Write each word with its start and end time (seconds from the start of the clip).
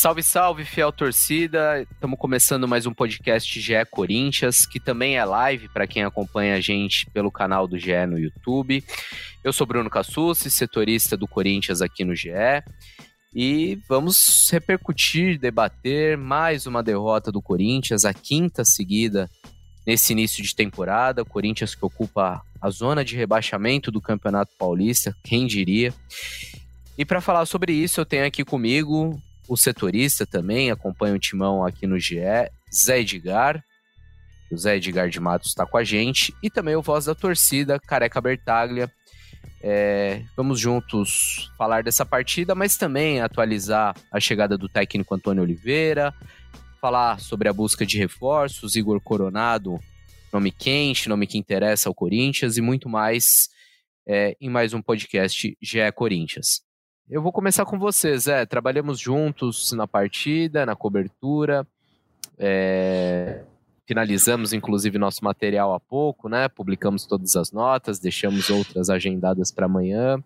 Salve, 0.00 0.22
salve, 0.22 0.64
fiel 0.64 0.90
torcida. 0.90 1.82
Estamos 1.82 2.18
começando 2.18 2.66
mais 2.66 2.86
um 2.86 2.94
podcast 2.94 3.60
GE 3.60 3.84
Corinthians, 3.90 4.64
que 4.64 4.80
também 4.80 5.18
é 5.18 5.24
live 5.26 5.68
para 5.68 5.86
quem 5.86 6.02
acompanha 6.02 6.54
a 6.54 6.60
gente 6.60 7.04
pelo 7.10 7.30
canal 7.30 7.68
do 7.68 7.78
GE 7.78 8.06
no 8.06 8.18
YouTube. 8.18 8.82
Eu 9.44 9.52
sou 9.52 9.66
Bruno 9.66 9.90
Cassucci, 9.90 10.50
setorista 10.50 11.18
do 11.18 11.28
Corinthians 11.28 11.82
aqui 11.82 12.02
no 12.02 12.14
GE. 12.14 12.30
E 13.34 13.78
vamos 13.86 14.48
repercutir, 14.50 15.38
debater 15.38 16.16
mais 16.16 16.64
uma 16.64 16.82
derrota 16.82 17.30
do 17.30 17.42
Corinthians, 17.42 18.06
a 18.06 18.14
quinta 18.14 18.64
seguida 18.64 19.28
nesse 19.86 20.14
início 20.14 20.42
de 20.42 20.56
temporada. 20.56 21.20
O 21.20 21.26
Corinthians 21.26 21.74
que 21.74 21.84
ocupa 21.84 22.40
a 22.58 22.70
zona 22.70 23.04
de 23.04 23.16
rebaixamento 23.16 23.90
do 23.90 24.00
Campeonato 24.00 24.52
Paulista, 24.58 25.14
quem 25.22 25.46
diria. 25.46 25.92
E 26.96 27.04
para 27.04 27.20
falar 27.20 27.44
sobre 27.44 27.74
isso, 27.74 28.00
eu 28.00 28.06
tenho 28.06 28.24
aqui 28.24 28.42
comigo 28.46 29.20
o 29.50 29.56
setorista 29.56 30.24
também, 30.24 30.70
acompanha 30.70 31.16
o 31.16 31.18
timão 31.18 31.66
aqui 31.66 31.84
no 31.84 31.98
GE, 31.98 32.20
Zé 32.72 33.00
Edgar. 33.00 33.60
O 34.48 34.56
Zé 34.56 34.76
Edgar 34.76 35.08
de 35.08 35.18
Matos 35.18 35.48
está 35.48 35.66
com 35.66 35.76
a 35.76 35.82
gente. 35.82 36.32
E 36.40 36.48
também 36.48 36.76
o 36.76 36.82
Voz 36.82 37.06
da 37.06 37.16
Torcida, 37.16 37.80
Careca 37.80 38.20
Bertaglia. 38.20 38.88
É, 39.60 40.22
vamos 40.36 40.60
juntos 40.60 41.50
falar 41.58 41.82
dessa 41.82 42.06
partida, 42.06 42.54
mas 42.54 42.76
também 42.76 43.20
atualizar 43.20 43.92
a 44.12 44.20
chegada 44.20 44.56
do 44.56 44.68
técnico 44.68 45.16
Antônio 45.16 45.42
Oliveira, 45.42 46.14
falar 46.80 47.18
sobre 47.18 47.48
a 47.48 47.52
busca 47.52 47.84
de 47.84 47.98
reforços, 47.98 48.76
Igor 48.76 49.00
Coronado, 49.00 49.80
nome 50.32 50.52
quente, 50.52 51.08
nome 51.08 51.26
que 51.26 51.36
interessa 51.36 51.88
ao 51.88 51.94
Corinthians 51.94 52.56
e 52.56 52.60
muito 52.60 52.88
mais 52.88 53.48
é, 54.06 54.36
em 54.40 54.48
mais 54.48 54.72
um 54.72 54.80
podcast 54.80 55.56
GE 55.60 55.92
Corinthians. 55.92 56.69
Eu 57.10 57.20
vou 57.20 57.32
começar 57.32 57.64
com 57.64 57.76
você, 57.76 58.16
Zé. 58.16 58.46
Trabalhamos 58.46 59.00
juntos 59.00 59.72
na 59.72 59.84
partida, 59.84 60.64
na 60.64 60.76
cobertura. 60.76 61.66
É... 62.38 63.42
Finalizamos, 63.84 64.52
inclusive, 64.52 64.96
nosso 64.96 65.24
material 65.24 65.74
há 65.74 65.80
pouco, 65.80 66.28
né? 66.28 66.48
Publicamos 66.48 67.04
todas 67.06 67.34
as 67.34 67.50
notas, 67.50 67.98
deixamos 67.98 68.48
outras 68.48 68.88
agendadas 68.88 69.50
para 69.50 69.66
amanhã. 69.66 70.22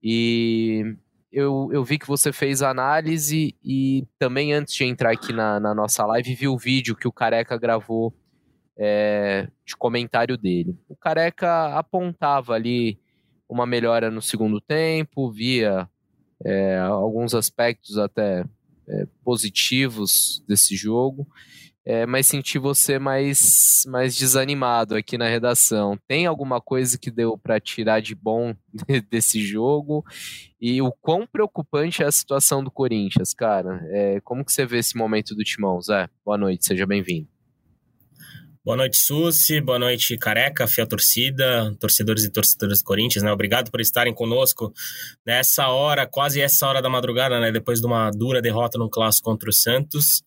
E 0.00 0.94
eu, 1.32 1.68
eu 1.72 1.82
vi 1.82 1.98
que 1.98 2.06
você 2.06 2.32
fez 2.32 2.62
a 2.62 2.70
análise 2.70 3.56
e 3.64 4.06
também, 4.20 4.52
antes 4.52 4.74
de 4.74 4.84
entrar 4.84 5.10
aqui 5.10 5.32
na, 5.32 5.58
na 5.58 5.74
nossa 5.74 6.06
live, 6.06 6.32
vi 6.32 6.46
o 6.46 6.56
vídeo 6.56 6.94
que 6.94 7.08
o 7.08 7.12
Careca 7.12 7.58
gravou 7.58 8.14
é, 8.78 9.48
de 9.66 9.76
comentário 9.76 10.38
dele. 10.38 10.78
O 10.88 10.94
Careca 10.94 11.76
apontava 11.76 12.54
ali 12.54 13.00
uma 13.48 13.66
melhora 13.66 14.10
no 14.10 14.20
segundo 14.20 14.60
tempo, 14.60 15.30
via 15.30 15.88
é, 16.44 16.78
alguns 16.78 17.34
aspectos 17.34 17.98
até 17.98 18.44
é, 18.88 19.06
positivos 19.24 20.42
desse 20.46 20.76
jogo, 20.76 21.26
é, 21.84 22.04
mas 22.04 22.26
senti 22.26 22.58
você 22.58 22.98
mais, 22.98 23.84
mais 23.86 24.14
desanimado 24.14 24.94
aqui 24.94 25.16
na 25.16 25.26
redação. 25.26 25.98
Tem 26.06 26.26
alguma 26.26 26.60
coisa 26.60 26.98
que 26.98 27.10
deu 27.10 27.38
para 27.38 27.58
tirar 27.58 28.00
de 28.00 28.14
bom 28.14 28.54
desse 29.10 29.40
jogo? 29.40 30.04
E 30.60 30.82
o 30.82 30.92
quão 31.00 31.26
preocupante 31.26 32.02
é 32.02 32.06
a 32.06 32.12
situação 32.12 32.62
do 32.62 32.70
Corinthians, 32.70 33.32
cara? 33.32 33.80
É, 33.90 34.20
como 34.20 34.44
que 34.44 34.52
você 34.52 34.66
vê 34.66 34.78
esse 34.78 34.98
momento 34.98 35.34
do 35.34 35.42
Timão, 35.42 35.80
Zé? 35.80 36.10
Boa 36.24 36.36
noite, 36.36 36.66
seja 36.66 36.86
bem-vindo. 36.86 37.37
Boa 38.64 38.76
noite, 38.76 38.96
Susi. 38.98 39.60
Boa 39.60 39.78
noite, 39.78 40.16
Careca, 40.18 40.66
fiel 40.66 40.86
torcida, 40.86 41.74
torcedores 41.78 42.24
e 42.24 42.30
torcedoras 42.30 42.80
do 42.80 42.84
Corinthians, 42.84 43.22
né? 43.22 43.32
Obrigado 43.32 43.70
por 43.70 43.80
estarem 43.80 44.12
conosco 44.12 44.72
nessa 45.24 45.68
hora, 45.68 46.06
quase 46.06 46.40
essa 46.40 46.66
hora 46.66 46.82
da 46.82 46.90
madrugada, 46.90 47.38
né? 47.40 47.52
Depois 47.52 47.80
de 47.80 47.86
uma 47.86 48.10
dura 48.10 48.42
derrota 48.42 48.76
no 48.76 48.90
clássico 48.90 49.30
contra 49.30 49.48
o 49.48 49.52
Santos. 49.52 50.22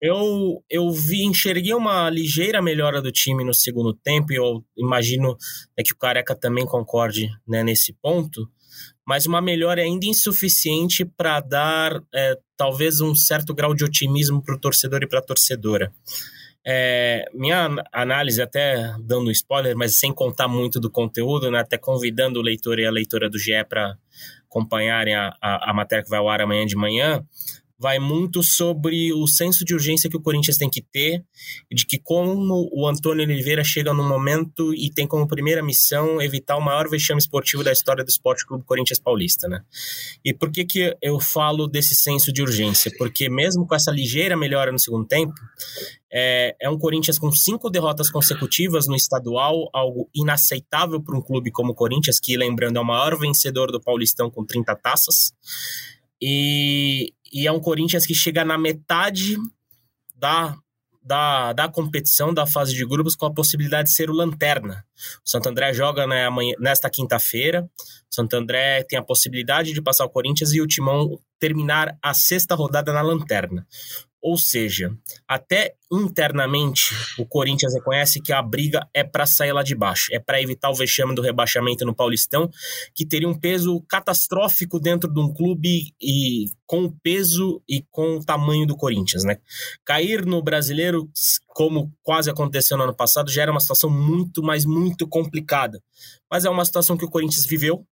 Eu, 0.00 0.62
eu 0.68 0.90
vi, 0.90 1.24
enxerguei 1.24 1.72
uma 1.72 2.10
ligeira 2.10 2.60
melhora 2.60 3.00
do 3.00 3.12
time 3.12 3.44
no 3.44 3.54
segundo 3.54 3.94
tempo, 3.94 4.32
e 4.32 4.36
eu 4.36 4.64
imagino 4.76 5.36
é 5.76 5.82
que 5.82 5.92
o 5.92 5.96
Careca 5.96 6.34
também 6.34 6.66
concorde 6.66 7.30
né, 7.46 7.62
nesse 7.62 7.92
ponto, 8.02 8.48
mas 9.06 9.24
uma 9.24 9.40
melhora 9.40 9.82
ainda 9.82 10.04
insuficiente 10.04 11.04
para 11.04 11.40
dar 11.40 12.00
é, 12.14 12.36
talvez 12.56 13.00
um 13.00 13.14
certo 13.14 13.54
grau 13.54 13.72
de 13.72 13.84
otimismo 13.84 14.42
para 14.42 14.54
o 14.54 14.60
torcedor 14.60 15.02
e 15.02 15.08
para 15.08 15.20
a 15.20 15.22
torcedora. 15.22 15.92
É, 16.70 17.24
minha 17.32 17.66
análise, 17.90 18.42
até 18.42 18.94
dando 19.00 19.30
spoiler, 19.30 19.74
mas 19.74 19.98
sem 19.98 20.12
contar 20.12 20.48
muito 20.48 20.78
do 20.78 20.90
conteúdo, 20.90 21.50
né, 21.50 21.60
até 21.60 21.78
convidando 21.78 22.38
o 22.38 22.42
leitor 22.42 22.78
e 22.78 22.84
a 22.84 22.90
leitora 22.90 23.30
do 23.30 23.38
GE 23.38 23.64
para 23.66 23.96
acompanharem 24.44 25.14
a, 25.14 25.34
a, 25.40 25.70
a 25.70 25.72
matéria 25.72 26.04
que 26.04 26.10
vai 26.10 26.18
ao 26.18 26.28
ar 26.28 26.42
amanhã 26.42 26.66
de 26.66 26.76
manhã, 26.76 27.24
vai 27.78 27.98
muito 27.98 28.42
sobre 28.42 29.12
o 29.12 29.26
senso 29.28 29.64
de 29.64 29.72
urgência 29.72 30.10
que 30.10 30.16
o 30.16 30.20
Corinthians 30.20 30.56
tem 30.56 30.68
que 30.68 30.82
ter, 30.82 31.24
de 31.70 31.86
que 31.86 31.98
como 31.98 32.68
o 32.72 32.88
Antônio 32.88 33.24
Oliveira 33.24 33.62
chega 33.62 33.94
no 33.94 34.02
momento 34.02 34.74
e 34.74 34.90
tem 34.90 35.06
como 35.06 35.28
primeira 35.28 35.62
missão 35.62 36.20
evitar 36.20 36.56
o 36.56 36.60
maior 36.60 36.88
vexame 36.88 37.20
esportivo 37.20 37.62
da 37.62 37.70
história 37.70 38.04
do 38.04 38.08
Esporte 38.08 38.44
Clube 38.44 38.64
Corinthians 38.64 38.98
Paulista, 38.98 39.48
né? 39.48 39.62
E 40.24 40.34
por 40.34 40.50
que 40.50 40.64
que 40.64 40.96
eu 41.00 41.20
falo 41.20 41.68
desse 41.68 41.94
senso 41.94 42.32
de 42.32 42.42
urgência? 42.42 42.90
Porque 42.98 43.28
mesmo 43.28 43.66
com 43.66 43.74
essa 43.74 43.92
ligeira 43.92 44.36
melhora 44.36 44.72
no 44.72 44.78
segundo 44.78 45.06
tempo, 45.06 45.34
é, 46.10 46.56
é 46.60 46.70
um 46.70 46.78
Corinthians 46.78 47.18
com 47.18 47.30
cinco 47.30 47.70
derrotas 47.70 48.10
consecutivas 48.10 48.88
no 48.88 48.96
estadual, 48.96 49.68
algo 49.72 50.08
inaceitável 50.14 51.00
para 51.02 51.16
um 51.16 51.22
clube 51.22 51.50
como 51.50 51.72
o 51.72 51.74
Corinthians, 51.74 52.18
que, 52.18 52.36
lembrando, 52.36 52.78
é 52.78 52.80
o 52.80 52.84
maior 52.84 53.16
vencedor 53.18 53.70
do 53.70 53.80
Paulistão 53.80 54.30
com 54.30 54.44
30 54.44 54.74
taças. 54.76 55.32
E, 56.20 57.12
e 57.32 57.46
é 57.46 57.52
um 57.52 57.60
Corinthians 57.60 58.06
que 58.06 58.14
chega 58.14 58.44
na 58.44 58.58
metade 58.58 59.36
da, 60.16 60.56
da, 61.02 61.52
da 61.52 61.68
competição, 61.68 62.34
da 62.34 62.46
fase 62.46 62.74
de 62.74 62.84
grupos, 62.84 63.14
com 63.14 63.26
a 63.26 63.32
possibilidade 63.32 63.88
de 63.88 63.94
ser 63.94 64.10
o 64.10 64.14
lanterna. 64.14 64.84
O 65.24 65.28
Santo 65.28 65.48
André 65.48 65.72
joga 65.72 66.06
né, 66.06 66.26
amanhã, 66.26 66.54
nesta 66.58 66.90
quinta-feira. 66.90 67.62
O 68.10 68.14
Santo 68.14 68.34
André 68.34 68.82
tem 68.84 68.98
a 68.98 69.02
possibilidade 69.02 69.72
de 69.72 69.82
passar 69.82 70.04
o 70.04 70.10
Corinthians 70.10 70.52
e 70.52 70.60
o 70.60 70.66
Timão 70.66 71.18
terminar 71.38 71.96
a 72.02 72.12
sexta 72.12 72.54
rodada 72.54 72.92
na 72.92 73.00
lanterna. 73.00 73.66
Ou 74.20 74.36
seja, 74.36 74.90
até 75.28 75.74
internamente 75.92 76.92
o 77.18 77.24
Corinthians 77.24 77.72
reconhece 77.72 78.20
que 78.20 78.32
a 78.32 78.42
briga 78.42 78.86
é 78.92 79.04
para 79.04 79.24
sair 79.26 79.52
lá 79.52 79.62
de 79.62 79.74
baixo, 79.74 80.08
é 80.12 80.18
para 80.18 80.42
evitar 80.42 80.70
o 80.70 80.74
vexame 80.74 81.14
do 81.14 81.22
rebaixamento 81.22 81.84
no 81.84 81.94
Paulistão, 81.94 82.50
que 82.94 83.06
teria 83.06 83.28
um 83.28 83.38
peso 83.38 83.80
catastrófico 83.88 84.80
dentro 84.80 85.12
de 85.12 85.20
um 85.20 85.32
clube 85.32 85.94
e 86.00 86.46
com 86.66 86.84
o 86.84 86.92
peso 87.00 87.62
e 87.68 87.84
com 87.90 88.16
o 88.16 88.24
tamanho 88.24 88.66
do 88.66 88.76
Corinthians, 88.76 89.24
né? 89.24 89.38
Cair 89.84 90.26
no 90.26 90.42
Brasileiro, 90.42 91.08
como 91.46 91.92
quase 92.02 92.28
aconteceu 92.28 92.76
no 92.76 92.84
ano 92.84 92.94
passado, 92.94 93.30
já 93.30 93.42
era 93.42 93.52
uma 93.52 93.60
situação 93.60 93.88
muito, 93.88 94.42
mas 94.42 94.64
muito 94.64 95.06
complicada. 95.06 95.80
Mas 96.30 96.44
é 96.44 96.50
uma 96.50 96.64
situação 96.64 96.96
que 96.96 97.04
o 97.04 97.10
Corinthians 97.10 97.46
viveu, 97.46 97.86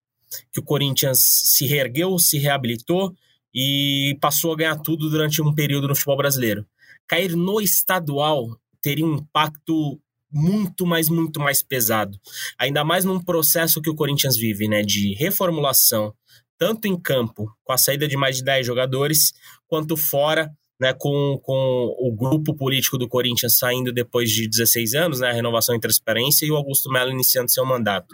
que 0.52 0.60
o 0.60 0.64
Corinthians 0.64 1.20
se 1.22 1.66
reergueu, 1.66 2.18
se 2.18 2.40
reabilitou 2.40 3.16
e 3.56 4.18
passou 4.20 4.52
a 4.52 4.58
ganhar 4.58 4.76
tudo 4.76 5.10
durante 5.10 5.42
um 5.42 5.56
período 5.56 5.88
no 5.88 5.96
futebol 5.96 6.18
brasileiro. 6.18 6.66
Cair 7.08 7.36
no 7.36 7.62
estadual 7.62 8.60
teria 8.82 9.06
um 9.06 9.16
impacto 9.16 10.00
muito 10.30 10.86
mais, 10.86 11.08
muito 11.08 11.40
mais 11.40 11.64
pesado. 11.64 12.20
Ainda 12.60 12.84
mais 12.84 13.06
num 13.06 13.24
processo 13.24 13.82
que 13.82 13.90
o 13.90 13.96
Corinthians 13.96 14.36
vive, 14.36 14.68
né, 14.68 14.82
de 14.82 15.14
reformulação, 15.14 16.14
tanto 16.58 16.88
em 16.88 17.00
campo, 17.00 17.50
com 17.64 17.72
a 17.72 17.78
saída 17.78 18.08
de 18.08 18.18
mais 18.18 18.38
de 18.38 18.44
10 18.44 18.66
jogadores, 18.66 19.34
quanto 19.68 19.96
fora, 19.96 20.52
né, 20.80 20.94
com, 20.94 21.40
com 21.42 21.96
o 22.00 22.14
grupo 22.14 22.54
político 22.54 22.98
do 22.98 23.08
Corinthians 23.08 23.58
saindo 23.58 23.94
depois 23.94 24.30
de 24.30 24.48
16 24.48 24.94
anos, 24.94 25.20
né, 25.22 25.30
a 25.30 25.34
renovação 25.34 25.74
e 25.76 25.80
transparência, 25.80 26.46
e 26.46 26.52
o 26.52 26.58
Augusto 26.58 26.90
Melo 26.90 27.12
iniciando 27.12 27.52
seu 27.52 27.66
mandato. 27.66 28.08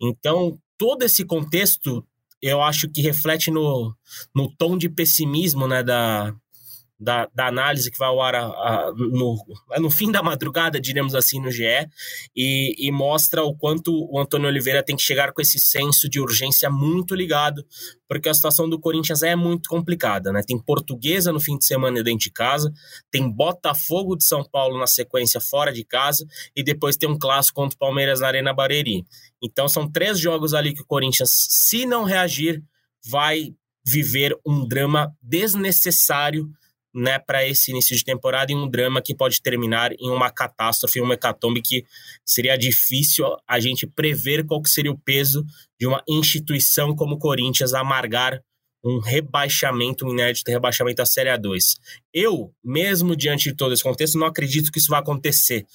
Então, 0.00 0.56
todo 0.78 1.02
esse 1.02 1.24
contexto 1.24 2.06
eu 2.40 2.62
acho 2.62 2.88
que 2.88 3.00
reflete 3.02 3.50
no, 3.50 3.94
no 4.34 4.50
tom 4.56 4.76
de 4.76 4.88
pessimismo 4.88 5.66
né, 5.66 5.82
da, 5.82 6.34
da, 6.98 7.28
da 7.34 7.46
análise 7.46 7.90
que 7.90 7.98
vai 7.98 8.08
ao 8.08 8.20
ar 8.20 8.34
a, 8.34 8.46
a, 8.46 8.92
no, 8.96 9.36
no 9.78 9.90
fim 9.90 10.10
da 10.10 10.22
madrugada, 10.22 10.80
diremos 10.80 11.14
assim, 11.14 11.40
no 11.40 11.50
GE, 11.50 11.64
e, 12.34 12.74
e 12.78 12.90
mostra 12.90 13.42
o 13.42 13.54
quanto 13.54 13.92
o 14.10 14.18
Antônio 14.18 14.48
Oliveira 14.48 14.82
tem 14.82 14.96
que 14.96 15.02
chegar 15.02 15.32
com 15.32 15.42
esse 15.42 15.58
senso 15.58 16.08
de 16.08 16.18
urgência 16.18 16.70
muito 16.70 17.14
ligado, 17.14 17.64
porque 18.08 18.28
a 18.28 18.34
situação 18.34 18.68
do 18.68 18.80
Corinthians 18.80 19.22
é 19.22 19.36
muito 19.36 19.68
complicada, 19.68 20.32
né? 20.32 20.40
Tem 20.46 20.58
Portuguesa 20.58 21.32
no 21.32 21.40
fim 21.40 21.58
de 21.58 21.66
semana 21.66 22.02
dentro 22.02 22.20
de 22.20 22.30
casa, 22.30 22.72
tem 23.10 23.30
Botafogo 23.30 24.16
de 24.16 24.24
São 24.24 24.42
Paulo 24.42 24.78
na 24.78 24.86
sequência 24.86 25.40
fora 25.40 25.72
de 25.72 25.84
casa, 25.84 26.26
e 26.54 26.62
depois 26.62 26.96
tem 26.96 27.08
um 27.08 27.18
clássico 27.18 27.60
contra 27.60 27.76
o 27.76 27.78
Palmeiras 27.78 28.20
na 28.20 28.28
Arena 28.28 28.54
Barueri. 28.54 29.04
Então 29.42 29.68
são 29.68 29.90
três 29.90 30.18
jogos 30.18 30.54
ali 30.54 30.72
que 30.72 30.82
o 30.82 30.86
Corinthians, 30.86 31.30
se 31.50 31.84
não 31.84 32.04
reagir, 32.04 32.62
vai 33.04 33.54
viver 33.84 34.36
um 34.44 34.66
drama 34.66 35.14
desnecessário 35.22 36.50
né, 36.96 37.18
para 37.18 37.46
esse 37.46 37.70
início 37.70 37.94
de 37.94 38.02
temporada 38.02 38.50
em 38.50 38.56
um 38.56 38.68
drama 38.68 39.02
que 39.02 39.14
pode 39.14 39.42
terminar 39.42 39.92
em 39.92 40.10
uma 40.10 40.30
catástrofe, 40.30 41.00
uma 41.00 41.14
hecatombe 41.14 41.60
que 41.60 41.84
seria 42.24 42.56
difícil 42.56 43.26
a 43.46 43.60
gente 43.60 43.86
prever 43.86 44.46
qual 44.46 44.62
que 44.62 44.70
seria 44.70 44.90
o 44.90 44.98
peso 44.98 45.44
de 45.78 45.86
uma 45.86 46.02
instituição 46.08 46.96
como 46.96 47.16
o 47.16 47.18
Corinthians 47.18 47.74
amargar 47.74 48.42
um 48.82 48.98
rebaixamento, 48.98 50.06
um 50.06 50.12
inédito 50.12 50.50
rebaixamento 50.50 51.02
à 51.02 51.06
Série 51.06 51.28
A2. 51.28 51.74
Eu, 52.14 52.52
mesmo 52.64 53.14
diante 53.14 53.50
de 53.50 53.56
todo 53.56 53.74
esse 53.74 53.82
contexto, 53.82 54.18
não 54.18 54.26
acredito 54.26 54.72
que 54.72 54.78
isso 54.78 54.90
vai 54.90 55.00
acontecer, 55.00 55.66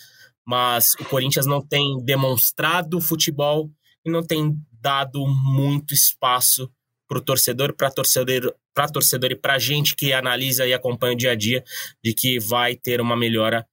mas 0.46 0.96
o 1.00 1.06
Corinthians 1.06 1.46
não 1.46 1.62
tem 1.62 2.04
demonstrado 2.04 3.00
futebol 3.00 3.70
e 4.04 4.10
não 4.10 4.24
tem 4.24 4.56
dado 4.72 5.24
muito 5.28 5.94
espaço 5.94 6.72
para 7.12 7.18
o 7.18 7.22
torcedor, 7.22 7.74
para 7.74 7.92
torcedor, 7.92 8.56
para 8.74 8.88
torcedor 8.88 9.32
e 9.34 9.36
para 9.36 9.60
gente 9.60 9.98
que 9.98 10.14
analisa 10.14 10.66
e 10.66 10.74
acompanha 10.74 11.14
o 11.14 11.18
dia 11.18 11.32
a 11.32 11.36
dia, 11.36 11.62
de 12.02 12.14
que 12.14 12.40
vai 12.40 12.74
ter 12.74 13.02
uma 13.02 13.18
melhora 13.18 13.68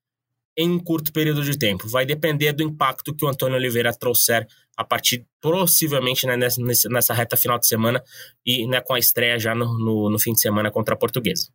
em 0.56 0.69
um 0.69 0.81
curto 0.81 1.12
período 1.12 1.44
de 1.44 1.56
tempo. 1.56 1.87
Vai 1.87 2.05
depender 2.05 2.52
do 2.52 2.64
impacto 2.64 3.14
que 3.14 3.25
o 3.25 3.29
Antônio 3.29 3.56
Oliveira 3.56 3.96
trouxer 3.96 4.44
a 4.76 4.82
partir, 4.82 5.25
possivelmente, 5.40 6.26
né, 6.26 6.37
nessa, 6.37 6.61
nessa 6.88 7.14
reta 7.14 7.37
final 7.37 7.61
de 7.61 7.69
semana 7.69 8.02
e 8.44 8.67
né, 8.67 8.81
com 8.81 8.94
a 8.94 8.99
estreia 8.99 9.38
já 9.38 9.55
no, 9.55 9.79
no, 9.79 10.11
no 10.11 10.19
fim 10.19 10.32
de 10.32 10.40
semana 10.40 10.69
contra 10.69 10.94
a 10.94 10.99
Portuguesa. 10.99 11.49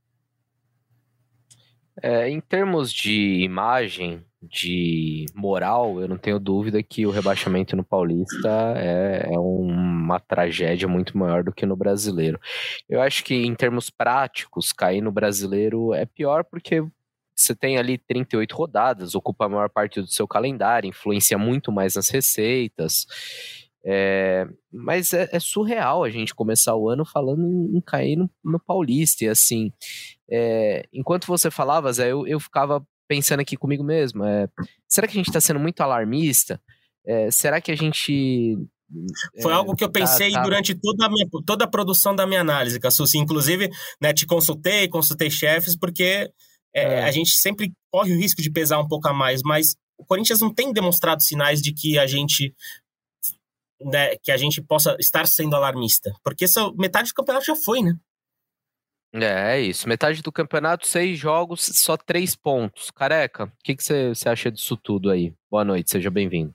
É, 2.01 2.29
em 2.29 2.39
termos 2.39 2.93
de 2.93 3.43
imagem, 3.43 4.23
de 4.49 5.25
moral, 5.33 6.01
eu 6.01 6.07
não 6.07 6.17
tenho 6.17 6.39
dúvida 6.39 6.81
que 6.83 7.05
o 7.05 7.11
rebaixamento 7.11 7.75
no 7.75 7.83
Paulista 7.83 8.73
é, 8.75 9.29
é, 9.31 9.39
uma 9.39 10.19
tragédia 10.19 10.87
muito 10.87 11.17
maior 11.17 11.43
do 11.43 11.53
que 11.53 11.65
no 11.65 11.75
brasileiro. 11.75 12.39
Eu 12.89 13.01
acho 13.01 13.23
que, 13.23 13.33
em 13.33 13.55
termos 13.55 13.89
práticos, 13.89 14.73
cair 14.73 15.01
no 15.01 15.11
brasileiro 15.11 15.93
é 15.93 16.05
pior 16.05 16.43
porque 16.43 16.83
você 17.35 17.55
tem 17.55 17.77
ali 17.77 17.97
38 17.97 18.55
rodadas, 18.55 19.15
ocupa 19.15 19.45
a 19.45 19.49
maior 19.49 19.69
parte 19.69 20.01
do 20.01 20.07
seu 20.07 20.27
calendário, 20.27 20.89
influencia 20.89 21.37
muito 21.37 21.71
mais 21.71 21.95
nas 21.95 22.09
receitas. 22.09 23.05
É, 23.85 24.47
mas 24.71 25.11
é, 25.11 25.27
é, 25.31 25.39
surreal 25.41 26.05
a 26.05 26.09
gente 26.09 26.33
começar 26.33 26.73
o 26.73 26.87
ano 26.87 27.03
falando 27.03 27.45
em, 27.45 27.77
em 27.77 27.81
cair 27.81 28.15
no, 28.15 28.29
no, 28.43 28.59
Paulista. 28.59 29.25
E 29.25 29.27
assim, 29.27 29.73
é, 30.29 30.85
enquanto 30.93 31.27
você 31.27 31.51
falava, 31.51 31.91
Zé, 31.91 32.11
eu, 32.11 32.25
eu 32.25 32.39
ficava 32.39 32.85
pensando 33.07 33.41
aqui 33.41 33.57
comigo 33.57 33.83
mesmo. 33.83 34.23
É, 34.23 34.47
será 34.87 35.07
que 35.07 35.13
a 35.13 35.19
gente 35.19 35.29
está 35.29 35.41
sendo 35.41 35.59
muito 35.59 35.81
alarmista? 35.81 36.61
É, 37.05 37.29
será 37.31 37.61
que 37.61 37.71
a 37.71 37.75
gente. 37.75 38.57
Foi 39.41 39.51
é, 39.51 39.55
algo 39.55 39.75
que 39.75 39.83
eu 39.83 39.89
tá, 39.89 39.99
pensei 39.99 40.31
tá, 40.31 40.39
tá... 40.39 40.43
durante 40.43 40.75
toda 40.75 41.05
a, 41.05 41.09
minha, 41.09 41.25
toda 41.45 41.65
a 41.65 41.67
produção 41.67 42.15
da 42.15 42.27
minha 42.27 42.41
análise, 42.41 42.79
Cassucci. 42.79 43.17
Inclusive, 43.17 43.69
né, 44.01 44.13
te 44.13 44.25
consultei, 44.25 44.87
consultei 44.87 45.29
chefes, 45.29 45.75
porque 45.75 46.29
é, 46.73 46.83
é. 46.83 47.03
a 47.03 47.11
gente 47.11 47.31
sempre 47.31 47.71
corre 47.91 48.13
o 48.13 48.17
risco 48.17 48.41
de 48.41 48.51
pesar 48.51 48.79
um 48.79 48.87
pouco 48.87 49.07
a 49.07 49.13
mais, 49.13 49.41
mas 49.43 49.75
o 49.97 50.05
Corinthians 50.05 50.41
não 50.41 50.53
tem 50.53 50.71
demonstrado 50.71 51.23
sinais 51.23 51.61
de 51.61 51.73
que 51.73 51.97
a 51.97 52.05
gente 52.05 52.53
né, 53.81 54.15
que 54.21 54.31
a 54.31 54.37
gente 54.37 54.61
possa 54.61 54.95
estar 54.99 55.27
sendo 55.27 55.55
alarmista, 55.55 56.13
porque 56.23 56.45
essa 56.45 56.71
metade 56.73 57.09
do 57.09 57.15
campeonato 57.15 57.45
já 57.45 57.55
foi, 57.55 57.81
né? 57.81 57.93
É, 59.13 59.57
é 59.57 59.61
isso. 59.61 59.87
Metade 59.87 60.23
do 60.23 60.31
campeonato, 60.31 60.87
seis 60.87 61.19
jogos, 61.19 61.61
só 61.61 61.95
três 61.95 62.35
pontos. 62.35 62.89
Careca, 62.89 63.45
o 63.45 63.51
que, 63.63 63.75
você, 63.79 64.13
acha 64.27 64.51
disso 64.51 64.75
tudo 64.75 65.11
aí? 65.11 65.33
Boa 65.51 65.63
noite, 65.63 65.91
seja 65.91 66.09
bem-vindo. 66.09 66.53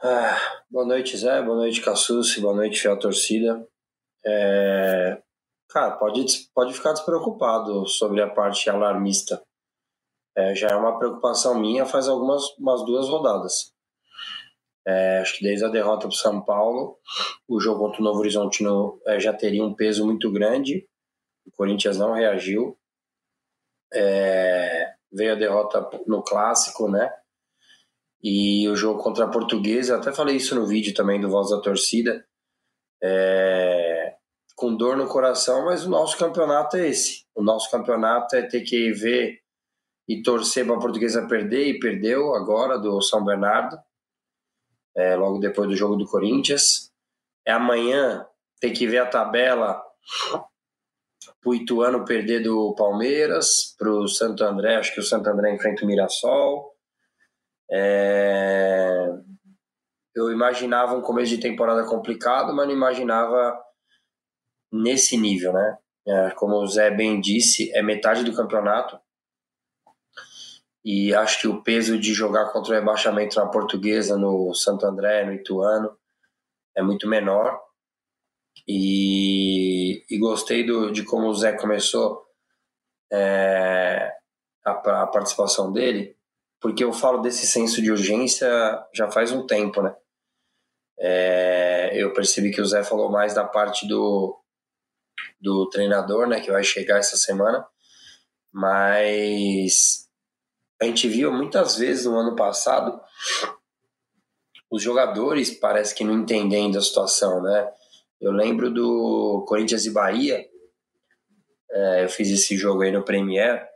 Ah, 0.00 0.62
boa 0.70 0.86
noite, 0.86 1.16
Zé. 1.16 1.42
Boa 1.42 1.56
noite, 1.56 1.80
Cassucci. 1.80 2.40
Boa 2.40 2.54
noite, 2.54 2.80
fiel 2.80 2.96
torcida. 2.98 3.66
É... 4.24 5.20
Cara, 5.68 5.96
pode, 5.96 6.24
pode 6.54 6.72
ficar 6.72 6.92
despreocupado 6.92 7.84
sobre 7.88 8.22
a 8.22 8.30
parte 8.30 8.70
alarmista. 8.70 9.42
É, 10.36 10.54
já 10.54 10.68
é 10.68 10.76
uma 10.76 10.98
preocupação 10.98 11.58
minha 11.58 11.86
faz 11.86 12.08
algumas 12.08 12.42
umas 12.58 12.84
duas 12.84 13.08
rodadas. 13.08 13.73
É, 14.86 15.20
acho 15.20 15.38
que 15.38 15.44
desde 15.44 15.64
a 15.64 15.68
derrota 15.68 16.06
para 16.06 16.16
São 16.16 16.42
Paulo, 16.42 16.98
o 17.48 17.58
jogo 17.58 17.80
contra 17.80 18.00
o 18.00 18.04
Novo 18.04 18.18
Horizontino 18.18 19.00
é, 19.06 19.18
já 19.18 19.32
teria 19.32 19.64
um 19.64 19.74
peso 19.74 20.04
muito 20.04 20.30
grande. 20.30 20.86
O 21.46 21.50
Corinthians 21.50 21.96
não 21.96 22.12
reagiu. 22.12 22.76
É, 23.92 24.92
veio 25.10 25.32
a 25.32 25.36
derrota 25.36 25.88
no 26.06 26.22
clássico, 26.22 26.90
né? 26.90 27.10
E 28.22 28.68
o 28.68 28.76
jogo 28.76 29.02
contra 29.02 29.24
a 29.24 29.30
Portuguesa, 29.30 29.96
até 29.96 30.12
falei 30.12 30.36
isso 30.36 30.54
no 30.54 30.66
vídeo 30.66 30.94
também 30.94 31.20
do 31.20 31.30
Voz 31.30 31.50
da 31.50 31.60
Torcida. 31.60 32.26
É, 33.02 34.16
com 34.56 34.76
dor 34.76 34.96
no 34.96 35.06
coração, 35.06 35.66
mas 35.66 35.84
o 35.84 35.90
nosso 35.90 36.16
campeonato 36.18 36.76
é 36.76 36.88
esse. 36.88 37.24
O 37.34 37.42
nosso 37.42 37.70
campeonato 37.70 38.36
é 38.36 38.42
ter 38.42 38.62
que 38.62 38.92
ver 38.92 39.40
e 40.08 40.22
torcer 40.22 40.66
para 40.66 40.76
a 40.76 40.80
Portuguesa 40.80 41.26
perder, 41.26 41.68
e 41.68 41.78
perdeu 41.78 42.34
agora 42.34 42.78
do 42.78 43.00
São 43.00 43.24
Bernardo 43.24 43.78
é, 44.96 45.16
logo 45.16 45.38
depois 45.38 45.68
do 45.68 45.76
jogo 45.76 45.96
do 45.96 46.06
Corinthians. 46.06 46.92
É 47.46 47.52
amanhã, 47.52 48.26
tem 48.60 48.72
que 48.72 48.86
ver 48.86 48.98
a 48.98 49.06
tabela 49.06 49.82
para 51.42 51.50
o 51.50 51.54
Ituano 51.54 52.04
perder 52.04 52.42
do 52.42 52.74
Palmeiras, 52.74 53.74
para 53.78 53.90
o 53.90 54.08
Santo 54.08 54.44
André, 54.44 54.76
acho 54.76 54.94
que 54.94 55.00
o 55.00 55.04
Santo 55.04 55.28
André 55.28 55.54
enfrenta 55.54 55.84
o 55.84 55.86
Mirassol. 55.86 56.74
É... 57.70 59.08
Eu 60.14 60.30
imaginava 60.30 60.94
um 60.94 61.02
começo 61.02 61.30
de 61.30 61.40
temporada 61.40 61.84
complicado, 61.84 62.54
mas 62.54 62.66
não 62.66 62.74
imaginava 62.74 63.58
nesse 64.72 65.16
nível, 65.16 65.52
né? 65.52 65.78
É, 66.06 66.30
como 66.32 66.56
o 66.56 66.66
Zé 66.66 66.90
bem 66.90 67.20
disse, 67.20 67.74
é 67.74 67.82
metade 67.82 68.22
do 68.24 68.34
campeonato 68.34 68.98
e 70.84 71.14
acho 71.14 71.40
que 71.40 71.48
o 71.48 71.62
peso 71.62 71.98
de 71.98 72.12
jogar 72.12 72.52
contra 72.52 72.72
o 72.72 72.74
rebaixamento 72.74 73.36
na 73.36 73.46
Portuguesa, 73.46 74.18
no 74.18 74.52
Santo 74.54 74.84
André, 74.84 75.24
no 75.24 75.32
Ituano, 75.32 75.96
é 76.76 76.82
muito 76.82 77.08
menor. 77.08 77.58
E, 78.68 80.04
e 80.10 80.18
gostei 80.18 80.64
do, 80.64 80.90
de 80.90 81.02
como 81.02 81.28
o 81.28 81.34
Zé 81.34 81.52
começou 81.52 82.24
é, 83.10 84.12
a, 84.64 85.02
a, 85.02 85.06
participação 85.06 85.72
dele, 85.72 86.16
porque 86.60 86.84
eu 86.84 86.92
falo 86.92 87.20
desse 87.20 87.46
senso 87.46 87.80
de 87.80 87.90
urgência 87.90 88.48
já 88.94 89.10
faz 89.10 89.32
um 89.32 89.46
tempo, 89.46 89.82
né? 89.82 89.94
É, 90.98 91.90
eu 91.94 92.12
percebi 92.12 92.50
que 92.50 92.60
o 92.60 92.66
Zé 92.66 92.84
falou 92.84 93.10
mais 93.10 93.34
da 93.34 93.44
parte 93.44 93.86
do, 93.88 94.38
do 95.40 95.68
treinador, 95.68 96.26
né, 96.28 96.40
que 96.40 96.52
vai 96.52 96.62
chegar 96.62 96.98
essa 96.98 97.16
semana, 97.16 97.66
mas 98.52 100.08
a 100.80 100.84
gente 100.84 101.08
viu 101.08 101.32
muitas 101.32 101.76
vezes 101.76 102.06
no 102.06 102.16
ano 102.16 102.34
passado 102.36 103.00
os 104.70 104.82
jogadores 104.82 105.50
parece 105.50 105.94
que 105.94 106.04
não 106.04 106.14
entendendo 106.14 106.76
a 106.76 106.82
situação, 106.82 107.42
né? 107.42 107.72
Eu 108.20 108.32
lembro 108.32 108.70
do 108.70 109.44
Corinthians 109.46 109.86
e 109.86 109.90
Bahia, 109.90 110.44
é, 111.70 112.04
eu 112.04 112.08
fiz 112.08 112.30
esse 112.30 112.56
jogo 112.56 112.82
aí 112.82 112.90
no 112.90 113.04
Premier, 113.04 113.68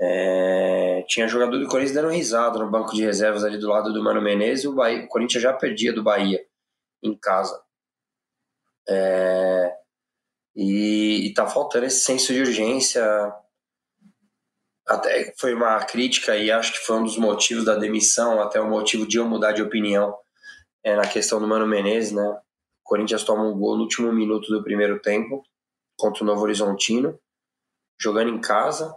é, 0.00 1.04
tinha 1.08 1.28
jogador 1.28 1.58
do 1.58 1.68
Corinthians 1.68 1.94
dando 1.94 2.12
risada 2.12 2.58
no 2.58 2.70
banco 2.70 2.94
de 2.94 3.02
reservas 3.02 3.44
ali 3.44 3.58
do 3.58 3.68
lado 3.68 3.92
do 3.92 4.02
Mano 4.02 4.22
Menezes 4.22 4.64
o, 4.64 4.74
Bahia, 4.74 5.04
o 5.04 5.08
Corinthians 5.08 5.42
já 5.42 5.52
perdia 5.52 5.92
do 5.92 6.02
Bahia 6.02 6.44
em 7.02 7.16
casa. 7.16 7.60
É, 8.88 9.74
e, 10.56 11.26
e 11.26 11.34
tá 11.34 11.46
faltando 11.46 11.86
esse 11.86 12.00
senso 12.00 12.32
de 12.32 12.40
urgência 12.40 13.02
até 14.88 15.34
foi 15.36 15.54
uma 15.54 15.78
crítica 15.84 16.36
e 16.36 16.50
acho 16.50 16.72
que 16.72 16.86
foi 16.86 16.96
um 16.96 17.04
dos 17.04 17.18
motivos 17.18 17.64
da 17.64 17.76
demissão, 17.76 18.40
até 18.40 18.60
o 18.60 18.68
motivo 18.68 19.06
de 19.06 19.18
eu 19.18 19.26
mudar 19.26 19.52
de 19.52 19.62
opinião 19.62 20.16
é, 20.82 20.96
na 20.96 21.06
questão 21.06 21.38
do 21.38 21.46
Mano 21.46 21.66
Menezes, 21.66 22.12
né? 22.12 22.26
O 22.26 22.40
Corinthians 22.82 23.22
toma 23.22 23.42
um 23.42 23.58
gol 23.58 23.76
no 23.76 23.82
último 23.82 24.10
minuto 24.12 24.48
do 24.50 24.64
primeiro 24.64 24.98
tempo 25.00 25.44
contra 25.96 26.24
o 26.24 26.26
Novo 26.26 26.42
Horizontino, 26.42 27.18
jogando 28.00 28.30
em 28.30 28.40
casa, 28.40 28.96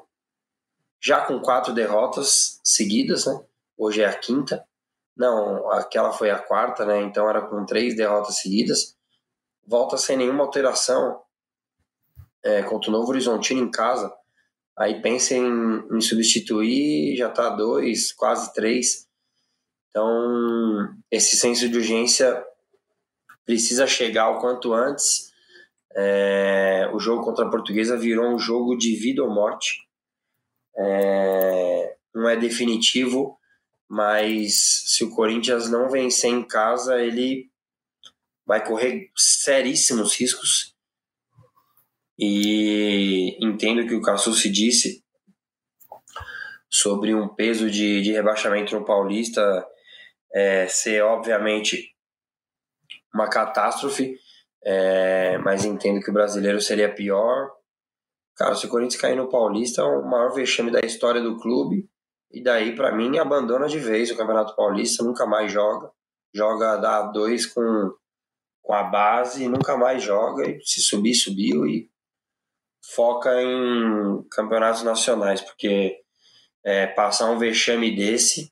já 1.02 1.26
com 1.26 1.40
quatro 1.42 1.74
derrotas 1.74 2.62
seguidas, 2.64 3.26
né? 3.26 3.44
Hoje 3.78 4.02
é 4.02 4.06
a 4.06 4.14
quinta. 4.14 4.66
Não, 5.18 5.70
aquela 5.72 6.14
foi 6.14 6.30
a 6.30 6.40
quarta, 6.40 6.86
né? 6.86 7.02
Então 7.02 7.30
era 7.30 7.42
com 7.42 7.66
três 7.66 7.96
derrotas 7.96 8.38
seguidas. 8.38 8.96
Volta 9.68 9.98
sem 9.98 10.16
nenhuma 10.16 10.44
alteração 10.44 11.22
é, 12.44 12.64
contra 12.64 12.90
o 12.90 12.94
Novo 12.94 13.10
Horizontino 13.10 13.62
em 13.62 13.70
casa. 13.70 14.14
Aí 14.78 15.02
pensa 15.02 15.36
em, 15.36 15.84
em 15.92 16.02
substituir, 16.02 17.16
já 17.18 17.30
tá 17.30 17.50
dois, 17.50 18.12
quase 18.14 18.54
três. 18.54 19.08
Então, 19.90 20.90
esse 21.12 21.36
senso 21.36 21.68
de 21.68 21.78
urgência 21.78 22.44
precisa 23.46 23.86
chegar 23.86 24.30
o 24.30 24.40
quanto 24.40 24.74
antes. 24.74 25.32
É, 25.94 26.90
o 26.94 27.00
jogo 27.00 27.24
contra 27.24 27.46
a 27.46 27.50
Portuguesa 27.50 27.98
virou 27.98 28.34
um 28.34 28.40
jogo 28.40 28.78
de 28.78 28.96
vida 28.96 29.22
ou 29.22 29.30
morte. 29.30 29.88
É, 30.78 31.98
não 32.16 32.30
é 32.30 32.38
definitivo, 32.38 33.38
mas 33.90 34.84
se 34.86 35.04
o 35.04 35.14
Corinthians 35.14 35.70
não 35.70 35.90
vencer 35.90 36.30
em 36.30 36.44
casa, 36.44 37.02
ele 37.02 37.52
vai 38.46 38.66
correr 38.66 39.12
seríssimos 39.16 40.16
riscos. 40.16 40.71
E 42.24 43.36
entendo 43.44 43.88
que 43.88 43.96
o 43.96 44.02
Cassucci 44.02 44.48
disse 44.48 45.04
sobre 46.70 47.16
um 47.16 47.28
peso 47.28 47.68
de, 47.68 48.00
de 48.04 48.12
rebaixamento 48.12 48.78
no 48.78 48.86
Paulista 48.86 49.68
é, 50.32 50.68
ser, 50.68 51.02
obviamente, 51.02 51.96
uma 53.12 53.28
catástrofe, 53.28 54.20
é, 54.64 55.40
mas 55.40 55.66
entendo 55.66 56.00
que 56.00 56.12
o 56.12 56.14
brasileiro 56.14 56.62
seria 56.62 56.94
pior. 56.94 57.50
Cara, 58.36 58.54
se 58.54 58.68
o 58.68 58.70
Corinthians 58.70 59.02
cair 59.02 59.16
no 59.16 59.28
Paulista, 59.28 59.82
é 59.82 59.84
o 59.84 60.08
maior 60.08 60.32
vexame 60.32 60.70
da 60.70 60.80
história 60.82 61.22
do 61.22 61.40
clube. 61.40 61.90
E 62.30 62.44
daí, 62.44 62.76
para 62.76 62.96
mim, 62.96 63.18
abandona 63.18 63.68
de 63.68 63.80
vez 63.80 64.12
o 64.12 64.16
Campeonato 64.16 64.56
Paulista, 64.56 65.04
nunca 65.04 65.26
mais 65.26 65.52
joga. 65.52 65.90
Joga, 66.32 66.78
dá 66.78 67.02
dois 67.02 67.48
com, 67.48 67.92
com 68.62 68.74
a 68.74 68.84
base, 68.84 69.50
nunca 69.50 69.76
mais 69.76 70.04
joga. 70.04 70.48
E 70.48 70.62
se 70.64 70.82
subir, 70.82 71.16
subiu. 71.16 71.66
E 71.66 71.90
foca 72.82 73.30
em 73.42 74.24
campeonatos 74.30 74.84
nacionais, 74.84 75.42
porque 75.42 76.02
é, 76.64 76.88
passar 76.88 77.30
um 77.30 77.38
vexame 77.38 77.96
desse, 77.96 78.52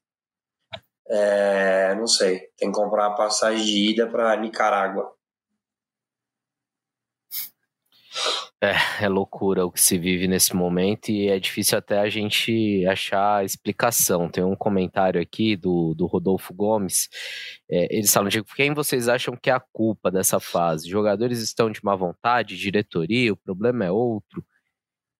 é, 1.07 1.95
não 1.95 2.07
sei, 2.07 2.39
tem 2.57 2.71
que 2.71 2.77
comprar 2.77 3.07
a 3.07 3.15
passagem 3.15 3.65
de 3.65 3.91
ida 3.91 4.07
para 4.07 4.35
Nicarágua. 4.37 5.11
É, 8.61 9.05
é 9.05 9.07
loucura 9.07 9.65
o 9.65 9.71
que 9.71 9.79
se 9.79 9.97
vive 9.97 10.27
nesse 10.27 10.53
momento 10.53 11.09
e 11.09 11.29
é 11.29 11.39
difícil 11.39 11.77
até 11.77 11.99
a 11.99 12.09
gente 12.09 12.85
achar 12.87 13.45
explicação. 13.45 14.29
Tem 14.29 14.43
um 14.43 14.55
comentário 14.55 15.21
aqui 15.21 15.55
do, 15.55 15.93
do 15.95 16.05
Rodolfo 16.05 16.53
Gomes. 16.53 17.07
É, 17.69 17.95
eles 17.95 18.13
falam: 18.13 18.27
de 18.29 18.43
quem 18.43 18.73
vocês 18.73 19.07
acham 19.07 19.35
que 19.37 19.49
é 19.49 19.53
a 19.53 19.63
culpa 19.71 20.11
dessa 20.11 20.39
fase? 20.41 20.89
Jogadores 20.89 21.39
estão 21.39 21.71
de 21.71 21.79
má 21.83 21.95
vontade, 21.95 22.57
diretoria, 22.57 23.31
o 23.31 23.37
problema 23.37 23.85
é 23.85 23.91
outro. 23.91 24.43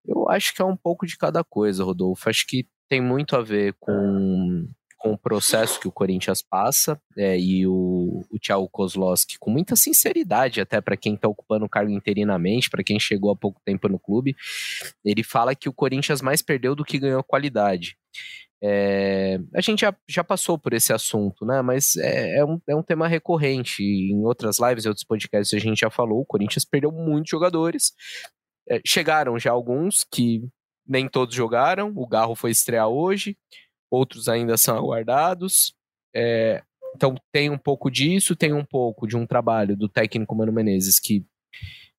Eu 0.05 0.29
acho 0.29 0.53
que 0.53 0.62
é 0.62 0.65
um 0.65 0.75
pouco 0.77 1.05
de 1.05 1.17
cada 1.17 1.43
coisa, 1.43 1.84
Rodolfo. 1.84 2.29
Acho 2.29 2.46
que 2.48 2.67
tem 2.89 3.01
muito 3.01 3.36
a 3.36 3.41
ver 3.41 3.75
com 3.79 4.67
com 5.00 5.13
o 5.13 5.18
processo 5.18 5.79
que 5.79 5.88
o 5.88 5.91
Corinthians 5.91 6.41
passa 6.41 7.01
é, 7.18 7.39
e 7.39 7.65
o, 7.65 8.22
o 8.29 8.38
Thiago 8.38 8.68
Kozlowski, 8.68 9.39
com 9.39 9.50
muita 9.50 9.75
sinceridade, 9.77 10.60
até 10.60 10.82
para 10.82 10.98
quem 10.98 11.15
está 11.15 11.27
ocupando 11.27 11.65
o 11.65 11.70
cargo 11.70 11.89
interinamente, 11.89 12.70
para 12.70 12.84
quem 12.84 13.00
chegou 13.00 13.32
há 13.32 13.36
pouco 13.36 13.62
tempo 13.63 13.88
no 13.88 13.98
clube, 13.98 14.36
ele 15.03 15.24
fala 15.24 15.56
que 15.56 15.70
o 15.70 15.74
Corinthians 15.74 16.22
mais 16.22 16.41
perdeu 16.41 16.75
do 16.75 16.84
que 16.84 17.00
ganhou 17.00 17.24
qualidade. 17.24 17.98
É, 18.62 19.39
a 19.56 19.62
gente 19.62 19.79
já, 19.79 19.96
já 20.06 20.22
passou 20.22 20.60
por 20.60 20.74
esse 20.74 20.91
assunto, 20.91 21.46
né? 21.46 21.62
Mas 21.62 21.96
é, 21.96 22.39
é, 22.39 22.46
um, 22.46 22.60
é 22.68 22.75
um 22.75 22.84
tema 22.84 23.08
recorrente. 23.08 23.82
Em 23.82 24.22
outras 24.25 24.60
lives 24.60 24.84
e 24.84 24.89
outros 24.89 25.06
podcasts 25.06 25.53
a 25.53 25.63
gente 25.63 25.79
já 25.79 25.89
falou: 25.89 26.20
o 26.20 26.25
Corinthians 26.25 26.65
perdeu 26.65 26.91
muitos 26.91 27.32
jogadores. 27.32 27.94
É, 28.70 28.82
chegaram 28.86 29.39
já 29.39 29.51
alguns 29.51 30.03
que 30.03 30.41
nem 30.86 31.08
todos 31.08 31.34
jogaram. 31.34 31.94
O 31.96 32.06
Garro 32.06 32.36
foi 32.36 32.51
estrear 32.51 32.89
hoje 32.89 33.38
outros 33.89 34.27
ainda 34.27 34.58
são 34.58 34.77
aguardados. 34.77 35.74
É, 36.15 36.63
então 36.96 37.15
tem 37.31 37.50
um 37.50 37.58
pouco 37.58 37.89
disso, 37.89 38.36
tem 38.36 38.53
um 38.53 38.65
pouco 38.65 39.08
de 39.08 39.15
um 39.15 39.25
trabalho 39.25 39.75
do 39.75 39.88
técnico 39.88 40.36
Mano 40.36 40.51
Menezes 40.51 41.00
que 41.00 41.25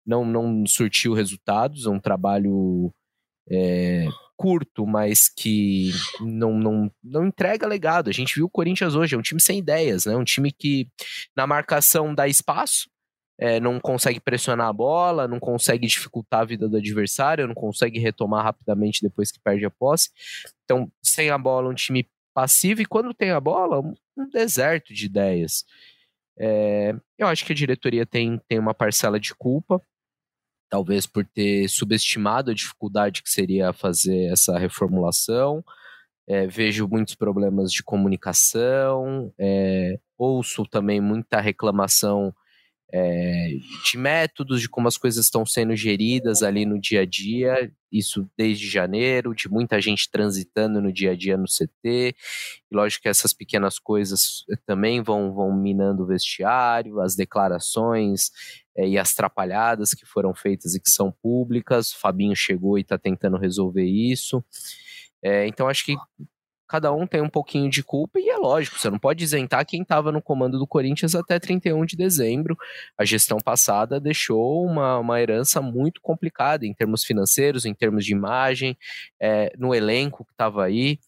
não, 0.06 0.24
não 0.24 0.66
surtiu 0.66 1.14
resultados, 1.14 1.86
é 1.86 1.90
um 1.90 2.00
trabalho 2.00 2.92
é, 3.48 4.06
curto, 4.36 4.86
mas 4.86 5.28
que 5.28 5.92
não, 6.20 6.58
não, 6.58 6.90
não 7.02 7.26
entrega 7.26 7.66
legado. 7.66 8.08
A 8.08 8.12
gente 8.12 8.34
viu 8.34 8.46
o 8.46 8.50
Corinthians 8.50 8.94
hoje, 8.94 9.14
é 9.14 9.18
um 9.18 9.22
time 9.22 9.40
sem 9.40 9.58
ideias, 9.58 10.06
né? 10.06 10.16
um 10.16 10.24
time 10.24 10.50
que 10.50 10.88
na 11.36 11.46
marcação 11.46 12.14
dá 12.14 12.26
espaço, 12.26 12.88
é, 13.40 13.58
não 13.58 13.80
consegue 13.80 14.20
pressionar 14.20 14.68
a 14.68 14.72
bola, 14.72 15.26
não 15.26 15.40
consegue 15.40 15.86
dificultar 15.86 16.40
a 16.40 16.44
vida 16.44 16.68
do 16.68 16.76
adversário, 16.76 17.48
não 17.48 17.54
consegue 17.54 17.98
retomar 17.98 18.44
rapidamente 18.44 19.00
depois 19.00 19.32
que 19.32 19.40
perde 19.40 19.64
a 19.64 19.70
posse. 19.70 20.10
Então, 20.62 20.92
sem 21.02 21.30
a 21.30 21.38
bola, 21.38 21.70
um 21.70 21.74
time 21.74 22.06
passivo, 22.34 22.82
e 22.82 22.86
quando 22.86 23.14
tem 23.14 23.30
a 23.30 23.40
bola, 23.40 23.80
um 23.80 24.28
deserto 24.28 24.92
de 24.92 25.06
ideias. 25.06 25.64
É, 26.38 26.94
eu 27.18 27.26
acho 27.26 27.46
que 27.46 27.52
a 27.52 27.56
diretoria 27.56 28.04
tem, 28.04 28.38
tem 28.46 28.58
uma 28.58 28.74
parcela 28.74 29.18
de 29.18 29.34
culpa, 29.34 29.80
talvez 30.68 31.06
por 31.06 31.24
ter 31.24 31.66
subestimado 31.68 32.50
a 32.50 32.54
dificuldade 32.54 33.22
que 33.22 33.30
seria 33.30 33.72
fazer 33.72 34.30
essa 34.30 34.58
reformulação. 34.58 35.64
É, 36.28 36.46
vejo 36.46 36.86
muitos 36.86 37.14
problemas 37.14 37.72
de 37.72 37.82
comunicação, 37.82 39.32
é, 39.38 39.98
ouço 40.18 40.66
também 40.66 41.00
muita 41.00 41.40
reclamação 41.40 42.34
é, 42.92 43.56
de 43.84 43.96
métodos, 43.96 44.60
de 44.60 44.68
como 44.68 44.88
as 44.88 44.98
coisas 44.98 45.24
estão 45.24 45.46
sendo 45.46 45.76
geridas 45.76 46.42
ali 46.42 46.66
no 46.66 46.80
dia 46.80 47.02
a 47.02 47.06
dia, 47.06 47.72
isso 47.90 48.28
desde 48.36 48.68
janeiro, 48.68 49.34
de 49.34 49.48
muita 49.48 49.80
gente 49.80 50.10
transitando 50.10 50.80
no 50.80 50.92
dia 50.92 51.12
a 51.12 51.16
dia 51.16 51.36
no 51.36 51.46
CT, 51.46 51.70
e 51.84 52.14
lógico 52.70 53.02
que 53.02 53.08
essas 53.08 53.32
pequenas 53.32 53.78
coisas 53.78 54.44
eh, 54.50 54.56
também 54.66 55.02
vão, 55.02 55.32
vão 55.32 55.54
minando 55.56 56.02
o 56.02 56.06
vestiário, 56.06 57.00
as 57.00 57.14
declarações 57.14 58.30
é, 58.76 58.88
e 58.88 58.98
as 58.98 59.14
trapalhadas 59.14 59.94
que 59.94 60.04
foram 60.04 60.34
feitas 60.34 60.74
e 60.74 60.80
que 60.80 60.90
são 60.90 61.12
públicas, 61.22 61.92
o 61.92 61.98
Fabinho 61.98 62.34
chegou 62.34 62.76
e 62.76 62.82
está 62.82 62.98
tentando 62.98 63.36
resolver 63.36 63.86
isso, 63.86 64.44
é, 65.22 65.46
então 65.46 65.68
acho 65.68 65.84
que 65.84 65.94
cada 66.70 66.92
um 66.92 67.04
tem 67.04 67.20
um 67.20 67.28
pouquinho 67.28 67.68
de 67.68 67.82
culpa 67.82 68.20
e 68.20 68.30
é 68.30 68.36
lógico, 68.36 68.78
você 68.78 68.88
não 68.88 68.98
pode 68.98 69.24
isentar 69.24 69.66
quem 69.66 69.82
estava 69.82 70.12
no 70.12 70.22
comando 70.22 70.56
do 70.56 70.68
Corinthians 70.68 71.16
até 71.16 71.36
31 71.36 71.84
de 71.84 71.96
dezembro. 71.96 72.56
A 72.96 73.04
gestão 73.04 73.38
passada 73.38 73.98
deixou 73.98 74.64
uma, 74.64 74.96
uma 74.98 75.20
herança 75.20 75.60
muito 75.60 76.00
complicada 76.00 76.64
em 76.64 76.72
termos 76.72 77.02
financeiros, 77.02 77.64
em 77.66 77.74
termos 77.74 78.04
de 78.04 78.12
imagem, 78.12 78.78
é, 79.20 79.52
no 79.58 79.74
elenco 79.74 80.24
que 80.24 80.30
estava 80.30 80.64
aí. 80.64 81.00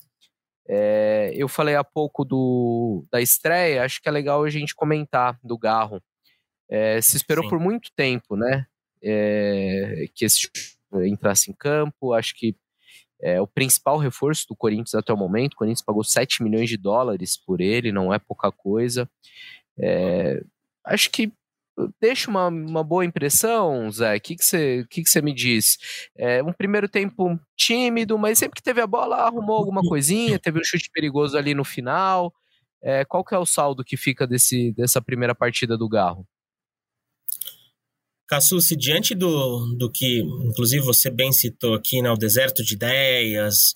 É, 0.68 1.32
eu 1.32 1.46
falei 1.46 1.76
há 1.76 1.84
pouco 1.84 2.24
do, 2.24 3.06
da 3.08 3.20
estreia, 3.20 3.84
acho 3.84 4.02
que 4.02 4.08
é 4.08 4.12
legal 4.12 4.42
a 4.42 4.50
gente 4.50 4.74
comentar 4.74 5.38
do 5.44 5.56
Garro. 5.56 6.02
É, 6.68 7.00
se 7.00 7.16
esperou 7.16 7.44
Sim. 7.44 7.50
por 7.50 7.60
muito 7.60 7.88
tempo, 7.94 8.34
né? 8.34 8.66
É, 9.00 10.06
que 10.12 10.24
esse 10.24 10.48
entrasse 11.04 11.52
em 11.52 11.54
campo, 11.54 12.12
acho 12.12 12.34
que 12.34 12.56
é 13.22 13.40
o 13.40 13.46
principal 13.46 13.98
reforço 13.98 14.46
do 14.48 14.56
Corinthians 14.56 14.94
até 14.94 15.12
o 15.12 15.16
momento. 15.16 15.54
O 15.54 15.56
Corinthians 15.56 15.82
pagou 15.82 16.02
7 16.02 16.42
milhões 16.42 16.68
de 16.68 16.76
dólares 16.76 17.36
por 17.36 17.60
ele, 17.60 17.92
não 17.92 18.12
é 18.12 18.18
pouca 18.18 18.50
coisa. 18.50 19.08
É, 19.78 20.42
acho 20.84 21.10
que 21.10 21.32
deixa 22.00 22.30
uma, 22.30 22.48
uma 22.48 22.84
boa 22.84 23.04
impressão, 23.04 23.90
Zé. 23.90 24.16
O 24.16 24.20
que 24.20 24.36
você 24.38 24.84
que 24.90 25.02
que 25.02 25.10
que 25.10 25.22
me 25.22 25.32
diz? 25.32 25.78
É, 26.16 26.42
um 26.42 26.52
primeiro 26.52 26.88
tempo 26.88 27.38
tímido, 27.56 28.18
mas 28.18 28.38
sempre 28.38 28.56
que 28.56 28.62
teve 28.62 28.80
a 28.80 28.86
bola 28.86 29.16
arrumou 29.16 29.56
alguma 29.56 29.82
coisinha, 29.82 30.38
teve 30.38 30.58
um 30.58 30.64
chute 30.64 30.90
perigoso 30.92 31.36
ali 31.38 31.54
no 31.54 31.64
final. 31.64 32.34
É, 32.82 33.04
qual 33.04 33.24
que 33.24 33.34
é 33.34 33.38
o 33.38 33.46
saldo 33.46 33.84
que 33.84 33.96
fica 33.96 34.26
desse, 34.26 34.72
dessa 34.72 35.00
primeira 35.00 35.34
partida 35.34 35.78
do 35.78 35.88
Garro? 35.88 36.26
Cassucci, 38.32 38.74
diante 38.74 39.14
do, 39.14 39.74
do 39.76 39.90
que, 39.90 40.20
inclusive, 40.20 40.82
você 40.82 41.10
bem 41.10 41.30
citou 41.30 41.74
aqui, 41.74 42.00
né, 42.00 42.10
o 42.10 42.16
deserto 42.16 42.64
de 42.64 42.72
ideias, 42.72 43.74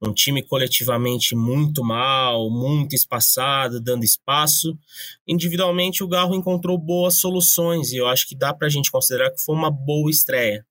um 0.00 0.14
time 0.14 0.42
coletivamente 0.42 1.36
muito 1.36 1.84
mal, 1.84 2.48
muito 2.48 2.94
espaçado, 2.94 3.78
dando 3.78 4.04
espaço. 4.04 4.78
Individualmente, 5.26 6.02
o 6.02 6.08
Garro 6.08 6.34
encontrou 6.34 6.78
boas 6.78 7.20
soluções 7.20 7.92
e 7.92 7.98
eu 7.98 8.06
acho 8.06 8.26
que 8.26 8.34
dá 8.34 8.54
para 8.54 8.66
a 8.66 8.70
gente 8.70 8.90
considerar 8.90 9.30
que 9.30 9.42
foi 9.42 9.54
uma 9.54 9.70
boa 9.70 10.10
estreia. 10.10 10.64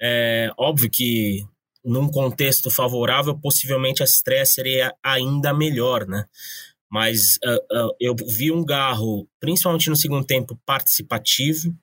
É 0.00 0.50
óbvio 0.56 0.88
que 0.90 1.44
num 1.84 2.08
contexto 2.08 2.70
favorável, 2.70 3.38
possivelmente 3.38 4.02
a 4.02 4.06
estreia 4.06 4.46
seria 4.46 4.94
ainda 5.04 5.52
melhor, 5.52 6.06
né? 6.06 6.24
Mas 6.90 7.36
uh, 7.44 7.86
uh, 7.86 7.96
eu 8.00 8.16
vi 8.16 8.50
um 8.50 8.64
Garro, 8.64 9.28
principalmente 9.38 9.90
no 9.90 9.96
segundo 9.96 10.24
tempo, 10.24 10.58
participativo, 10.64 11.76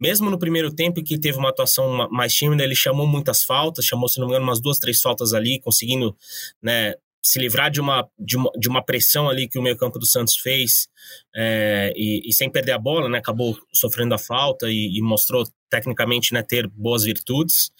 mesmo 0.00 0.30
no 0.30 0.38
primeiro 0.38 0.72
tempo 0.72 1.02
que 1.02 1.18
teve 1.18 1.38
uma 1.38 1.50
atuação 1.50 2.08
mais 2.10 2.32
tímida, 2.32 2.62
ele 2.62 2.74
chamou 2.74 3.06
muitas 3.06 3.42
faltas, 3.42 3.84
chamou, 3.84 4.08
se 4.08 4.18
não 4.18 4.26
me 4.26 4.32
engano, 4.32 4.46
umas 4.46 4.60
duas, 4.60 4.78
três 4.78 5.00
faltas 5.00 5.32
ali, 5.32 5.60
conseguindo 5.60 6.16
né, 6.62 6.94
se 7.22 7.38
livrar 7.38 7.70
de 7.70 7.80
uma, 7.80 8.08
de 8.18 8.36
uma, 8.36 8.50
de 8.58 8.68
uma 8.68 8.82
pressão 8.82 9.28
ali 9.28 9.48
que 9.48 9.58
o 9.58 9.62
meio-campo 9.62 9.98
do 9.98 10.06
Santos 10.06 10.36
fez 10.36 10.88
é, 11.34 11.92
e, 11.96 12.22
e, 12.28 12.32
sem 12.32 12.50
perder 12.50 12.72
a 12.72 12.78
bola, 12.78 13.08
né? 13.08 13.18
Acabou 13.18 13.58
sofrendo 13.72 14.14
a 14.14 14.18
falta 14.18 14.70
e, 14.70 14.96
e, 14.96 15.02
mostrou 15.02 15.44
tecnicamente 15.68 16.32
né, 16.32 16.42
ter 16.42 16.66
boas 16.68 17.04
virtudes. 17.04 17.70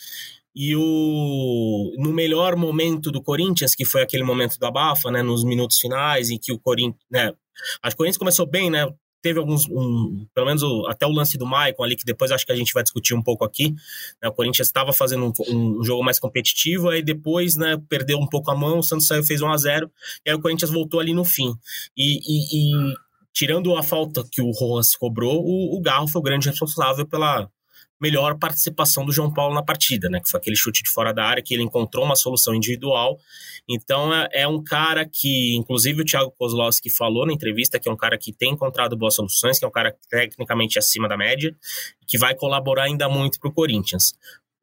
E 0.55 0.75
o, 0.77 1.95
no 1.99 2.13
melhor 2.13 2.57
momento 2.57 3.11
do 3.13 3.23
Corinthians, 3.23 3.75
que 3.75 3.85
foi 3.85 4.03
aquele 4.03 4.25
momento 4.25 4.59
da 4.59 4.71
Bafa, 4.71 5.11
né? 5.11 5.23
Nos 5.23 5.45
minutos 5.45 5.79
finais, 5.79 6.31
em 6.31 6.39
que 6.39 6.53
o 6.53 6.59
Corinthians. 6.59 7.01
Né, 7.11 7.33
acho 7.83 7.95
que 7.95 7.95
o 7.95 7.99
Corinthians 7.99 8.19
começou 8.19 8.47
bem, 8.47 8.71
né? 8.71 8.87
Teve 9.23 9.39
alguns, 9.39 9.67
um, 9.69 10.27
pelo 10.35 10.47
menos 10.47 10.63
o, 10.63 10.87
até 10.87 11.07
o 11.07 11.11
lance 11.11 11.37
do 11.37 11.47
Maicon 11.47 11.83
ali, 11.83 11.97
que 11.97 12.05
depois 12.05 12.31
acho 12.31 12.47
que 12.47 12.53
a 12.53 12.57
gente 12.57 12.73
vai 12.73 12.83
discutir 12.83 13.15
um 13.15 13.23
pouco 13.23 13.45
aqui. 13.45 13.75
Né, 14.23 14.29
o 14.29 14.33
Corinthians 14.33 14.69
estava 14.69 14.93
fazendo 14.93 15.27
um, 15.27 15.33
um, 15.55 15.85
jogo 15.85 16.05
mais 16.05 16.19
competitivo, 16.19 16.89
aí 16.89 17.03
depois 17.03 17.57
né, 17.57 17.81
perdeu 17.89 18.19
um 18.19 18.27
pouco 18.27 18.51
a 18.51 18.57
mão, 18.57 18.79
o 18.79 18.83
Santos 18.83 19.07
saiu, 19.07 19.25
fez 19.25 19.41
1 19.41 19.49
a 19.51 19.57
0 19.57 19.91
e 20.25 20.31
aí 20.31 20.37
o 20.37 20.41
Corinthians 20.41 20.71
voltou 20.71 21.01
ali 21.01 21.13
no 21.13 21.25
fim. 21.25 21.53
E, 21.97 22.19
e, 22.19 22.93
e 22.93 22.95
tirando 23.33 23.77
a 23.77 23.83
falta 23.83 24.25
que 24.31 24.43
o 24.43 24.51
Rojas 24.51 24.95
cobrou, 24.95 25.43
o, 25.45 25.77
o 25.77 25.81
Garro 25.81 26.09
foi 26.09 26.21
o 26.21 26.25
grande 26.25 26.49
responsável 26.49 27.07
pela, 27.07 27.49
melhor 28.01 28.39
participação 28.39 29.05
do 29.05 29.13
João 29.13 29.33
Paulo 29.33 29.55
na 29.55 29.63
partida, 29.63 30.09
né? 30.09 30.21
Que 30.21 30.31
foi 30.31 30.39
aquele 30.39 30.57
chute 30.57 30.83
de 30.83 30.91
fora 30.91 31.13
da 31.13 31.25
área 31.25 31.43
que 31.43 31.55
ele 31.55 31.63
encontrou 31.63 32.05
uma 32.05 32.17
solução 32.17 32.55
individual. 32.55 33.19
Então 33.69 34.15
é, 34.15 34.29
é 34.33 34.49
um 34.49 34.63
cara 34.63 35.05
que, 35.05 35.57
inclusive 35.57 36.03
o 36.03 36.05
Thiago 36.05 36.33
Kozlowski 36.39 36.91
falou 36.91 37.27
na 37.27 37.33
entrevista, 37.33 37.79
que 37.79 37.89
é 37.89 37.93
um 37.93 37.97
cara 37.97 38.17
que 38.17 38.33
tem 38.33 38.53
encontrado 38.53 38.97
boas 38.97 39.15
soluções, 39.15 39.59
que 39.59 39.65
é 39.65 39.69
um 39.69 39.73
cara 39.73 39.95
tecnicamente 40.09 40.79
acima 40.79 41.09
da 41.09 41.17
média, 41.17 41.55
que 42.07 42.19
vai 42.19 42.35
colaborar 42.35 42.85
ainda 42.85 43.09
muito 43.09 43.39
para 43.41 43.51
o 43.51 43.53
Corinthians. 43.53 44.15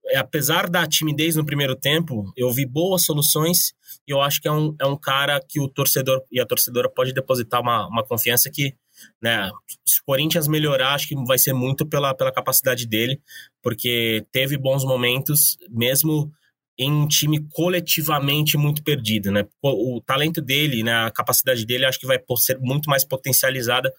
É, 0.08 0.18
apesar 0.18 0.70
da 0.70 0.88
timidez 0.88 1.36
no 1.36 1.46
primeiro 1.46 1.76
tempo, 1.76 2.32
eu 2.38 2.52
vi 2.52 2.66
boas 2.66 3.04
soluções 3.04 3.74
e 4.08 4.12
eu 4.12 4.22
acho 4.22 4.40
que 4.40 4.48
é 4.48 4.52
um, 4.52 4.76
é 4.80 4.86
um 4.86 4.96
cara 4.96 5.42
que 5.48 5.60
o 5.60 5.68
torcedor 5.68 6.22
e 6.32 6.40
a 6.40 6.46
torcedora 6.46 6.90
pode 6.90 7.12
depositar 7.12 7.60
uma, 7.62 7.88
uma 7.88 8.04
confiança 8.04 8.50
que 8.52 8.76
né? 9.22 9.50
Se 9.86 10.02
o 10.02 10.06
Corinthians 10.06 10.48
melhorar, 10.48 10.94
acho 10.94 11.08
que 11.08 11.16
vai 11.26 11.38
ser 11.38 11.54
muito 11.54 11.86
pela, 11.86 12.14
pela 12.14 12.32
capacidade 12.32 12.88
dele, 12.88 13.22
porque 13.62 14.26
teve 14.32 14.58
bons 14.58 14.84
momentos, 14.84 15.58
mesmo 15.70 16.32
em 16.78 16.92
um 16.92 17.08
time 17.08 17.40
coletivamente 17.52 18.58
muito 18.58 18.84
perdido, 18.84 19.32
né? 19.32 19.46
O, 19.62 19.98
o 19.98 20.02
talento 20.02 20.42
dele, 20.42 20.84
né, 20.84 21.06
a 21.06 21.12
capacidade 21.12 21.66
dele, 21.66 21.86
acho 21.86 22.00
que 22.00 22.06
vai 22.06 22.20
ser 22.38 22.60
muito 22.60 22.90
mais 22.90 23.06
potencializada 23.06 23.94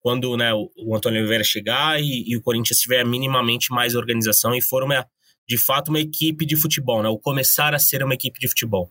quando 0.00 0.36
né, 0.36 0.52
o, 0.54 0.70
o 0.78 0.96
Antônio 0.96 1.20
Oliveira 1.20 1.44
chegar 1.44 2.00
e, 2.00 2.24
e, 2.26 2.36
o 2.36 2.40
Corinthians 2.40 2.78
tiver 2.78 3.04
minimamente 3.04 3.70
mais 3.70 3.94
organização 3.94 4.54
e 4.54 4.62
for 4.62 4.82
uma, 4.82 5.06
de 5.46 5.58
fato 5.58 5.90
uma 5.90 6.00
equipe 6.00 6.46
de 6.46 6.56
futebol, 6.56 7.02
né? 7.02 7.08
Ou 7.08 7.18
começar 7.18 7.74
a 7.74 7.78
ser 7.78 8.02
uma 8.02 8.14
equipe 8.14 8.40
de 8.40 8.48
futebol. 8.48 8.90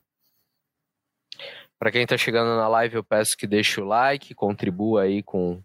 Para 1.81 1.91
quem 1.91 2.03
está 2.03 2.15
chegando 2.15 2.55
na 2.55 2.67
live, 2.67 2.97
eu 2.97 3.03
peço 3.03 3.35
que 3.35 3.47
deixe 3.47 3.81
o 3.81 3.85
like, 3.85 4.35
contribua 4.35 5.01
aí 5.01 5.23
com 5.23 5.63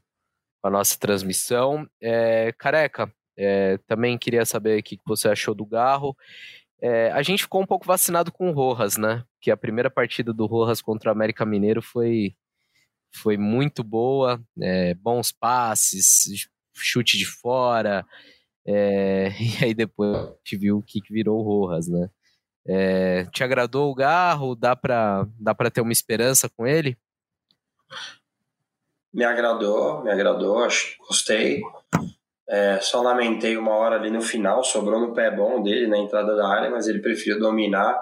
a 0.62 0.70
nossa 0.70 0.98
transmissão. 0.98 1.86
É, 2.00 2.52
careca, 2.52 3.12
é, 3.36 3.76
também 3.86 4.16
queria 4.16 4.46
saber 4.46 4.80
o 4.80 4.82
que 4.82 4.98
você 5.04 5.28
achou 5.28 5.54
do 5.54 5.66
Garro. 5.66 6.16
É, 6.80 7.10
a 7.12 7.20
gente 7.20 7.42
ficou 7.42 7.60
um 7.60 7.66
pouco 7.66 7.86
vacinado 7.86 8.32
com 8.32 8.48
o 8.48 8.52
Rojas, 8.54 8.96
né? 8.96 9.26
Que 9.42 9.50
a 9.50 9.58
primeira 9.58 9.90
partida 9.90 10.32
do 10.32 10.46
Rojas 10.46 10.80
contra 10.80 11.10
o 11.10 11.12
América 11.12 11.44
Mineiro 11.44 11.82
foi, 11.82 12.34
foi 13.14 13.36
muito 13.36 13.84
boa, 13.84 14.42
é, 14.58 14.94
bons 14.94 15.32
passes, 15.32 16.48
chute 16.74 17.18
de 17.18 17.26
fora. 17.26 18.06
É, 18.66 19.28
e 19.60 19.64
aí 19.66 19.74
depois 19.74 20.16
a 20.16 20.28
gente 20.38 20.56
viu 20.56 20.78
o 20.78 20.82
que 20.82 21.02
virou 21.10 21.40
o 21.40 21.42
Rojas, 21.42 21.88
né? 21.88 22.08
É, 22.68 23.24
te 23.26 23.44
agradou 23.44 23.90
o 23.90 23.94
Garro? 23.94 24.56
Dá 24.56 24.74
para 24.74 25.26
dá 25.38 25.54
pra 25.54 25.70
ter 25.70 25.80
uma 25.80 25.92
esperança 25.92 26.48
com 26.48 26.66
ele? 26.66 26.98
Me 29.14 29.24
agradou, 29.24 30.02
me 30.02 30.10
agradou, 30.10 30.58
acho, 30.58 30.98
gostei. 31.06 31.62
É, 32.48 32.78
só 32.80 33.00
lamentei 33.00 33.56
uma 33.56 33.72
hora 33.72 33.96
ali 33.96 34.10
no 34.10 34.20
final, 34.20 34.62
sobrou 34.62 35.00
no 35.00 35.14
pé 35.14 35.30
bom 35.30 35.62
dele 35.62 35.86
na 35.86 35.98
entrada 35.98 36.36
da 36.36 36.48
área, 36.48 36.70
mas 36.70 36.86
ele 36.86 37.00
preferiu 37.00 37.40
dominar 37.40 37.98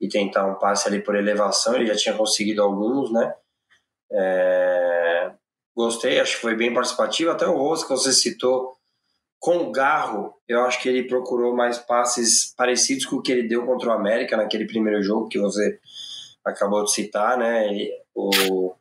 e 0.00 0.08
tentar 0.08 0.46
um 0.46 0.56
passe 0.56 0.88
ali 0.88 1.00
por 1.00 1.14
elevação. 1.14 1.74
Ele 1.74 1.86
já 1.86 1.96
tinha 1.96 2.16
conseguido 2.16 2.62
alguns, 2.62 3.12
né? 3.12 3.34
É, 4.12 5.32
gostei, 5.74 6.20
acho 6.20 6.36
que 6.36 6.42
foi 6.42 6.54
bem 6.54 6.74
participativo. 6.74 7.30
Até 7.30 7.46
o 7.46 7.56
Rosa 7.56 7.86
que 7.86 7.92
você 7.92 8.12
citou 8.12 8.76
com 9.42 9.56
o 9.56 9.72
Garro, 9.72 10.40
eu 10.46 10.62
acho 10.62 10.80
que 10.80 10.88
ele 10.88 11.02
procurou 11.08 11.52
mais 11.52 11.76
passes 11.76 12.54
parecidos 12.54 13.04
com 13.04 13.16
o 13.16 13.20
que 13.20 13.32
ele 13.32 13.48
deu 13.48 13.66
contra 13.66 13.88
o 13.88 13.92
América 13.92 14.36
naquele 14.36 14.68
primeiro 14.68 15.02
jogo 15.02 15.28
que 15.28 15.36
você 15.36 15.80
acabou 16.44 16.84
de 16.84 16.92
citar, 16.92 17.36
né? 17.36 17.66
Ele, 17.66 17.90
o, 18.14 18.72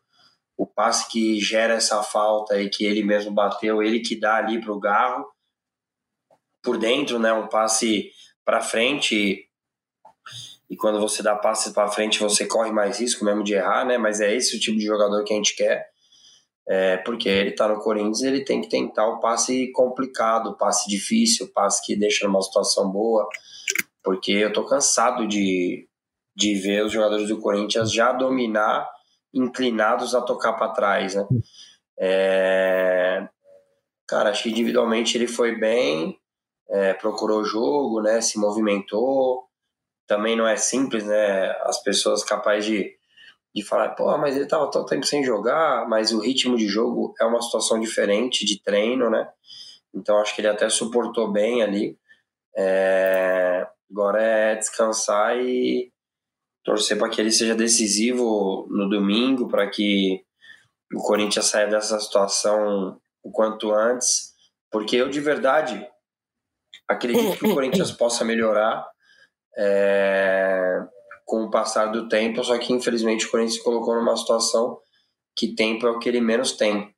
o 0.55 0.67
passe 0.67 1.09
que 1.09 1.41
gera 1.41 1.73
essa 1.73 2.03
falta 2.03 2.61
e 2.61 2.69
que 2.69 2.85
ele 2.85 3.03
mesmo 3.03 3.31
bateu, 3.31 3.81
ele 3.81 4.01
que 4.01 4.15
dá 4.15 4.35
ali 4.35 4.61
para 4.61 4.71
o 4.71 4.79
Garro 4.79 5.25
por 6.61 6.77
dentro, 6.77 7.17
né? 7.17 7.33
Um 7.33 7.47
passe 7.47 8.11
para 8.45 8.61
frente 8.61 9.49
e 10.69 10.77
quando 10.77 10.99
você 10.99 11.23
dá 11.23 11.35
passe 11.35 11.73
para 11.73 11.87
frente 11.87 12.19
você 12.19 12.45
corre 12.45 12.71
mais 12.71 12.99
risco 12.99 13.25
mesmo 13.25 13.43
de 13.43 13.55
errar, 13.55 13.83
né? 13.83 13.97
Mas 13.97 14.21
é 14.21 14.31
esse 14.35 14.55
o 14.57 14.59
tipo 14.59 14.77
de 14.77 14.85
jogador 14.85 15.23
que 15.23 15.33
a 15.33 15.37
gente 15.37 15.55
quer 15.55 15.90
é, 16.71 16.95
porque 16.95 17.27
ele 17.27 17.49
está 17.49 17.67
no 17.67 17.81
Corinthians 17.81 18.21
ele 18.21 18.45
tem 18.45 18.61
que 18.61 18.69
tentar 18.69 19.05
o 19.05 19.19
passe 19.19 19.69
complicado, 19.73 20.51
o 20.51 20.57
passe 20.57 20.89
difícil, 20.89 21.45
o 21.47 21.49
passe 21.49 21.85
que 21.85 21.97
deixa 21.97 22.25
numa 22.25 22.41
situação 22.41 22.89
boa, 22.89 23.27
porque 24.01 24.31
eu 24.31 24.53
tô 24.53 24.65
cansado 24.65 25.27
de, 25.27 25.85
de 26.33 26.55
ver 26.55 26.85
os 26.85 26.93
jogadores 26.93 27.27
do 27.27 27.41
Corinthians 27.41 27.91
já 27.91 28.13
dominar 28.13 28.89
inclinados 29.33 30.15
a 30.15 30.21
tocar 30.21 30.53
para 30.53 30.71
trás, 30.71 31.13
né? 31.13 31.27
É, 31.99 33.27
cara, 34.07 34.29
acho 34.29 34.43
que 34.43 34.49
individualmente 34.51 35.17
ele 35.17 35.27
foi 35.27 35.59
bem, 35.59 36.17
é, 36.69 36.93
procurou 36.93 37.41
o 37.41 37.45
jogo, 37.45 38.01
né? 38.01 38.21
Se 38.21 38.39
movimentou. 38.39 39.43
Também 40.07 40.37
não 40.37 40.47
é 40.47 40.55
simples, 40.55 41.03
né? 41.03 41.51
As 41.63 41.83
pessoas 41.83 42.23
capazes 42.23 42.65
de 42.65 43.00
de 43.53 43.63
falar, 43.63 43.89
pô, 43.89 44.17
mas 44.17 44.35
ele 44.35 44.45
tava 44.47 44.71
todo 44.71 44.85
tempo 44.85 45.05
sem 45.05 45.23
jogar, 45.23 45.87
mas 45.87 46.11
o 46.11 46.21
ritmo 46.21 46.55
de 46.55 46.67
jogo 46.67 47.13
é 47.19 47.25
uma 47.25 47.41
situação 47.41 47.79
diferente 47.79 48.45
de 48.45 48.61
treino, 48.61 49.09
né? 49.09 49.27
Então 49.93 50.17
acho 50.19 50.33
que 50.33 50.41
ele 50.41 50.47
até 50.47 50.69
suportou 50.69 51.31
bem 51.31 51.61
ali. 51.61 51.97
É... 52.55 53.67
Agora 53.91 54.21
é 54.21 54.55
descansar 54.55 55.37
e 55.37 55.91
torcer 56.63 56.97
para 56.97 57.09
que 57.09 57.19
ele 57.19 57.31
seja 57.31 57.53
decisivo 57.53 58.67
no 58.69 58.87
domingo, 58.87 59.49
para 59.49 59.69
que 59.69 60.23
o 60.93 61.01
Corinthians 61.01 61.47
saia 61.47 61.67
dessa 61.67 61.99
situação 61.99 63.01
o 63.21 63.31
quanto 63.31 63.73
antes, 63.73 64.33
porque 64.71 64.95
eu 64.95 65.09
de 65.09 65.19
verdade 65.19 65.85
acredito 66.87 67.37
que 67.37 67.47
o 67.47 67.51
Corinthians 67.53 67.91
possa 67.91 68.23
melhorar. 68.23 68.87
É 69.57 70.79
com 71.31 71.45
o 71.45 71.49
passar 71.49 71.85
do 71.85 72.09
tempo, 72.09 72.43
só 72.43 72.57
que 72.57 72.73
infelizmente 72.73 73.25
o 73.25 73.31
Corinthians 73.31 73.55
se 73.55 73.63
colocou 73.63 73.95
numa 73.95 74.17
situação 74.17 74.77
que 75.33 75.55
tempo 75.55 75.87
é 75.87 75.89
o 75.89 75.97
que 75.97 76.09
ele 76.09 76.19
menos 76.19 76.51
tem. 76.51 76.93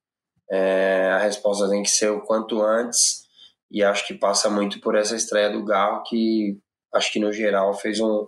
É, 0.49 1.11
a 1.11 1.19
resposta 1.19 1.69
tem 1.69 1.83
que 1.83 1.89
ser 1.91 2.09
o 2.09 2.21
quanto 2.21 2.59
antes, 2.59 3.27
e 3.69 3.83
acho 3.83 4.07
que 4.07 4.15
passa 4.15 4.49
muito 4.49 4.81
por 4.81 4.95
essa 4.95 5.15
estreia 5.15 5.51
do 5.51 5.63
Garro, 5.63 6.01
que 6.01 6.57
acho 6.95 7.13
que 7.13 7.19
no 7.19 7.31
geral 7.31 7.75
fez 7.75 7.99
um, 7.99 8.27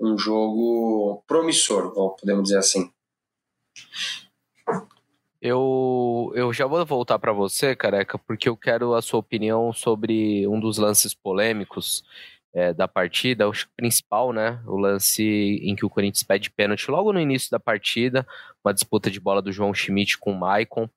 um 0.00 0.16
jogo 0.16 1.24
promissor, 1.26 1.92
podemos 1.92 2.44
dizer 2.44 2.58
assim. 2.58 2.88
Eu, 5.40 6.30
eu 6.36 6.52
já 6.52 6.66
vou 6.66 6.86
voltar 6.86 7.18
para 7.18 7.32
você, 7.32 7.74
careca, 7.74 8.16
porque 8.16 8.48
eu 8.48 8.56
quero 8.56 8.94
a 8.94 9.02
sua 9.02 9.18
opinião 9.18 9.72
sobre 9.72 10.46
um 10.46 10.60
dos 10.60 10.78
lances 10.78 11.14
polêmicos 11.14 12.04
é, 12.54 12.72
da 12.72 12.86
partida, 12.86 13.48
o 13.48 13.52
principal, 13.76 14.32
né? 14.32 14.62
O 14.66 14.76
lance 14.76 15.22
em 15.22 15.74
que 15.74 15.84
o 15.84 15.90
Corinthians 15.90 16.22
pede 16.22 16.50
pênalti 16.50 16.90
logo 16.90 17.12
no 17.12 17.20
início 17.20 17.50
da 17.50 17.58
partida, 17.58 18.26
uma 18.64 18.74
disputa 18.74 19.10
de 19.10 19.20
bola 19.20 19.40
do 19.40 19.52
João 19.52 19.72
Schmidt 19.72 20.18
com 20.18 20.32
o 20.32 20.38
Maicon. 20.38 20.88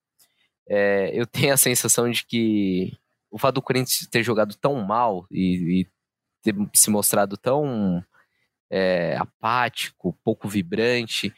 É, 0.67 1.11
eu 1.13 1.25
tenho 1.27 1.53
a 1.53 1.57
sensação 1.57 2.09
de 2.09 2.25
que 2.25 2.93
o 3.31 3.37
fato 3.37 3.55
do 3.55 3.61
Corinthians 3.61 4.07
ter 4.09 4.23
jogado 4.23 4.55
tão 4.55 4.75
mal 4.81 5.25
e, 5.31 5.81
e 5.81 5.87
ter 6.41 6.55
se 6.73 6.89
mostrado 6.89 7.37
tão 7.37 8.03
é, 8.69 9.15
apático, 9.17 10.17
pouco 10.23 10.47
vibrante, 10.47 11.33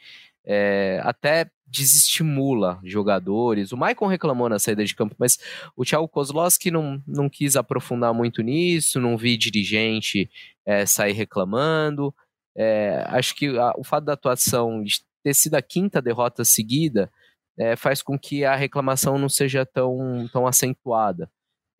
é, 0.48 1.00
até 1.04 1.50
desestimula 1.66 2.80
jogadores. 2.82 3.70
O 3.70 3.76
Maicon 3.76 4.06
reclamou 4.06 4.48
na 4.48 4.58
saída 4.58 4.82
de 4.82 4.94
campo, 4.94 5.14
mas 5.18 5.38
o 5.76 5.84
Thiago 5.84 6.08
Kozlowski 6.08 6.70
não, 6.70 7.02
não 7.06 7.28
quis 7.28 7.54
aprofundar 7.54 8.14
muito 8.14 8.40
nisso, 8.40 8.98
não 8.98 9.18
vi 9.18 9.36
dirigente 9.36 10.30
é, 10.64 10.86
sair 10.86 11.12
reclamando. 11.12 12.14
É, 12.56 13.04
acho 13.08 13.34
que 13.36 13.58
a, 13.58 13.74
o 13.76 13.84
fato 13.84 14.04
da 14.04 14.14
atuação 14.14 14.82
de 14.82 15.02
ter 15.22 15.34
sido 15.34 15.54
a 15.54 15.62
quinta 15.62 16.00
derrota 16.00 16.42
seguida 16.44 17.12
é, 17.58 17.76
faz 17.76 18.00
com 18.00 18.18
que 18.18 18.44
a 18.44 18.56
reclamação 18.56 19.18
não 19.18 19.28
seja 19.28 19.66
tão, 19.66 20.26
tão 20.32 20.46
acentuada. 20.46 21.30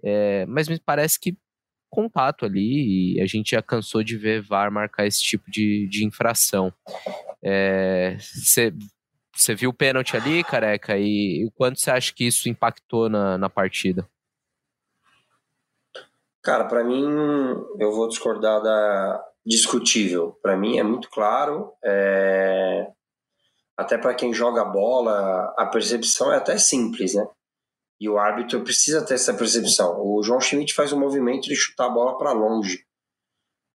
É, 0.04 0.44
mas 0.46 0.68
me 0.68 0.78
parece 0.78 1.18
que 1.18 1.36
contato 1.90 2.44
ali 2.44 3.16
e 3.16 3.20
a 3.20 3.26
gente 3.26 3.52
já 3.52 3.62
cansou 3.62 4.02
de 4.04 4.16
ver 4.16 4.42
VAR 4.42 4.70
marcar 4.70 5.06
esse 5.06 5.22
tipo 5.22 5.50
de, 5.50 5.88
de 5.88 6.04
infração. 6.04 6.72
Você 7.42 8.72
é, 9.48 9.54
viu 9.54 9.70
o 9.70 9.74
pênalti 9.74 10.16
ali, 10.16 10.42
careca? 10.42 10.98
E 10.98 11.50
quanto 11.54 11.80
você 11.80 11.90
acha 11.90 12.12
que 12.12 12.26
isso 12.26 12.48
impactou 12.48 13.08
na, 13.08 13.38
na 13.38 13.48
partida? 13.48 14.08
Cara, 16.42 16.64
para 16.64 16.82
mim, 16.82 17.04
eu 17.78 17.92
vou 17.92 18.08
discordar 18.08 18.62
da 18.62 19.24
discutível. 19.44 20.38
Para 20.42 20.56
mim 20.56 20.78
é 20.78 20.82
muito 20.82 21.08
claro. 21.10 21.72
É... 21.84 22.90
Até 23.76 23.96
para 23.96 24.14
quem 24.14 24.32
joga 24.34 24.64
bola, 24.64 25.54
a 25.56 25.66
percepção 25.66 26.32
é 26.32 26.36
até 26.36 26.58
simples, 26.58 27.14
né? 27.14 27.26
E 28.00 28.08
o 28.08 28.18
árbitro 28.18 28.62
precisa 28.62 29.04
ter 29.04 29.14
essa 29.14 29.34
percepção. 29.34 30.00
O 30.00 30.22
João 30.22 30.40
Schmidt 30.40 30.74
faz 30.74 30.92
um 30.92 30.98
movimento 30.98 31.44
de 31.48 31.54
chutar 31.54 31.86
a 31.86 31.90
bola 31.90 32.16
para 32.16 32.32
longe, 32.32 32.84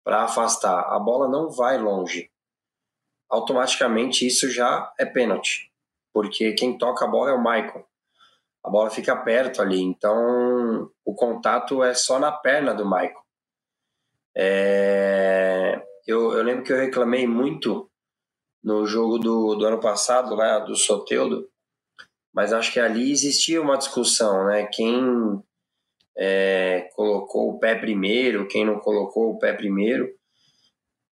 para 0.03 0.23
afastar. 0.23 0.79
A 0.93 0.99
bola 0.99 1.27
não 1.27 1.49
vai 1.49 1.77
longe. 1.77 2.30
Automaticamente 3.31 4.27
isso 4.27 4.49
já 4.51 4.91
é 4.99 5.05
pênalti, 5.05 5.71
porque 6.13 6.51
quem 6.53 6.77
toca 6.77 7.05
a 7.05 7.07
bola 7.07 7.31
é 7.31 7.33
o 7.33 7.41
Michael. 7.41 7.87
A 8.63 8.69
bola 8.69 8.89
fica 8.89 9.15
perto 9.15 9.61
ali, 9.61 9.81
então 9.81 10.91
o 11.05 11.15
contato 11.15 11.81
é 11.83 11.93
só 11.93 12.19
na 12.19 12.31
perna 12.31 12.73
do 12.73 12.85
Michael. 12.85 13.21
É... 14.35 15.81
Eu, 16.05 16.33
eu 16.33 16.43
lembro 16.43 16.63
que 16.63 16.73
eu 16.73 16.77
reclamei 16.77 17.25
muito 17.25 17.89
no 18.63 18.85
jogo 18.85 19.17
do, 19.17 19.55
do 19.55 19.65
ano 19.65 19.79
passado, 19.79 20.35
lá 20.35 20.59
do 20.59 20.75
Soteudo, 20.75 21.49
mas 22.33 22.53
acho 22.53 22.71
que 22.71 22.79
ali 22.79 23.11
existia 23.11 23.61
uma 23.61 23.77
discussão, 23.77 24.45
né? 24.45 24.67
Quem 24.71 25.41
é, 26.17 26.89
colocou 26.95 27.49
o 27.49 27.59
pé 27.59 27.75
primeiro, 27.75 28.47
quem 28.47 28.65
não 28.65 28.79
colocou 28.79 29.31
o 29.31 29.39
pé 29.39 29.53
primeiro. 29.53 30.09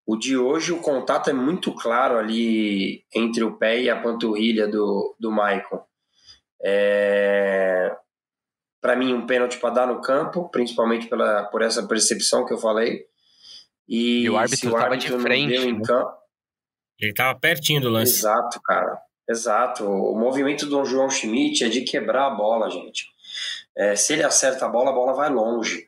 O 0.09 0.17
de 0.17 0.35
hoje, 0.35 0.71
o 0.71 0.81
contato 0.81 1.29
é 1.29 1.33
muito 1.33 1.71
claro 1.71 2.17
ali 2.17 3.05
entre 3.13 3.43
o 3.43 3.57
pé 3.59 3.79
e 3.79 3.91
a 3.91 4.01
panturrilha 4.01 4.67
do, 4.67 5.15
do 5.19 5.31
Maicon. 5.31 5.85
É, 6.63 7.95
para 8.81 8.95
mim, 8.95 9.13
um 9.13 9.27
pênalti 9.27 9.59
para 9.59 9.69
dar 9.69 9.85
no 9.85 10.01
campo, 10.01 10.49
principalmente 10.49 11.05
pela, 11.05 11.43
por 11.43 11.61
essa 11.61 11.85
percepção 11.85 12.43
que 12.43 12.51
eu 12.51 12.57
falei. 12.57 13.05
E, 13.87 14.23
e 14.23 14.29
o 14.31 14.35
árbitro 14.35 14.71
estava 14.71 14.97
de 14.97 15.09
frente. 15.09 15.73
Né? 15.73 15.79
Campo, 15.85 16.11
ele 16.99 17.11
estava 17.11 17.39
pertinho 17.39 17.81
do 17.81 17.89
lance. 17.89 18.13
Exato, 18.13 18.59
cara. 18.63 18.99
Exato. 19.29 19.85
O 19.85 20.17
movimento 20.17 20.65
do 20.65 20.83
João 20.85 21.11
Schmidt 21.11 21.63
é 21.63 21.69
de 21.69 21.81
quebrar 21.81 22.25
a 22.25 22.35
bola, 22.35 22.67
gente. 22.71 23.05
É, 23.77 23.95
se 23.95 24.13
ele 24.13 24.23
acerta 24.23 24.65
a 24.65 24.69
bola, 24.69 24.89
a 24.89 24.93
bola 24.93 25.13
vai 25.13 25.29
longe. 25.29 25.87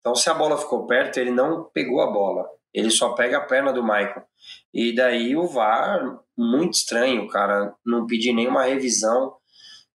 Então, 0.00 0.14
se 0.14 0.28
a 0.28 0.34
bola 0.34 0.58
ficou 0.58 0.86
perto, 0.86 1.16
ele 1.16 1.30
não 1.30 1.64
pegou 1.72 2.02
a 2.02 2.12
bola. 2.12 2.46
Ele 2.74 2.90
só 2.90 3.10
pega 3.10 3.38
a 3.38 3.44
perna 3.44 3.72
do 3.72 3.82
Michael. 3.84 4.24
E 4.72 4.92
daí 4.92 5.36
o 5.36 5.46
VAR, 5.46 6.18
muito 6.36 6.74
estranho, 6.74 7.28
cara. 7.28 7.72
Não 7.86 8.06
pedir 8.06 8.32
nenhuma 8.32 8.64
revisão. 8.64 9.36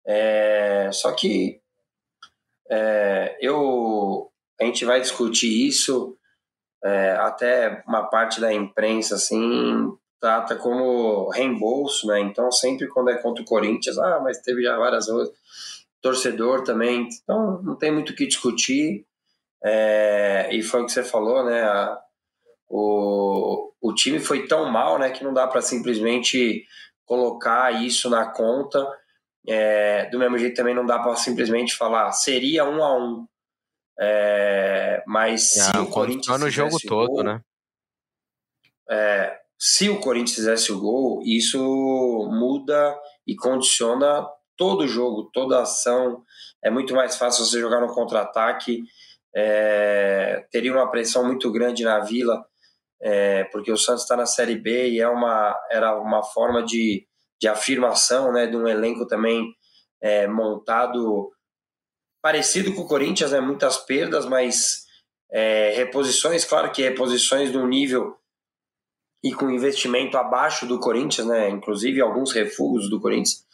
É, 0.06 0.88
só 0.92 1.12
que 1.12 1.60
é, 2.70 3.36
eu, 3.40 4.30
a 4.60 4.64
gente 4.64 4.84
vai 4.84 5.00
discutir 5.00 5.66
isso. 5.66 6.16
É, 6.84 7.12
até 7.14 7.82
uma 7.88 8.04
parte 8.04 8.40
da 8.40 8.52
imprensa, 8.52 9.16
assim, 9.16 9.92
trata 10.20 10.54
como 10.54 11.28
reembolso, 11.30 12.06
né? 12.06 12.20
Então, 12.20 12.52
sempre 12.52 12.86
quando 12.86 13.10
é 13.10 13.18
contra 13.18 13.42
o 13.42 13.46
Corinthians, 13.46 13.98
ah, 13.98 14.20
mas 14.22 14.38
teve 14.38 14.62
já 14.62 14.76
várias 14.76 15.08
outras. 15.08 15.36
Torcedor 16.00 16.62
também. 16.62 17.08
Então, 17.22 17.60
não 17.62 17.74
tem 17.74 17.90
muito 17.90 18.10
o 18.10 18.14
que 18.14 18.26
discutir. 18.26 19.04
É, 19.64 20.48
e 20.52 20.62
foi 20.62 20.82
o 20.82 20.86
que 20.86 20.92
você 20.92 21.02
falou, 21.02 21.44
né? 21.44 21.62
A, 21.62 22.00
o, 22.68 23.72
o 23.80 23.94
time 23.94 24.20
foi 24.20 24.46
tão 24.46 24.70
mal, 24.70 24.98
né, 24.98 25.10
que 25.10 25.24
não 25.24 25.32
dá 25.32 25.46
para 25.46 25.62
simplesmente 25.62 26.66
colocar 27.04 27.82
isso 27.82 28.10
na 28.10 28.26
conta. 28.30 28.86
É, 29.46 30.10
do 30.10 30.18
mesmo 30.18 30.36
jeito 30.36 30.56
também 30.56 30.74
não 30.74 30.84
dá 30.84 30.98
para 30.98 31.16
simplesmente 31.16 31.74
falar 31.74 32.12
seria 32.12 32.64
um 32.64 32.84
a 32.84 32.96
um. 32.96 33.26
É, 33.98 35.02
mas 35.06 35.54
se 35.54 35.76
o 35.78 35.86
Corinthians 35.86 36.38
no 36.38 36.50
jogo 36.50 36.76
todo, 36.86 37.08
gol, 37.08 37.24
né? 37.24 37.40
É, 38.90 39.38
se 39.58 39.88
o 39.88 40.00
Corinthians 40.00 40.36
fizesse 40.36 40.70
o 40.70 40.78
gol, 40.78 41.20
isso 41.24 41.58
muda 42.30 42.96
e 43.26 43.34
condiciona 43.34 44.26
todo 44.56 44.82
o 44.82 44.88
jogo, 44.88 45.30
toda 45.32 45.58
a 45.58 45.62
ação. 45.62 46.22
É 46.62 46.70
muito 46.70 46.94
mais 46.94 47.16
fácil 47.16 47.44
você 47.44 47.58
jogar 47.58 47.80
no 47.80 47.92
contra-ataque. 47.92 48.82
É, 49.34 50.46
teria 50.50 50.72
uma 50.72 50.90
pressão 50.90 51.24
muito 51.24 51.50
grande 51.50 51.84
na 51.84 52.00
Vila, 52.00 52.44
é, 53.00 53.44
porque 53.44 53.70
o 53.70 53.76
Santos 53.76 54.02
está 54.02 54.16
na 54.16 54.26
Série 54.26 54.56
B 54.56 54.88
e 54.88 55.00
é 55.00 55.08
uma, 55.08 55.58
era 55.70 55.98
uma 55.98 56.22
forma 56.22 56.62
de, 56.62 57.06
de 57.40 57.48
afirmação 57.48 58.32
né, 58.32 58.46
de 58.46 58.56
um 58.56 58.66
elenco 58.66 59.06
também 59.06 59.54
é, 60.00 60.26
montado 60.26 61.30
parecido 62.20 62.74
com 62.74 62.82
o 62.82 62.88
Corinthians, 62.88 63.32
né, 63.32 63.40
muitas 63.40 63.76
perdas, 63.78 64.26
mas 64.26 64.86
é, 65.30 65.72
reposições, 65.76 66.44
claro 66.44 66.72
que 66.72 66.82
reposições 66.82 67.52
de 67.52 67.58
um 67.58 67.66
nível 67.66 68.16
e 69.22 69.32
com 69.32 69.50
investimento 69.50 70.16
abaixo 70.16 70.66
do 70.66 70.78
Corinthians, 70.78 71.26
né? 71.26 71.48
Inclusive 71.48 72.00
alguns 72.00 72.32
refugos 72.32 72.88
do 72.88 73.00
Corinthians 73.00 73.44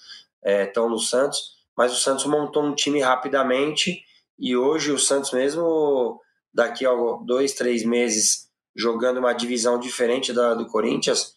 estão 0.44 0.86
é, 0.86 0.88
no 0.88 0.98
Santos, 0.98 1.54
mas 1.76 1.92
o 1.92 1.96
Santos 1.96 2.26
montou 2.26 2.62
um 2.62 2.74
time 2.74 3.00
rapidamente 3.00 4.02
e 4.38 4.56
hoje 4.56 4.92
o 4.92 4.98
Santos 4.98 5.32
mesmo 5.32 6.20
daqui 6.52 6.86
a 6.86 6.92
dois, 7.24 7.54
três 7.54 7.84
meses 7.84 8.50
jogando 8.74 9.18
uma 9.18 9.32
divisão 9.32 9.78
diferente 9.78 10.32
da 10.32 10.54
do 10.54 10.66
Corinthians, 10.66 11.34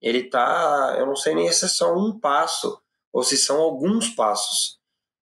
ele 0.00 0.24
tá, 0.24 0.96
eu 0.98 1.06
não 1.06 1.16
sei 1.16 1.34
nem 1.34 1.50
se 1.52 1.64
é 1.64 1.68
só 1.68 1.94
um 1.94 2.18
passo 2.18 2.80
ou 3.12 3.22
se 3.22 3.36
são 3.36 3.60
alguns 3.60 4.08
passos 4.08 4.78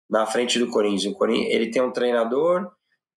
na 0.09 0.25
frente 0.27 0.59
do 0.59 0.71
Corinthians. 0.71 1.15
Ele 1.49 1.71
tem 1.71 1.83
um 1.83 1.93
treinador, 1.93 2.71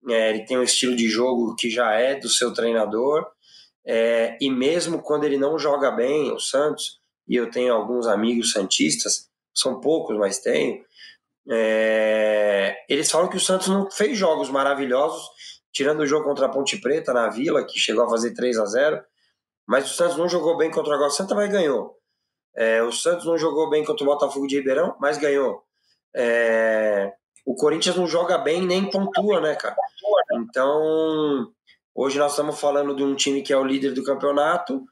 é, 0.08 0.30
ele 0.30 0.46
tem 0.46 0.58
um 0.58 0.64
estilo 0.64 0.96
de 0.96 1.08
jogo 1.10 1.56
que 1.56 1.70
já 1.70 1.92
é 1.94 2.16
do 2.16 2.30
seu 2.30 2.54
treinador 2.54 3.28
é, 3.86 4.38
e 4.40 4.52
mesmo 4.52 5.02
quando 5.02 5.24
ele 5.24 5.36
não 5.36 5.58
joga 5.58 5.90
bem, 5.90 6.32
o 6.32 6.40
Santos, 6.40 7.00
e 7.28 7.36
eu 7.36 7.50
tenho 7.50 7.74
alguns 7.74 8.06
amigos 8.06 8.52
santistas, 8.52 9.28
são 9.52 9.80
poucos, 9.80 10.16
mas 10.16 10.40
tenho, 10.40 10.84
é, 11.50 12.86
eles 12.88 13.10
falam 13.10 13.28
que 13.28 13.38
o 13.38 13.40
Santos 13.40 13.68
não 13.68 13.90
fez 13.90 14.16
jogos 14.16 14.50
maravilhosos, 14.50 15.28
tirando 15.72 16.02
o 16.02 16.06
jogo 16.06 16.26
contra 16.26 16.46
a 16.46 16.50
Ponte 16.50 16.78
Preta 16.78 17.14
na 17.14 17.30
Vila, 17.30 17.64
que 17.64 17.80
chegou 17.80 18.06
a 18.06 18.10
fazer 18.10 18.34
3 18.34 18.58
a 18.58 18.66
0 18.66 19.04
mas 19.68 19.92
o 19.92 19.94
Santos 19.94 20.18
não 20.18 20.28
jogou 20.28 20.58
bem 20.58 20.72
contra 20.72 20.92
o 20.92 20.96
Água 20.96 21.12
Santa, 21.12 21.36
mas 21.36 21.52
ganhou. 21.52 21.96
É, 22.56 22.82
o 22.82 22.92
Santos 22.92 23.24
não 23.26 23.38
jogou 23.38 23.70
bem 23.70 23.86
contra 23.86 24.04
o 24.04 24.08
Botafogo 24.08 24.48
de 24.48 24.56
Ribeirão, 24.56 24.96
mas 25.00 25.20
ganhou. 25.20 25.64
É, 26.16 27.14
o 27.46 27.54
Corinthians 27.54 27.96
não 27.96 28.08
joga 28.08 28.40
bem 28.40 28.66
nem 28.66 28.90
pontua, 28.90 29.40
né, 29.40 29.56
cara? 29.56 29.76
Então, 30.34 31.54
Hoje 32.02 32.18
nós 32.18 32.32
estamos 32.32 32.58
falando 32.58 32.96
de 32.96 33.04
um 33.04 33.14
time 33.14 33.42
que 33.42 33.52
é 33.52 33.58
o 33.58 33.66
líder 33.66 33.94
do 33.94 34.06
campeonato, 34.06 34.86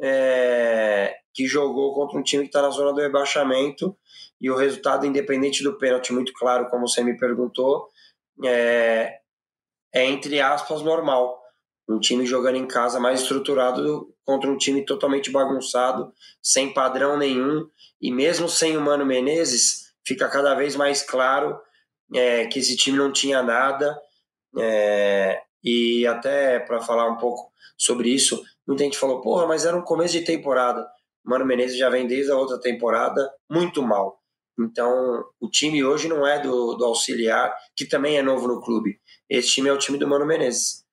é, 0.00 1.14
que 1.32 1.46
jogou 1.46 1.94
contra 1.94 2.18
um 2.18 2.22
time 2.24 2.42
que 2.42 2.48
está 2.48 2.60
na 2.60 2.70
zona 2.70 2.92
do 2.92 3.00
rebaixamento 3.00 3.96
e 4.40 4.50
o 4.50 4.56
resultado, 4.56 5.06
independente 5.06 5.62
do 5.62 5.78
pênalti, 5.78 6.12
muito 6.12 6.32
claro, 6.32 6.68
como 6.68 6.88
você 6.88 7.00
me 7.04 7.16
perguntou, 7.16 7.88
é, 8.44 9.20
é 9.92 10.04
entre 10.04 10.40
aspas 10.40 10.82
normal. 10.82 11.40
Um 11.88 11.98
time 11.98 12.26
jogando 12.26 12.56
em 12.56 12.66
casa 12.66 13.00
mais 13.00 13.22
estruturado 13.22 14.14
contra 14.24 14.50
um 14.50 14.58
time 14.58 14.84
totalmente 14.84 15.30
bagunçado, 15.30 16.12
sem 16.42 16.72
padrão 16.72 17.16
nenhum, 17.16 17.66
e 18.00 18.12
mesmo 18.12 18.48
sem 18.48 18.76
o 18.76 18.80
Mano 18.80 19.06
Menezes, 19.06 19.94
fica 20.06 20.28
cada 20.28 20.54
vez 20.54 20.76
mais 20.76 21.02
claro 21.02 21.58
é, 22.14 22.46
que 22.46 22.58
esse 22.58 22.76
time 22.76 22.98
não 22.98 23.10
tinha 23.10 23.42
nada. 23.42 23.98
É, 24.58 25.40
e 25.64 26.06
até 26.06 26.58
para 26.58 26.80
falar 26.80 27.08
um 27.08 27.16
pouco 27.16 27.50
sobre 27.76 28.10
isso, 28.10 28.42
muita 28.66 28.84
gente 28.84 28.98
falou: 28.98 29.20
porra, 29.20 29.46
mas 29.46 29.64
era 29.64 29.76
um 29.76 29.82
começo 29.82 30.18
de 30.18 30.24
temporada. 30.24 30.86
Mano 31.24 31.44
Menezes 31.44 31.78
já 31.78 31.88
vem 31.88 32.06
desde 32.06 32.30
a 32.30 32.36
outra 32.36 32.60
temporada 32.60 33.30
muito 33.50 33.82
mal. 33.82 34.18
Então, 34.58 35.24
o 35.40 35.48
time 35.48 35.84
hoje 35.84 36.08
não 36.08 36.26
é 36.26 36.40
do, 36.40 36.74
do 36.74 36.84
auxiliar, 36.84 37.54
que 37.76 37.86
também 37.86 38.18
é 38.18 38.22
novo 38.22 38.48
no 38.48 38.60
clube. 38.60 39.00
Esse 39.28 39.50
time 39.50 39.68
é 39.68 39.72
o 39.72 39.78
time 39.78 39.98
do 39.98 40.08
Mano 40.08 40.26
Menezes. 40.26 40.86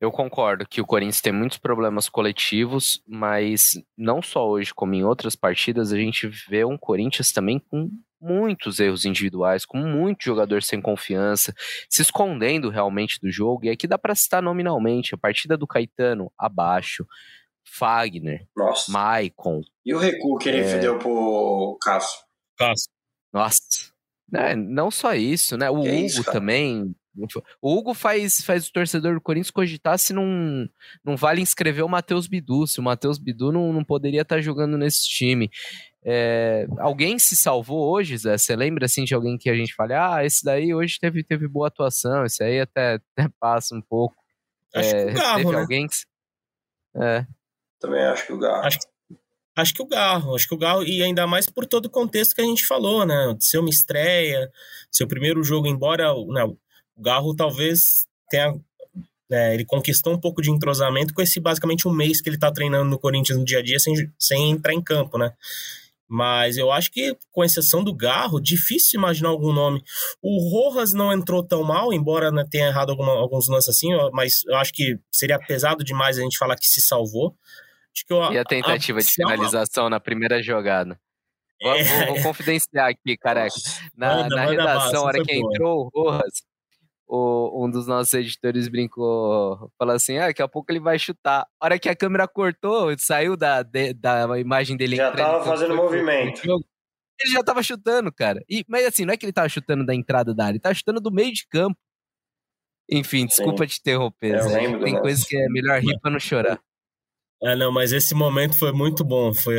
Eu 0.00 0.10
concordo 0.10 0.66
que 0.66 0.80
o 0.80 0.86
Corinthians 0.86 1.20
tem 1.20 1.32
muitos 1.32 1.58
problemas 1.58 2.08
coletivos, 2.08 3.02
mas 3.06 3.78
não 3.96 4.22
só 4.22 4.48
hoje, 4.48 4.72
como 4.72 4.94
em 4.94 5.04
outras 5.04 5.36
partidas, 5.36 5.92
a 5.92 5.96
gente 5.96 6.26
vê 6.48 6.64
um 6.64 6.78
Corinthians 6.78 7.32
também 7.32 7.58
com 7.58 7.90
muitos 8.18 8.80
erros 8.80 9.04
individuais, 9.04 9.66
com 9.66 9.76
muito 9.78 10.24
jogador 10.24 10.62
sem 10.62 10.80
confiança, 10.80 11.54
se 11.88 12.00
escondendo 12.00 12.70
realmente 12.70 13.20
do 13.20 13.30
jogo. 13.30 13.66
E 13.66 13.70
aqui 13.70 13.86
dá 13.86 13.98
para 13.98 14.14
citar 14.14 14.42
nominalmente 14.42 15.14
a 15.14 15.18
partida 15.18 15.56
do 15.56 15.66
Caetano 15.66 16.32
abaixo, 16.38 17.06
Fagner, 17.62 18.46
Nossa. 18.56 18.90
Maicon. 18.90 19.60
E 19.84 19.94
o 19.94 19.98
recuo 19.98 20.38
que 20.38 20.48
ele 20.48 20.60
é... 20.60 20.78
deu 20.78 20.98
pro 20.98 21.78
Cássio? 21.82 22.20
Cássio. 22.56 22.90
Nossa. 23.32 23.89
É, 24.34 24.54
não 24.54 24.90
só 24.90 25.14
isso, 25.14 25.56
né? 25.56 25.68
O 25.70 25.82
que 25.82 25.88
Hugo 25.88 26.06
isso, 26.06 26.24
também 26.24 26.94
O 27.60 27.76
Hugo 27.76 27.94
faz, 27.94 28.42
faz 28.42 28.68
o 28.68 28.72
torcedor 28.72 29.14
do 29.14 29.20
Corinthians 29.20 29.50
cogitar 29.50 29.98
se 29.98 30.12
não, 30.12 30.68
não 31.04 31.16
vale 31.16 31.40
inscrever 31.40 31.84
o 31.84 31.88
Matheus 31.88 32.26
Bidu, 32.26 32.66
se 32.66 32.78
o 32.78 32.82
Matheus 32.82 33.18
Bidu 33.18 33.50
não, 33.50 33.72
não 33.72 33.84
poderia 33.84 34.22
estar 34.22 34.36
tá 34.36 34.40
jogando 34.40 34.78
nesse 34.78 35.08
time. 35.08 35.50
É, 36.02 36.66
alguém 36.78 37.18
se 37.18 37.36
salvou 37.36 37.90
hoje, 37.90 38.16
Zé? 38.16 38.38
Você 38.38 38.56
lembra 38.56 38.86
assim 38.86 39.04
de 39.04 39.14
alguém 39.14 39.36
que 39.36 39.50
a 39.50 39.54
gente 39.54 39.74
fala, 39.74 40.16
ah, 40.16 40.24
esse 40.24 40.44
daí 40.44 40.72
hoje 40.72 40.98
teve, 40.98 41.22
teve 41.22 41.46
boa 41.46 41.68
atuação, 41.68 42.24
esse 42.24 42.42
aí 42.42 42.60
até, 42.60 43.00
até 43.16 43.28
passa 43.38 43.74
um 43.74 43.82
pouco. 43.82 44.16
Acho 44.74 44.96
é, 44.96 45.04
que 45.06 45.10
o 45.10 45.14
Garro, 45.14 45.36
teve 45.36 45.52
né? 45.52 45.58
alguém 45.58 45.86
que... 45.86 45.94
É. 46.96 47.26
Também 47.78 48.02
acho 48.04 48.26
que 48.26 48.32
o 48.32 48.38
Garro. 48.38 48.66
Acho, 48.66 48.78
acho 49.60 49.74
que 49.74 49.82
o 49.82 49.86
Garro, 49.86 50.34
acho 50.34 50.48
que 50.48 50.54
o 50.54 50.58
Garro, 50.58 50.82
e 50.84 51.02
ainda 51.02 51.26
mais 51.26 51.46
por 51.48 51.66
todo 51.66 51.86
o 51.86 51.90
contexto 51.90 52.34
que 52.34 52.40
a 52.40 52.44
gente 52.44 52.66
falou, 52.66 53.06
né? 53.06 53.36
Ser 53.38 53.58
uma 53.58 53.70
estreia, 53.70 54.50
seu 54.90 55.06
primeiro 55.06 55.42
jogo, 55.44 55.66
embora 55.66 56.08
não, 56.08 56.26
né, 56.28 56.44
o 56.44 56.56
Garro 57.02 57.34
talvez 57.34 58.06
tenha. 58.30 58.54
É, 59.32 59.54
ele 59.54 59.64
conquistou 59.64 60.12
um 60.12 60.18
pouco 60.18 60.42
de 60.42 60.50
entrosamento 60.50 61.14
com 61.14 61.22
esse 61.22 61.38
basicamente 61.38 61.86
um 61.86 61.92
mês 61.92 62.20
que 62.20 62.28
ele 62.28 62.38
tá 62.38 62.50
treinando 62.50 62.90
no 62.90 62.98
Corinthians 62.98 63.38
no 63.38 63.44
dia 63.44 63.60
a 63.60 63.62
dia 63.62 63.78
sem, 63.78 63.94
sem 64.18 64.50
entrar 64.50 64.74
em 64.74 64.82
campo, 64.82 65.16
né? 65.16 65.32
Mas 66.12 66.56
eu 66.56 66.72
acho 66.72 66.90
que, 66.90 67.16
com 67.30 67.44
exceção 67.44 67.84
do 67.84 67.94
Garro, 67.94 68.40
difícil 68.40 68.98
imaginar 68.98 69.28
algum 69.28 69.52
nome. 69.52 69.80
O 70.20 70.50
Rojas 70.50 70.92
não 70.92 71.12
entrou 71.12 71.40
tão 71.40 71.62
mal, 71.62 71.92
embora 71.92 72.32
né, 72.32 72.44
tenha 72.50 72.66
errado 72.66 72.90
alguma, 72.90 73.12
alguns 73.12 73.46
lances 73.46 73.68
assim, 73.68 73.90
mas 74.12 74.42
eu 74.48 74.56
acho 74.56 74.72
que 74.72 74.98
seria 75.12 75.38
pesado 75.38 75.84
demais 75.84 76.18
a 76.18 76.22
gente 76.22 76.36
falar 76.36 76.56
que 76.56 76.66
se 76.66 76.80
salvou. 76.82 77.36
Acho 77.94 78.06
que 78.06 78.12
eu, 78.12 78.32
e 78.32 78.38
a 78.38 78.44
tentativa 78.44 78.98
a, 78.98 79.02
de 79.02 79.10
finalização 79.10 79.88
na 79.88 80.00
primeira 80.00 80.42
jogada? 80.42 80.98
Vou, 81.62 81.74
é. 81.74 81.84
vou, 81.84 82.06
vou, 82.14 82.22
confidenciar 82.22 82.88
aqui, 82.88 83.16
careca. 83.16 83.54
Na, 83.94 84.22
manda, 84.22 84.36
na 84.36 84.46
redação, 84.46 85.02
a 85.02 85.06
hora 85.06 85.22
que 85.22 85.38
boa. 85.38 85.52
entrou 85.52 85.90
o 85.92 86.10
Rojas, 86.10 86.42
o, 87.06 87.66
um 87.66 87.70
dos 87.70 87.86
nossos 87.86 88.14
editores 88.14 88.68
brincou, 88.68 89.70
falou 89.76 89.94
assim: 89.94 90.16
ah, 90.16 90.28
daqui 90.28 90.40
a 90.40 90.48
pouco 90.48 90.70
ele 90.70 90.80
vai 90.80 90.98
chutar. 90.98 91.46
A 91.60 91.64
hora 91.66 91.78
que 91.78 91.88
a 91.88 91.96
câmera 91.96 92.26
cortou, 92.28 92.96
saiu 92.98 93.36
da, 93.36 93.62
de, 93.62 93.92
da 93.92 94.38
imagem 94.38 94.76
dele. 94.76 94.96
Já 94.96 95.10
tava 95.10 95.44
fazendo 95.44 95.74
movimento. 95.74 96.40
Ele 96.46 97.32
já 97.32 97.42
tava 97.42 97.62
chutando, 97.62 98.10
cara. 98.10 98.42
E, 98.48 98.64
mas 98.66 98.86
assim, 98.86 99.04
não 99.04 99.12
é 99.12 99.16
que 99.16 99.26
ele 99.26 99.32
tava 99.32 99.48
chutando 99.48 99.84
da 99.84 99.94
entrada 99.94 100.34
da 100.34 100.44
área, 100.44 100.52
ele 100.52 100.60
tava 100.60 100.74
chutando 100.74 101.00
do 101.00 101.10
meio 101.10 101.32
de 101.32 101.46
campo. 101.46 101.76
Enfim, 102.90 103.26
desculpa 103.26 103.64
Sim. 103.64 103.74
te 103.74 103.80
interromper. 103.80 104.36
É, 104.36 104.42
Zé. 104.42 104.78
Tem 104.78 104.98
coisa 105.00 105.24
que 105.28 105.36
é 105.36 105.48
melhor 105.48 105.80
rir 105.80 105.98
pra 106.00 106.10
não 106.10 106.18
chorar. 106.18 106.58
É, 107.42 107.56
não, 107.56 107.72
mas 107.72 107.92
esse 107.92 108.14
momento 108.14 108.58
foi 108.58 108.72
muito 108.72 109.04
bom. 109.04 109.32
Foi, 109.32 109.56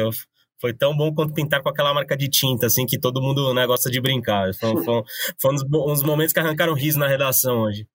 foi 0.60 0.74
tão 0.74 0.96
bom 0.96 1.14
quanto 1.14 1.34
pintar 1.34 1.62
com 1.62 1.70
aquela 1.70 1.94
marca 1.94 2.16
de 2.16 2.30
tinta, 2.30 2.68
assim, 2.68 2.86
que 2.86 3.00
todo 3.00 3.22
mundo 3.22 3.54
né, 3.54 3.66
gosta 3.66 3.90
de 3.90 4.00
brincar. 4.00 4.54
Foi, 4.54 4.84
foi, 4.84 5.04
foi 5.40 5.52
um, 5.52 5.56
dos, 5.56 5.64
um 5.64 5.94
dos 5.94 6.04
momentos 6.04 6.34
que 6.34 6.40
arrancaram 6.40 6.74
riso 6.74 7.00
na 7.00 7.08
redação 7.08 7.62
hoje. 7.62 7.88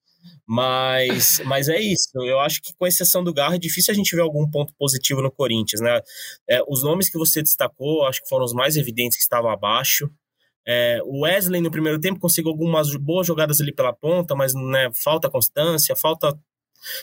Mas, 0.46 1.40
mas 1.44 1.68
é 1.68 1.80
isso. 1.80 2.10
Eu 2.14 2.40
acho 2.40 2.60
que, 2.62 2.72
com 2.76 2.86
exceção 2.86 3.22
do 3.22 3.32
Garro, 3.32 3.54
é 3.54 3.58
difícil 3.58 3.92
a 3.92 3.96
gente 3.96 4.14
ver 4.14 4.22
algum 4.22 4.48
ponto 4.48 4.72
positivo 4.78 5.22
no 5.22 5.30
Corinthians. 5.30 5.80
Né? 5.80 6.00
É, 6.48 6.60
os 6.68 6.82
nomes 6.82 7.08
que 7.08 7.18
você 7.18 7.42
destacou, 7.42 8.06
acho 8.06 8.22
que 8.22 8.28
foram 8.28 8.44
os 8.44 8.52
mais 8.52 8.76
evidentes 8.76 9.16
que 9.16 9.22
estavam 9.22 9.50
abaixo. 9.50 10.10
É, 10.66 11.00
o 11.04 11.22
Wesley, 11.22 11.60
no 11.60 11.70
primeiro 11.70 12.00
tempo, 12.00 12.18
conseguiu 12.18 12.50
algumas 12.50 12.94
boas 12.96 13.26
jogadas 13.26 13.60
ali 13.60 13.72
pela 13.72 13.92
ponta, 13.92 14.34
mas 14.34 14.52
né, 14.54 14.90
falta 14.92 15.30
constância, 15.30 15.94
falta 15.94 16.36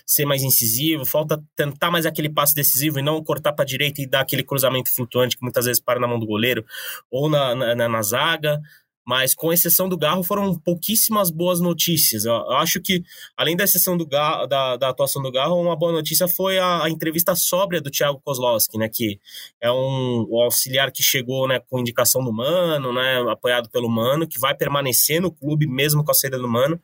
ser 0.06 0.26
mais 0.26 0.44
incisivo, 0.44 1.06
falta 1.06 1.42
tentar 1.56 1.92
mais 1.92 2.06
aquele 2.06 2.30
passe 2.30 2.54
decisivo 2.56 3.00
e 3.00 3.02
não 3.02 3.24
cortar 3.24 3.54
para 3.54 3.64
a 3.64 3.68
direita 3.68 4.02
e 4.02 4.08
dar 4.08 4.22
aquele 4.22 4.44
cruzamento 4.44 4.94
flutuante 4.94 5.38
que 5.38 5.44
muitas 5.44 5.66
vezes 5.66 5.82
para 5.82 6.00
na 6.00 6.08
mão 6.08 6.20
do 6.20 6.26
goleiro 6.26 6.66
ou 7.10 7.30
na, 7.30 7.56
na, 7.56 7.90
na 7.90 8.02
zaga. 8.02 8.62
Mas, 9.06 9.36
com 9.36 9.52
exceção 9.52 9.90
do 9.90 9.98
Garro, 9.98 10.24
foram 10.24 10.56
pouquíssimas 10.58 11.30
boas 11.30 11.60
notícias. 11.60 12.24
Eu 12.24 12.52
acho 12.54 12.80
que, 12.80 13.04
além 13.36 13.56
da 13.56 13.66
exceção 13.66 13.98
do 13.98 14.06
Garro, 14.06 14.48
da, 14.48 14.78
da 14.78 14.90
atuação 14.90 15.22
do 15.22 15.32
Garro, 15.32 15.62
uma 15.62 15.76
boa 15.76 15.92
notícia 15.92 16.28
foi 16.28 16.58
a, 16.58 16.86
a 16.86 16.90
entrevista 16.90 17.36
sóbria 17.36 17.82
do 17.82 17.92
Thiago 17.92 18.22
Kozlowski, 18.24 18.78
né? 18.78 18.88
Que 18.88 19.20
é 19.60 19.70
um, 19.70 20.26
um 20.32 20.42
auxiliar 20.42 20.90
que 20.92 21.04
chegou 21.04 21.48
né, 21.48 21.60
com 21.70 21.80
indicação 21.80 22.24
do 22.24 22.32
Mano, 22.32 22.94
né? 22.94 23.20
Apoiado 23.30 23.70
pelo 23.70 23.90
Mano, 23.90 24.26
que 24.26 24.40
vai 24.40 24.56
permanecer 24.56 25.22
no 25.22 25.32
clube 25.32 25.68
mesmo 25.68 26.04
com 26.04 26.12
a 26.12 26.14
saída 26.14 26.38
do 26.38 26.48
Mano 26.48 26.80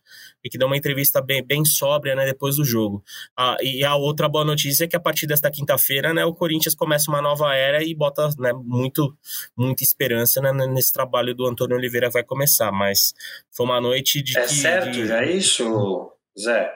e 0.50 0.52
que 0.52 0.58
deu 0.58 0.68
uma 0.68 0.76
entrevista 0.76 1.22
bem, 1.22 1.46
bem 1.46 1.64
sóbria 1.64 2.16
né, 2.16 2.26
depois 2.26 2.56
do 2.56 2.66
jogo. 2.66 3.04
Ah, 3.38 3.56
e 3.62 3.84
a 3.84 3.96
outra 3.96 4.28
boa 4.28 4.44
notícia 4.44 4.86
é 4.86 4.88
que 4.88 4.96
a 4.96 5.00
partir 5.00 5.28
desta 5.28 5.52
quinta-feira 5.52 6.14
né, 6.14 6.26
o 6.26 6.34
Corinthians 6.34 6.74
começa 6.74 7.12
uma 7.12 7.22
nova 7.22 7.54
era 7.54 7.84
e 7.84 7.94
bota 7.94 8.30
né, 8.40 8.52
muito, 8.54 9.16
muita 9.56 9.84
esperança 9.84 10.42
né, 10.42 10.52
nesse 10.68 10.92
trabalho 10.92 11.36
do 11.36 11.46
Antônio 11.46 11.78
Oliveira 11.78 12.08
que 12.08 12.14
vai 12.14 12.24
começar. 12.24 12.72
Mas 12.72 13.14
foi 13.52 13.66
uma 13.66 13.80
noite 13.80 14.24
de. 14.24 14.38
É 14.38 14.42
que, 14.42 14.54
certo, 14.54 14.92
de... 14.92 15.06
já 15.06 15.24
é 15.24 15.32
isso, 15.32 16.12
Zé? 16.38 16.74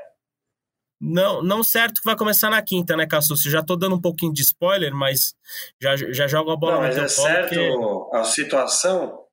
Não, 1.02 1.44
não 1.44 1.64
certo 1.64 2.00
que 2.00 2.06
vai 2.06 2.16
começar 2.16 2.50
na 2.50 2.62
quinta, 2.62 2.96
né, 2.96 3.06
Cassus? 3.06 3.42
Já 3.42 3.62
tô 3.62 3.76
dando 3.76 3.96
um 3.96 4.02
pouquinho 4.02 4.32
de 4.32 4.42
spoiler, 4.42 4.96
mas 4.96 5.36
já, 5.82 5.98
já 5.98 6.28
jogo 6.28 6.52
a 6.52 6.56
bola 6.56 6.76
não, 6.76 6.82
mas 6.82 6.98
é 6.98 7.08
certo 7.10 7.50
que... 7.50 8.18
a 8.18 8.24
situação? 8.24 9.24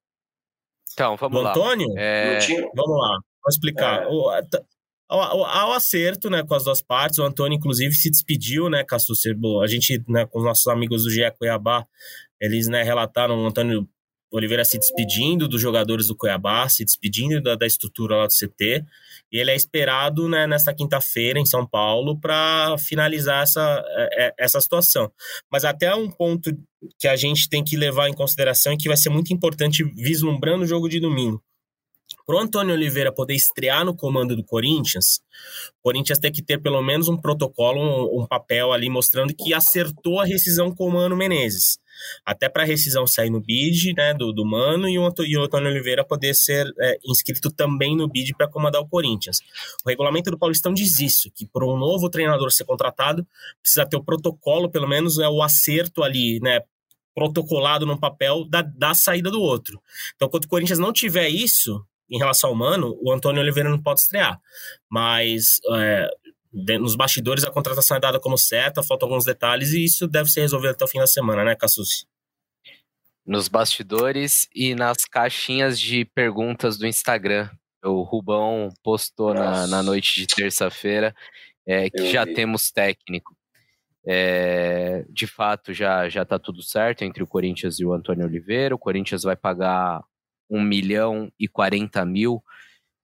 Então, 0.92 1.16
vamos 1.16 1.38
do 1.38 1.42
lá. 1.44 1.50
Antônio? 1.50 1.86
É... 1.96 2.38
Vamos 2.74 2.98
lá. 2.98 3.20
Vou 3.42 3.50
explicar. 3.50 4.02
É. 4.02 4.06
O, 4.06 4.30
ao, 5.08 5.44
ao, 5.44 5.72
acerto, 5.72 6.30
né, 6.30 6.44
com 6.44 6.54
as 6.54 6.64
duas 6.64 6.80
partes, 6.80 7.18
o 7.18 7.24
Antônio, 7.24 7.56
inclusive, 7.56 7.92
se 7.94 8.08
despediu, 8.08 8.70
né, 8.70 8.84
Cassu 8.84 9.12
A 9.60 9.66
gente, 9.66 10.02
né, 10.08 10.24
com 10.24 10.38
os 10.38 10.44
nossos 10.44 10.66
amigos 10.68 11.02
do 11.02 11.10
GE 11.10 11.28
Cuiabá, 11.36 11.84
eles, 12.40 12.68
né, 12.68 12.84
relataram 12.84 13.42
o 13.42 13.46
Antônio 13.46 13.88
Oliveira 14.32 14.64
se 14.64 14.78
despedindo 14.78 15.48
dos 15.48 15.60
jogadores 15.60 16.06
do 16.06 16.14
Cuiabá, 16.14 16.68
se 16.68 16.84
despedindo 16.84 17.42
da, 17.42 17.56
da 17.56 17.66
estrutura 17.66 18.16
lá 18.16 18.26
do 18.26 18.32
CT, 18.32 18.84
e 19.32 19.38
ele 19.38 19.50
é 19.50 19.56
esperado 19.56 20.28
né, 20.28 20.46
nesta 20.46 20.72
quinta-feira 20.72 21.40
em 21.40 21.46
São 21.46 21.66
Paulo 21.66 22.16
para 22.18 22.76
finalizar 22.78 23.42
essa, 23.42 23.84
é, 23.88 24.26
é, 24.26 24.34
essa 24.38 24.60
situação. 24.60 25.10
Mas 25.50 25.64
até 25.64 25.92
um 25.94 26.08
ponto 26.08 26.56
que 26.98 27.08
a 27.08 27.16
gente 27.16 27.48
tem 27.48 27.64
que 27.64 27.76
levar 27.76 28.08
em 28.08 28.14
consideração 28.14 28.72
e 28.72 28.76
que 28.76 28.88
vai 28.88 28.96
ser 28.96 29.10
muito 29.10 29.32
importante 29.32 29.82
vislumbrando 29.82 30.62
o 30.62 30.66
jogo 30.66 30.88
de 30.88 31.00
domingo. 31.00 31.42
Para 32.30 32.36
o 32.36 32.42
Antônio 32.42 32.76
Oliveira 32.76 33.10
poder 33.10 33.34
estrear 33.34 33.84
no 33.84 33.92
comando 33.92 34.36
do 34.36 34.44
Corinthians, 34.44 35.20
o 35.80 35.82
Corinthians 35.82 36.16
tem 36.16 36.30
que 36.30 36.40
ter 36.40 36.58
pelo 36.62 36.80
menos 36.80 37.08
um 37.08 37.16
protocolo, 37.16 37.80
um, 37.80 38.22
um 38.22 38.24
papel 38.24 38.72
ali 38.72 38.88
mostrando 38.88 39.34
que 39.34 39.52
acertou 39.52 40.20
a 40.20 40.24
rescisão 40.24 40.72
com 40.72 40.86
o 40.86 40.92
Mano 40.92 41.16
Menezes. 41.16 41.76
Até 42.24 42.48
para 42.48 42.62
a 42.62 42.64
rescisão 42.64 43.04
sair 43.04 43.30
no 43.30 43.40
BID 43.40 43.94
né, 43.96 44.14
do, 44.14 44.32
do 44.32 44.46
Mano 44.46 44.88
e 44.88 44.96
o, 44.96 45.04
Antônio 45.04 45.68
Oliveira 45.68 46.04
poder 46.04 46.32
ser 46.32 46.72
é, 46.78 46.98
inscrito 47.04 47.50
também 47.50 47.96
no 47.96 48.06
BID 48.06 48.36
para 48.36 48.46
comandar 48.46 48.80
o 48.80 48.88
Corinthians. 48.88 49.40
O 49.84 49.88
regulamento 49.88 50.30
do 50.30 50.38
Paulistão 50.38 50.72
diz 50.72 51.00
isso, 51.00 51.32
que 51.34 51.48
para 51.48 51.66
um 51.66 51.76
novo 51.76 52.08
treinador 52.08 52.52
ser 52.52 52.64
contratado, 52.64 53.26
precisa 53.60 53.84
ter 53.84 53.96
o 53.96 54.04
protocolo, 54.04 54.70
pelo 54.70 54.86
menos 54.86 55.18
é 55.18 55.28
o 55.28 55.42
acerto 55.42 56.00
ali, 56.00 56.38
né, 56.38 56.60
protocolado 57.12 57.84
no 57.84 57.98
papel 57.98 58.44
da, 58.44 58.62
da 58.62 58.94
saída 58.94 59.32
do 59.32 59.40
outro. 59.40 59.82
Então, 60.14 60.28
quando 60.28 60.44
o 60.44 60.48
Corinthians 60.48 60.78
não 60.78 60.92
tiver 60.92 61.28
isso, 61.28 61.84
em 62.10 62.18
relação 62.18 62.50
ao 62.50 62.56
Mano, 62.56 62.98
o 63.00 63.12
Antônio 63.12 63.40
Oliveira 63.40 63.70
não 63.70 63.80
pode 63.80 64.00
estrear. 64.00 64.40
Mas 64.90 65.60
é, 65.72 66.08
nos 66.52 66.96
bastidores 66.96 67.44
a 67.44 67.50
contratação 67.50 67.96
é 67.96 68.00
dada 68.00 68.18
como 68.18 68.36
certa, 68.36 68.82
faltam 68.82 69.08
alguns 69.08 69.24
detalhes 69.24 69.72
e 69.72 69.84
isso 69.84 70.08
deve 70.08 70.28
ser 70.28 70.40
resolvido 70.40 70.70
até 70.70 70.84
o 70.84 70.88
fim 70.88 70.98
da 70.98 71.06
semana, 71.06 71.44
né, 71.44 71.54
Cassucci? 71.54 72.06
Nos 73.24 73.48
bastidores 73.48 74.48
e 74.54 74.74
nas 74.74 75.04
caixinhas 75.04 75.78
de 75.78 76.04
perguntas 76.04 76.76
do 76.76 76.86
Instagram. 76.86 77.48
O 77.82 78.02
Rubão 78.02 78.68
postou 78.82 79.32
na, 79.32 79.66
na, 79.66 79.82
noite 79.82 80.20
de 80.20 80.26
terça-feira 80.26 81.14
é, 81.66 81.88
que 81.88 82.00
Eu 82.00 82.10
já 82.10 82.24
vi. 82.24 82.34
temos 82.34 82.70
técnico. 82.70 83.34
É, 84.04 85.04
de 85.08 85.26
fato, 85.26 85.72
já 85.72 86.08
já 86.08 86.22
está 86.22 86.38
tudo 86.38 86.62
certo 86.62 87.02
entre 87.02 87.22
o 87.22 87.26
Corinthians 87.26 87.78
e 87.78 87.84
o 87.84 87.92
Antônio 87.92 88.26
Oliveira. 88.26 88.74
O 88.74 88.78
Corinthians 88.78 89.22
vai 89.22 89.36
pagar 89.36 90.02
1 90.50 90.60
milhão 90.60 91.30
e 91.38 91.48
40 91.48 92.04
mil 92.04 92.42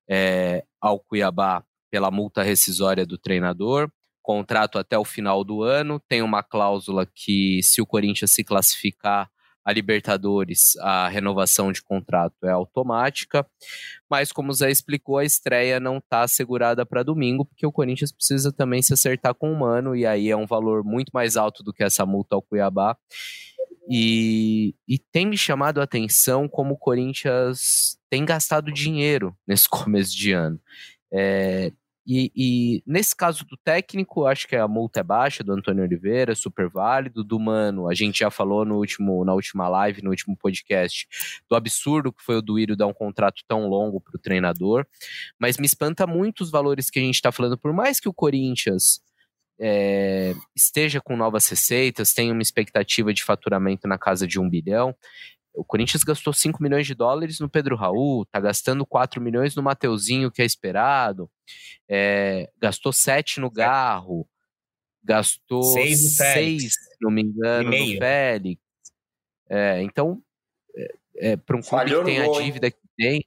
é, 0.08 0.64
ao 0.80 0.98
Cuiabá 0.98 1.64
pela 1.90 2.10
multa 2.10 2.42
rescisória 2.42 3.06
do 3.06 3.16
treinador, 3.16 3.90
contrato 4.22 4.78
até 4.78 4.98
o 4.98 5.04
final 5.04 5.44
do 5.44 5.62
ano, 5.62 6.00
tem 6.08 6.20
uma 6.20 6.42
cláusula 6.42 7.06
que 7.06 7.60
se 7.62 7.80
o 7.80 7.86
Corinthians 7.86 8.32
se 8.32 8.42
classificar 8.42 9.30
a 9.64 9.72
Libertadores, 9.72 10.76
a 10.76 11.08
renovação 11.08 11.72
de 11.72 11.82
contrato 11.82 12.36
é 12.44 12.50
automática, 12.50 13.44
mas 14.08 14.30
como 14.30 14.50
o 14.50 14.54
Zé 14.54 14.70
explicou, 14.70 15.18
a 15.18 15.24
estreia 15.24 15.80
não 15.80 15.98
está 15.98 16.22
assegurada 16.22 16.86
para 16.86 17.02
domingo, 17.02 17.44
porque 17.44 17.66
o 17.66 17.72
Corinthians 17.72 18.12
precisa 18.12 18.52
também 18.52 18.80
se 18.80 18.92
acertar 18.94 19.34
com 19.34 19.52
o 19.52 19.58
Mano, 19.58 19.96
e 19.96 20.06
aí 20.06 20.30
é 20.30 20.36
um 20.36 20.46
valor 20.46 20.84
muito 20.84 21.10
mais 21.12 21.36
alto 21.36 21.64
do 21.64 21.72
que 21.72 21.82
essa 21.82 22.06
multa 22.06 22.36
ao 22.36 22.42
Cuiabá. 22.42 22.96
E, 23.88 24.74
e 24.86 24.98
tem 24.98 25.26
me 25.26 25.36
chamado 25.36 25.80
a 25.80 25.84
atenção 25.84 26.48
como 26.48 26.74
o 26.74 26.78
Corinthians 26.78 27.98
tem 28.10 28.24
gastado 28.24 28.72
dinheiro 28.72 29.36
nesse 29.46 29.68
começo 29.68 30.16
de 30.16 30.32
ano. 30.32 30.60
É, 31.12 31.72
e, 32.08 32.30
e, 32.36 32.82
nesse 32.86 33.16
caso 33.16 33.44
do 33.44 33.56
técnico, 33.56 34.26
acho 34.26 34.46
que 34.46 34.54
a 34.54 34.68
multa 34.68 35.00
é 35.00 35.02
baixa, 35.02 35.42
do 35.42 35.52
Antônio 35.52 35.82
Oliveira, 35.82 36.36
super 36.36 36.68
válido. 36.68 37.24
Do 37.24 37.38
Mano, 37.40 37.88
a 37.88 37.94
gente 37.94 38.20
já 38.20 38.30
falou 38.30 38.64
no 38.64 38.76
último, 38.76 39.24
na 39.24 39.34
última 39.34 39.68
live, 39.68 40.02
no 40.02 40.10
último 40.10 40.36
podcast, 40.36 41.08
do 41.50 41.56
absurdo 41.56 42.12
que 42.12 42.22
foi 42.22 42.36
o 42.36 42.42
Duírio 42.42 42.76
dar 42.76 42.86
um 42.86 42.94
contrato 42.94 43.42
tão 43.48 43.68
longo 43.68 44.00
para 44.00 44.16
o 44.16 44.20
treinador. 44.20 44.86
Mas 45.36 45.58
me 45.58 45.66
espanta 45.66 46.06
muito 46.06 46.42
os 46.42 46.50
valores 46.50 46.90
que 46.90 47.00
a 47.00 47.02
gente 47.02 47.16
está 47.16 47.32
falando, 47.32 47.58
por 47.58 47.72
mais 47.72 47.98
que 47.98 48.08
o 48.08 48.14
Corinthians 48.14 49.00
é, 49.58 50.34
esteja 50.54 51.00
com 51.00 51.16
novas 51.16 51.48
receitas, 51.48 52.12
tenha 52.12 52.32
uma 52.32 52.42
expectativa 52.42 53.12
de 53.12 53.24
faturamento 53.24 53.88
na 53.88 53.98
casa 53.98 54.26
de 54.26 54.38
um 54.38 54.48
bilhão. 54.48 54.94
O 55.54 55.64
Corinthians 55.64 56.04
gastou 56.04 56.32
5 56.32 56.62
milhões 56.62 56.86
de 56.86 56.94
dólares 56.94 57.40
no 57.40 57.48
Pedro 57.48 57.76
Raul, 57.76 58.26
tá 58.26 58.38
gastando 58.38 58.84
4 58.84 59.20
milhões 59.20 59.56
no 59.56 59.62
Mateuzinho, 59.62 60.30
que 60.30 60.42
é 60.42 60.44
esperado, 60.44 61.30
é, 61.88 62.50
gastou 62.60 62.92
7 62.92 63.40
no 63.40 63.50
Garro, 63.50 64.28
gastou 65.02 65.62
6, 65.62 66.74
se 66.74 66.96
não 67.00 67.10
me 67.10 67.22
engano, 67.22 67.70
no 67.70 67.98
Félix. 67.98 68.60
É, 69.48 69.80
então, 69.82 70.20
é, 70.76 70.94
é 71.30 71.36
para 71.36 71.56
um 71.56 71.62
clube 71.62 71.70
falhou 71.70 72.04
que 72.04 72.10
tem 72.10 72.20
a 72.20 72.42
dívida 72.42 72.70
que 72.70 72.88
tem, 72.94 73.24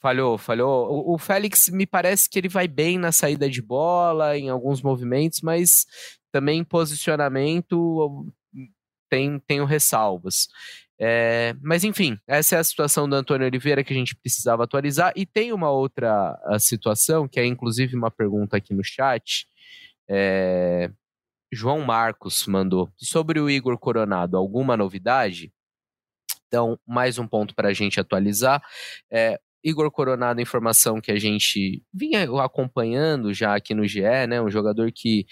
falhou, 0.00 0.38
falhou. 0.38 0.90
O, 0.90 1.14
o 1.14 1.18
Félix 1.18 1.68
me 1.68 1.86
parece 1.86 2.28
que 2.28 2.38
ele 2.38 2.48
vai 2.48 2.66
bem 2.66 2.98
na 2.98 3.12
saída 3.12 3.48
de 3.48 3.62
bola, 3.62 4.36
em 4.36 4.48
alguns 4.48 4.82
movimentos, 4.82 5.40
mas 5.42 5.86
também 6.32 6.60
em 6.60 6.64
posicionamento 6.64 8.26
tem, 9.08 9.38
tenho 9.40 9.64
ressalvas. 9.64 10.48
É, 11.02 11.54
mas 11.62 11.82
enfim, 11.82 12.18
essa 12.26 12.56
é 12.56 12.58
a 12.58 12.64
situação 12.64 13.08
do 13.08 13.16
Antônio 13.16 13.46
Oliveira 13.46 13.82
que 13.82 13.92
a 13.92 13.96
gente 13.96 14.14
precisava 14.14 14.64
atualizar. 14.64 15.12
E 15.16 15.24
tem 15.24 15.52
uma 15.52 15.70
outra 15.70 16.38
situação, 16.58 17.26
que 17.28 17.40
é 17.40 17.46
inclusive 17.46 17.96
uma 17.96 18.10
pergunta 18.10 18.56
aqui 18.56 18.74
no 18.74 18.84
chat. 18.84 19.46
É, 20.08 20.90
João 21.52 21.80
Marcos 21.80 22.46
mandou 22.46 22.90
sobre 22.96 23.40
o 23.40 23.50
Igor 23.50 23.78
Coronado, 23.78 24.36
alguma 24.36 24.76
novidade? 24.76 25.52
Então, 26.46 26.78
mais 26.86 27.18
um 27.18 27.26
ponto 27.26 27.54
para 27.54 27.68
a 27.68 27.72
gente 27.72 27.98
atualizar. 27.98 28.62
É, 29.10 29.40
Igor 29.62 29.90
Coronado, 29.90 30.40
informação 30.40 31.00
que 31.00 31.12
a 31.12 31.18
gente 31.18 31.82
vinha 31.92 32.28
acompanhando 32.42 33.32
já 33.34 33.54
aqui 33.54 33.74
no 33.74 33.86
GE, 33.86 34.00
né? 34.28 34.40
Um 34.40 34.50
jogador 34.50 34.90
que 34.92 35.26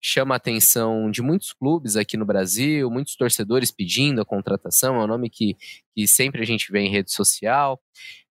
chama 0.00 0.34
a 0.34 0.36
atenção 0.36 1.10
de 1.10 1.22
muitos 1.22 1.52
clubes 1.52 1.96
aqui 1.96 2.16
no 2.16 2.24
Brasil, 2.24 2.90
muitos 2.90 3.14
torcedores 3.14 3.70
pedindo 3.70 4.20
a 4.20 4.24
contratação, 4.24 4.96
é 4.96 5.04
um 5.04 5.06
nome 5.06 5.30
que, 5.30 5.56
que 5.94 6.08
sempre 6.08 6.42
a 6.42 6.44
gente 6.44 6.72
vê 6.72 6.80
em 6.80 6.90
rede 6.90 7.12
social. 7.12 7.80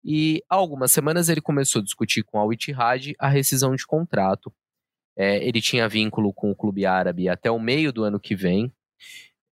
E 0.04 0.42
há 0.48 0.56
algumas 0.56 0.90
semanas 0.90 1.28
ele 1.28 1.40
começou 1.40 1.80
a 1.80 1.84
discutir 1.84 2.24
com 2.24 2.38
Al 2.38 2.52
Ittihad 2.52 3.14
a 3.18 3.28
rescisão 3.28 3.76
de 3.76 3.86
contrato. 3.86 4.52
É, 5.16 5.44
ele 5.46 5.60
tinha 5.60 5.88
vínculo 5.88 6.32
com 6.32 6.50
o 6.50 6.56
clube 6.56 6.86
árabe 6.86 7.28
até 7.28 7.50
o 7.50 7.60
meio 7.60 7.92
do 7.92 8.02
ano 8.02 8.18
que 8.18 8.34
vem. 8.34 8.72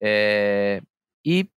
É, 0.01 0.81
e 1.25 1.49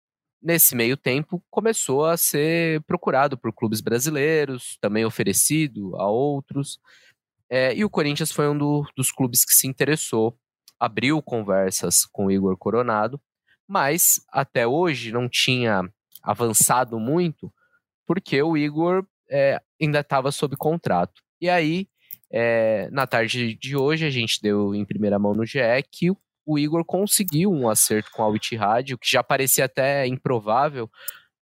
nesse 0.42 0.76
meio 0.76 0.98
tempo 0.98 1.44
começou 1.50 2.06
a 2.06 2.18
ser 2.18 2.82
procurado 2.84 3.38
por 3.38 3.54
clubes 3.54 3.82
brasileiros, 3.82 4.78
também 4.82 5.06
oferecido 5.06 5.96
a 5.98 6.08
outros. 6.10 6.80
É, 7.50 7.76
e 7.76 7.84
o 7.84 7.90
Corinthians 7.90 8.32
foi 8.32 8.50
um 8.50 8.58
do, 8.58 8.86
dos 8.96 9.12
clubes 9.12 9.46
que 9.46 9.54
se 9.54 9.68
interessou 9.68 10.38
abriu 10.82 11.22
conversas 11.22 12.08
com 12.08 12.26
o 12.26 12.32
Igor 12.32 12.58
Coronado, 12.58 13.22
mas 13.68 14.20
até 14.30 14.66
hoje 14.66 15.12
não 15.12 15.30
tinha 15.30 15.88
avançado 16.24 17.00
muito, 17.00 17.54
porque 18.08 18.42
o 18.42 18.58
Igor 18.58 19.06
é, 19.30 19.62
ainda 19.80 20.00
estava 20.00 20.32
sob 20.32 20.58
contrato. 20.58 21.22
E 21.40 21.48
aí, 21.48 21.88
é, 22.32 22.90
na 22.90 23.06
tarde 23.06 23.54
de 23.54 23.78
hoje, 23.78 24.08
a 24.08 24.10
gente 24.10 24.42
deu 24.42 24.74
em 24.74 24.84
primeira 24.84 25.20
mão 25.20 25.36
no 25.36 25.46
GE 25.46 25.60
que 25.92 26.10
o, 26.10 26.18
o 26.46 26.58
Igor 26.58 26.84
conseguiu 26.86 27.52
um 27.52 27.70
acerto 27.70 28.10
com 28.12 28.24
a 28.24 28.28
Witty 28.28 28.58
o 28.94 28.98
que 28.98 29.10
já 29.10 29.24
parecia 29.24 29.66
até 29.66 30.06
improvável. 30.08 30.90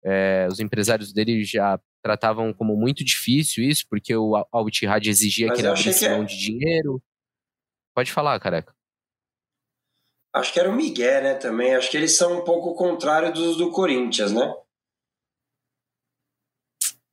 É, 0.03 0.47
os 0.49 0.59
empresários 0.59 1.11
dele 1.11 1.43
já 1.43 1.79
tratavam 2.01 2.53
como 2.53 2.75
muito 2.75 3.03
difícil 3.03 3.63
isso, 3.63 3.85
porque 3.89 4.15
o 4.15 4.35
Al 4.35 4.67
exigia 5.03 5.47
Mas 5.47 5.57
que 5.57 5.61
ele 5.61 5.69
abrisse 5.69 6.09
mão 6.09 6.23
de 6.23 6.37
dinheiro. 6.37 7.01
Pode 7.93 8.11
falar, 8.11 8.39
careca. 8.39 8.73
Acho 10.33 10.53
que 10.53 10.59
era 10.59 10.69
o 10.69 10.75
Miguel, 10.75 11.23
né, 11.23 11.33
também. 11.33 11.75
Acho 11.75 11.89
que 11.89 11.97
eles 11.97 12.15
são 12.15 12.39
um 12.39 12.43
pouco 12.43 12.69
o 12.69 12.75
contrário 12.75 13.33
dos 13.33 13.57
do 13.57 13.71
Corinthians, 13.71 14.31
né? 14.31 14.53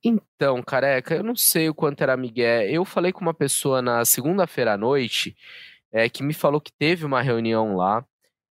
Então, 0.03 0.61
careca, 0.61 1.15
eu 1.15 1.23
não 1.23 1.35
sei 1.35 1.67
o 1.67 1.73
quanto 1.73 2.01
era 2.01 2.15
Miguel. 2.15 2.69
Eu 2.69 2.85
falei 2.85 3.11
com 3.11 3.21
uma 3.21 3.33
pessoa 3.33 3.81
na 3.81 4.05
segunda-feira 4.05 4.73
à 4.73 4.77
noite 4.77 5.35
é, 5.95 6.09
que 6.09 6.21
me 6.21 6.33
falou 6.33 6.59
que 6.59 6.73
teve 6.77 7.05
uma 7.05 7.21
reunião 7.21 7.77
lá 7.77 8.05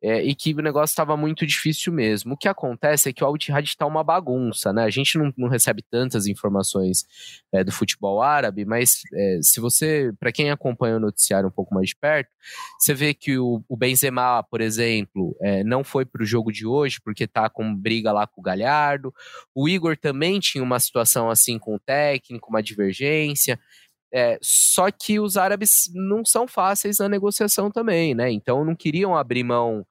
é, 0.02 0.22
e 0.24 0.34
que 0.34 0.54
o 0.54 0.62
negócio 0.62 0.92
estava 0.92 1.16
muito 1.18 1.46
difícil 1.46 1.92
mesmo. 1.92 2.34
O 2.34 2.38
que 2.38 2.48
acontece 2.48 3.10
é 3.10 3.14
que 3.14 3.24
o 3.24 3.28
Al-Ittihad 3.28 3.66
está 3.66 3.86
uma 3.86 4.04
bagunça, 4.04 4.72
né? 4.74 4.84
A 4.84 4.90
gente 4.90 5.18
não, 5.18 5.34
não 5.38 5.50
recebe 5.50 5.84
tantas 5.90 6.26
informações 6.28 7.06
é, 7.54 7.64
do 7.64 7.72
futebol 7.72 8.22
árabe, 8.22 8.66
mas 8.66 9.02
é, 9.14 9.40
se 9.42 9.60
você, 9.60 10.12
para 10.20 10.32
quem 10.32 10.52
acompanha 10.52 10.98
o 10.98 11.00
noticiário 11.00 11.48
um 11.48 11.52
pouco 11.52 11.74
mais 11.74 11.90
de 11.90 11.96
perto, 11.96 12.30
você 12.78 12.94
vê 12.94 13.14
que 13.14 13.38
o, 13.38 13.64
o 13.68 13.78
Benzema, 13.78 14.44
por 14.44 14.62
exemplo, 14.62 15.36
é, 15.42 15.64
não 15.64 15.84
foi 15.84 16.06
para 16.06 16.24
o 16.24 16.26
jogo 16.26 16.52
de 16.52 16.66
hoje 16.66 17.00
porque 17.04 17.26
está 17.26 17.50
com 17.50 17.76
briga 17.76 18.12
lá 18.12 18.28
com 18.28 18.42
o 18.42 18.44
Galhardo. 18.44 19.14
O 19.56 19.68
Igor 19.68 19.98
também 19.98 20.40
tinha 20.40 20.64
uma 20.64 20.80
situação 20.80 21.30
assim 21.30 21.58
com 21.58 21.76
o 21.76 21.80
técnico, 21.80 22.50
uma 22.50 22.64
divergência. 22.64 23.60
É, 24.14 24.40
só 24.42 24.90
que 24.90 25.20
os 25.20 25.38
árabes 25.38 25.90
não 25.94 26.26
são 26.26 26.48
fáceis 26.48 26.98
na 26.98 27.08
negociação 27.08 27.70
também, 27.70 28.16
né? 28.16 28.32
Então 28.32 28.66
não 28.66 28.76
queriam 28.76 29.16
abrir 29.16 29.44
mão 29.44 29.86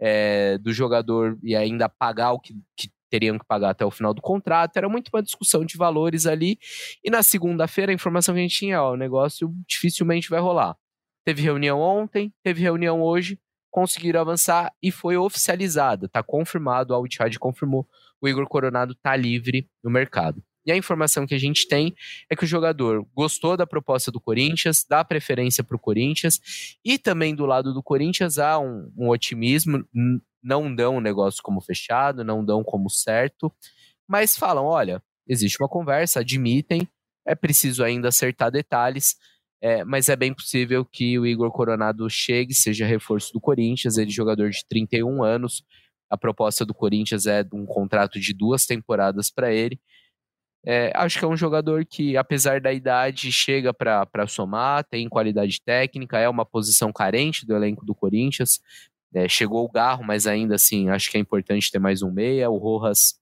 é, 0.00 0.58
do 0.58 0.72
jogador 0.72 1.38
e 1.42 1.56
ainda 1.56 1.88
pagar 1.88 2.32
o 2.32 2.40
que, 2.40 2.54
que 2.76 2.88
teriam 3.10 3.38
que 3.38 3.44
pagar 3.46 3.70
até 3.70 3.84
o 3.84 3.90
final 3.90 4.12
do 4.12 4.20
contrato. 4.20 4.76
Era 4.76 4.88
muito 4.88 5.08
uma 5.12 5.22
discussão 5.22 5.64
de 5.64 5.76
valores 5.76 6.26
ali. 6.26 6.58
E 7.02 7.10
na 7.10 7.22
segunda-feira, 7.22 7.92
a 7.92 7.94
informação 7.94 8.34
que 8.34 8.40
a 8.40 8.42
gente 8.42 8.56
tinha, 8.56 8.82
ó, 8.82 8.92
o 8.92 8.96
negócio 8.96 9.52
dificilmente 9.68 10.28
vai 10.28 10.40
rolar. 10.40 10.76
Teve 11.24 11.42
reunião 11.42 11.80
ontem, 11.80 12.32
teve 12.42 12.60
reunião 12.60 13.00
hoje, 13.02 13.38
conseguiram 13.70 14.20
avançar 14.20 14.72
e 14.82 14.90
foi 14.90 15.16
oficializada. 15.16 16.08
Tá 16.08 16.22
confirmado, 16.22 16.92
a 16.92 16.96
Altihad 16.96 17.38
confirmou, 17.38 17.88
o 18.20 18.28
Igor 18.28 18.46
Coronado 18.48 18.94
tá 18.96 19.16
livre 19.16 19.68
no 19.82 19.90
mercado. 19.90 20.42
E 20.66 20.72
a 20.72 20.76
informação 20.76 21.26
que 21.26 21.34
a 21.34 21.38
gente 21.38 21.68
tem 21.68 21.94
é 22.30 22.36
que 22.36 22.44
o 22.44 22.46
jogador 22.46 23.06
gostou 23.14 23.56
da 23.56 23.66
proposta 23.66 24.10
do 24.10 24.20
Corinthians, 24.20 24.84
dá 24.88 25.04
preferência 25.04 25.62
para 25.62 25.76
o 25.76 25.80
Corinthians, 25.80 26.40
e 26.84 26.98
também 26.98 27.34
do 27.34 27.44
lado 27.44 27.74
do 27.74 27.82
Corinthians 27.82 28.38
há 28.38 28.58
um, 28.58 28.90
um 28.96 29.08
otimismo, 29.08 29.84
não 30.42 30.74
dão 30.74 30.96
o 30.96 31.00
negócio 31.00 31.42
como 31.42 31.60
fechado, 31.60 32.24
não 32.24 32.44
dão 32.44 32.62
como 32.62 32.88
certo, 32.90 33.52
mas 34.06 34.36
falam: 34.36 34.64
olha, 34.64 35.02
existe 35.26 35.56
uma 35.60 35.68
conversa, 35.68 36.20
admitem, 36.20 36.88
é 37.26 37.34
preciso 37.34 37.82
ainda 37.82 38.08
acertar 38.08 38.50
detalhes, 38.50 39.16
é, 39.62 39.82
mas 39.82 40.10
é 40.10 40.16
bem 40.16 40.34
possível 40.34 40.84
que 40.84 41.18
o 41.18 41.26
Igor 41.26 41.50
Coronado 41.50 42.08
chegue, 42.10 42.52
seja 42.52 42.86
reforço 42.86 43.32
do 43.32 43.40
Corinthians, 43.40 43.96
ele 43.96 44.10
é 44.10 44.14
jogador 44.14 44.50
de 44.50 44.62
31 44.68 45.22
anos. 45.22 45.64
A 46.10 46.18
proposta 46.18 46.66
do 46.66 46.74
Corinthians 46.74 47.26
é 47.26 47.42
um 47.52 47.64
contrato 47.64 48.20
de 48.20 48.34
duas 48.34 48.66
temporadas 48.66 49.30
para 49.30 49.52
ele. 49.52 49.80
É, 50.66 50.90
acho 50.94 51.18
que 51.18 51.24
é 51.24 51.28
um 51.28 51.36
jogador 51.36 51.84
que, 51.84 52.16
apesar 52.16 52.60
da 52.60 52.72
idade, 52.72 53.30
chega 53.30 53.72
para 53.74 54.26
somar, 54.26 54.84
tem 54.84 55.08
qualidade 55.08 55.60
técnica, 55.62 56.18
é 56.18 56.28
uma 56.28 56.46
posição 56.46 56.92
carente 56.92 57.44
do 57.46 57.54
elenco 57.54 57.84
do 57.84 57.94
Corinthians. 57.94 58.60
É, 59.14 59.28
chegou 59.28 59.64
o 59.64 59.70
Garro, 59.70 60.02
mas 60.04 60.26
ainda 60.26 60.54
assim, 60.54 60.88
acho 60.88 61.10
que 61.10 61.16
é 61.16 61.20
importante 61.20 61.70
ter 61.70 61.78
mais 61.78 62.02
um 62.02 62.10
meia. 62.10 62.50
O 62.50 62.56
Rojas 62.56 63.14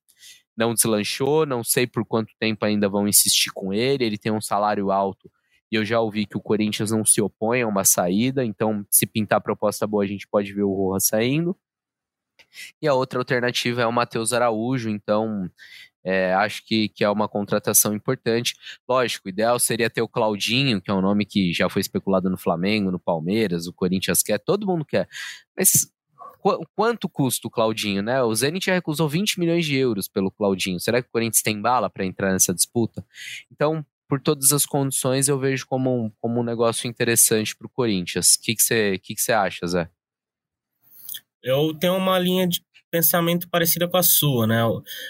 não 0.55 0.73
deslanchou, 0.73 1.45
não 1.45 1.63
sei 1.63 1.85
por 1.85 2.05
quanto 2.05 2.33
tempo 2.39 2.65
ainda 2.65 2.87
vão 2.87 3.07
insistir 3.07 3.51
com 3.53 3.73
ele. 3.73 4.05
Ele 4.05 4.17
tem 4.17 4.31
um 4.31 4.41
salário 4.41 4.91
alto 4.91 5.29
e 5.73 5.75
eu 5.75 5.83
já 5.83 5.99
ouvi 5.99 6.27
que 6.27 6.37
o 6.37 6.41
Corinthians 6.41 6.91
não 6.91 7.03
se 7.03 7.19
opõe 7.19 7.63
a 7.63 7.67
uma 7.67 7.83
saída, 7.83 8.45
então 8.45 8.85
se 8.91 9.07
pintar 9.07 9.41
proposta 9.41 9.87
boa, 9.87 10.03
a 10.03 10.07
gente 10.07 10.27
pode 10.27 10.53
ver 10.53 10.61
o 10.61 10.71
Rojas 10.71 11.07
saindo. 11.07 11.57
E 12.79 12.87
a 12.87 12.93
outra 12.93 13.17
alternativa 13.17 13.81
é 13.81 13.87
o 13.87 13.91
Matheus 13.91 14.33
Araújo, 14.33 14.87
então 14.87 15.49
é, 16.03 16.33
acho 16.33 16.65
que, 16.65 16.89
que 16.89 17.03
é 17.03 17.09
uma 17.09 17.27
contratação 17.27 17.93
importante. 17.93 18.55
Lógico, 18.87 19.27
o 19.27 19.29
ideal 19.29 19.57
seria 19.59 19.89
ter 19.89 20.01
o 20.01 20.07
Claudinho, 20.07 20.81
que 20.81 20.91
é 20.91 20.93
um 20.93 21.01
nome 21.01 21.25
que 21.25 21.53
já 21.53 21.69
foi 21.69 21.81
especulado 21.81 22.29
no 22.29 22.37
Flamengo, 22.37 22.91
no 22.91 22.99
Palmeiras, 22.99 23.67
o 23.67 23.73
Corinthians 23.73 24.21
quer, 24.21 24.37
todo 24.37 24.67
mundo 24.67 24.83
quer. 24.83 25.07
Mas 25.57 25.91
qu 26.43 26.65
quanto 26.75 27.07
custa 27.07 27.47
o 27.47 27.51
Claudinho, 27.51 28.03
né? 28.03 28.21
O 28.21 28.35
Zenit 28.35 28.65
já 28.65 28.73
recusou 28.73 29.07
20 29.07 29.39
milhões 29.39 29.65
de 29.65 29.75
euros 29.77 30.09
pelo 30.09 30.29
Claudinho. 30.29 30.79
Será 30.79 31.01
que 31.01 31.07
o 31.07 31.11
Corinthians 31.11 31.41
tem 31.41 31.61
bala 31.61 31.89
para 31.89 32.05
entrar 32.05 32.33
nessa 32.33 32.53
disputa? 32.53 33.05
Então, 33.49 33.85
por 34.07 34.19
todas 34.21 34.51
as 34.51 34.65
condições, 34.65 35.29
eu 35.29 35.39
vejo 35.39 35.65
como 35.65 36.05
um, 36.05 36.11
como 36.19 36.41
um 36.41 36.43
negócio 36.43 36.87
interessante 36.87 37.55
para 37.55 37.65
o 37.65 37.69
Corinthians. 37.69 38.35
O 38.35 38.41
que 38.41 38.55
você 38.59 38.99
que 38.99 39.15
que 39.15 39.25
que 39.25 39.31
acha, 39.31 39.65
Zé? 39.65 39.89
Eu 41.41 41.73
tenho 41.73 41.95
uma 41.97 42.19
linha 42.19 42.47
de 42.47 42.61
pensamento 42.93 43.49
parecida 43.49 43.87
com 43.87 43.97
a 43.97 44.03
sua, 44.03 44.45
né? 44.45 44.61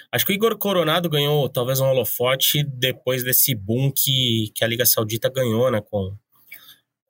Acho 0.10 0.26
que 0.26 0.32
o 0.32 0.36
Igor 0.36 0.58
Coronado 0.58 1.10
ganhou 1.10 1.50
talvez 1.50 1.82
um 1.82 1.86
holofote 1.86 2.64
depois 2.64 3.26
desse 3.26 3.54
boom 3.54 3.92
que, 3.92 4.54
que 4.56 4.64
a 4.64 4.68
Liga 4.68 4.86
Saudita 4.86 5.30
ganhou, 5.30 5.70
né? 5.70 5.82
Com, 5.82 6.16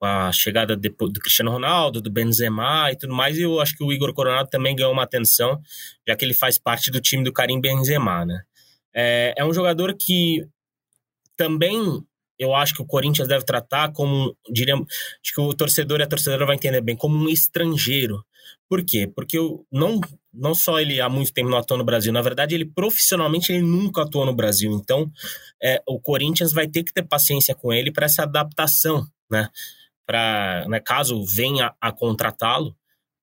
a 0.02 0.34
chegada 0.34 0.76
do 0.76 1.20
Cristiano 1.22 1.52
Ronaldo, 1.52 2.02
do 2.02 2.12
Benzema 2.12 2.92
e 2.92 2.96
tudo 2.98 3.14
mais, 3.14 3.38
e 3.38 3.44
eu 3.44 3.62
acho 3.62 3.74
que 3.78 3.86
o 3.86 3.94
Igor 3.94 4.14
Coronado 4.14 4.50
também 4.50 4.76
ganhou 4.76 4.92
uma 4.92 5.04
atenção, 5.04 5.62
já 6.06 6.14
que 6.14 6.26
ele 6.26 6.34
faz 6.34 6.58
parte 6.58 6.92
do 6.92 7.00
time 7.00 7.24
do 7.24 7.32
Karim 7.32 7.62
Benzema, 7.62 8.26
né? 8.26 8.42
É, 8.94 9.34
é 9.38 9.46
um 9.46 9.54
jogador 9.54 9.96
que 9.96 10.46
também 11.38 12.04
eu 12.38 12.54
acho 12.54 12.74
que 12.74 12.82
o 12.82 12.86
Corinthians 12.86 13.30
deve 13.30 13.46
tratar 13.46 13.94
como, 13.94 14.36
diríamos, 14.52 14.88
acho 15.24 15.34
que 15.34 15.40
o 15.40 15.54
torcedor 15.54 16.02
e 16.02 16.04
a 16.04 16.08
torcedora 16.08 16.46
vai 16.46 16.56
entender 16.56 16.82
bem, 16.82 16.98
como 16.98 17.16
um 17.16 17.30
estrangeiro. 17.30 18.26
Por 18.68 18.84
quê? 18.84 19.10
Porque 19.16 19.38
eu, 19.38 19.66
não, 19.72 20.02
não 20.34 20.56
só 20.56 20.80
ele 20.80 21.00
há 21.00 21.08
muito 21.08 21.34
tempo 21.34 21.50
não 21.50 21.58
atua 21.58 21.78
no 21.78 21.84
Brasil, 21.84 22.12
na 22.12 22.22
verdade 22.22 22.56
ele 22.56 22.66
profissionalmente 22.66 23.52
ele 23.52 23.62
nunca 23.62 24.04
atuou 24.04 24.26
no 24.26 24.36
Brasil. 24.36 24.72
Então 24.72 25.12
é, 25.62 25.82
o 25.88 26.00
Corinthians 26.00 26.52
vai 26.52 26.68
ter 26.68 26.84
que 26.84 26.94
ter 26.94 27.04
paciência 27.04 27.54
com 27.54 27.72
ele 27.72 27.92
para 27.92 28.06
essa 28.06 28.24
adaptação, 28.24 29.06
né? 29.30 29.50
Para 30.06 30.66
né, 30.68 30.80
caso 30.80 31.24
venha 31.26 31.74
a 31.80 31.92
contratá-lo, 31.92 32.76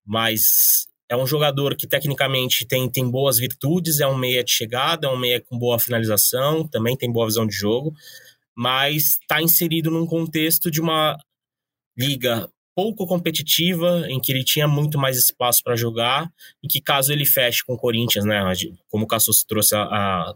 mas 0.06 0.86
é 1.08 1.16
um 1.16 1.26
jogador 1.26 1.76
que 1.76 1.86
tecnicamente 1.86 2.66
tem, 2.66 2.88
tem 2.88 3.10
boas 3.10 3.38
virtudes, 3.38 4.00
é 4.00 4.06
um 4.06 4.16
meia 4.16 4.44
de 4.44 4.52
chegada, 4.52 5.08
é 5.08 5.10
um 5.10 5.18
meia 5.18 5.40
com 5.40 5.58
boa 5.58 5.78
finalização, 5.78 6.66
também 6.66 6.96
tem 6.96 7.10
boa 7.12 7.26
visão 7.26 7.46
de 7.46 7.54
jogo 7.54 7.94
mas 8.60 9.18
está 9.18 9.40
inserido 9.40 9.90
num 9.90 10.06
contexto 10.06 10.70
de 10.70 10.82
uma 10.82 11.16
liga 11.96 12.46
pouco 12.74 13.06
competitiva, 13.06 14.06
em 14.08 14.20
que 14.20 14.32
ele 14.32 14.44
tinha 14.44 14.66
muito 14.66 14.98
mais 14.98 15.16
espaço 15.16 15.62
para 15.62 15.76
jogar, 15.76 16.30
e 16.62 16.68
que 16.68 16.80
caso 16.80 17.12
ele 17.12 17.24
feche 17.24 17.64
com 17.64 17.74
o 17.74 17.78
Corinthians, 17.78 18.24
né, 18.24 18.40
como 18.88 19.04
o 19.04 19.06
Cassus 19.06 19.44
trouxe 19.44 19.74
a, 19.74 19.82
a, 19.82 20.34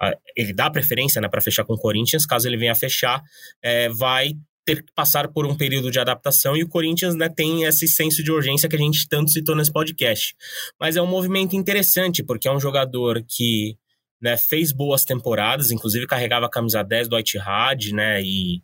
a, 0.00 0.16
ele 0.36 0.52
dá 0.52 0.70
preferência 0.70 1.20
né, 1.20 1.28
para 1.28 1.40
fechar 1.40 1.64
com 1.64 1.74
o 1.74 1.78
Corinthians, 1.78 2.26
caso 2.26 2.48
ele 2.48 2.56
venha 2.56 2.72
a 2.72 2.76
fechar, 2.76 3.22
é, 3.62 3.88
vai 3.88 4.32
ter 4.66 4.82
que 4.82 4.92
passar 4.92 5.28
por 5.28 5.46
um 5.46 5.56
período 5.56 5.92
de 5.92 6.00
adaptação 6.00 6.56
e 6.56 6.64
o 6.64 6.68
Corinthians 6.68 7.14
né, 7.14 7.28
tem 7.28 7.62
esse 7.62 7.86
senso 7.86 8.22
de 8.22 8.32
urgência 8.32 8.68
que 8.68 8.74
a 8.74 8.78
gente 8.78 9.08
tanto 9.08 9.30
citou 9.30 9.54
nesse 9.54 9.72
podcast. 9.72 10.34
Mas 10.78 10.96
é 10.96 11.02
um 11.02 11.06
movimento 11.06 11.54
interessante, 11.54 12.22
porque 12.24 12.48
é 12.48 12.52
um 12.52 12.58
jogador 12.58 13.24
que 13.28 13.78
né, 14.20 14.36
fez 14.36 14.72
boas 14.72 15.04
temporadas, 15.04 15.70
inclusive 15.70 16.06
carregava 16.06 16.46
a 16.46 16.50
camisa 16.50 16.82
10 16.82 17.08
do 17.08 17.16
Etihad, 17.16 17.92
né, 17.92 18.20
e 18.22 18.60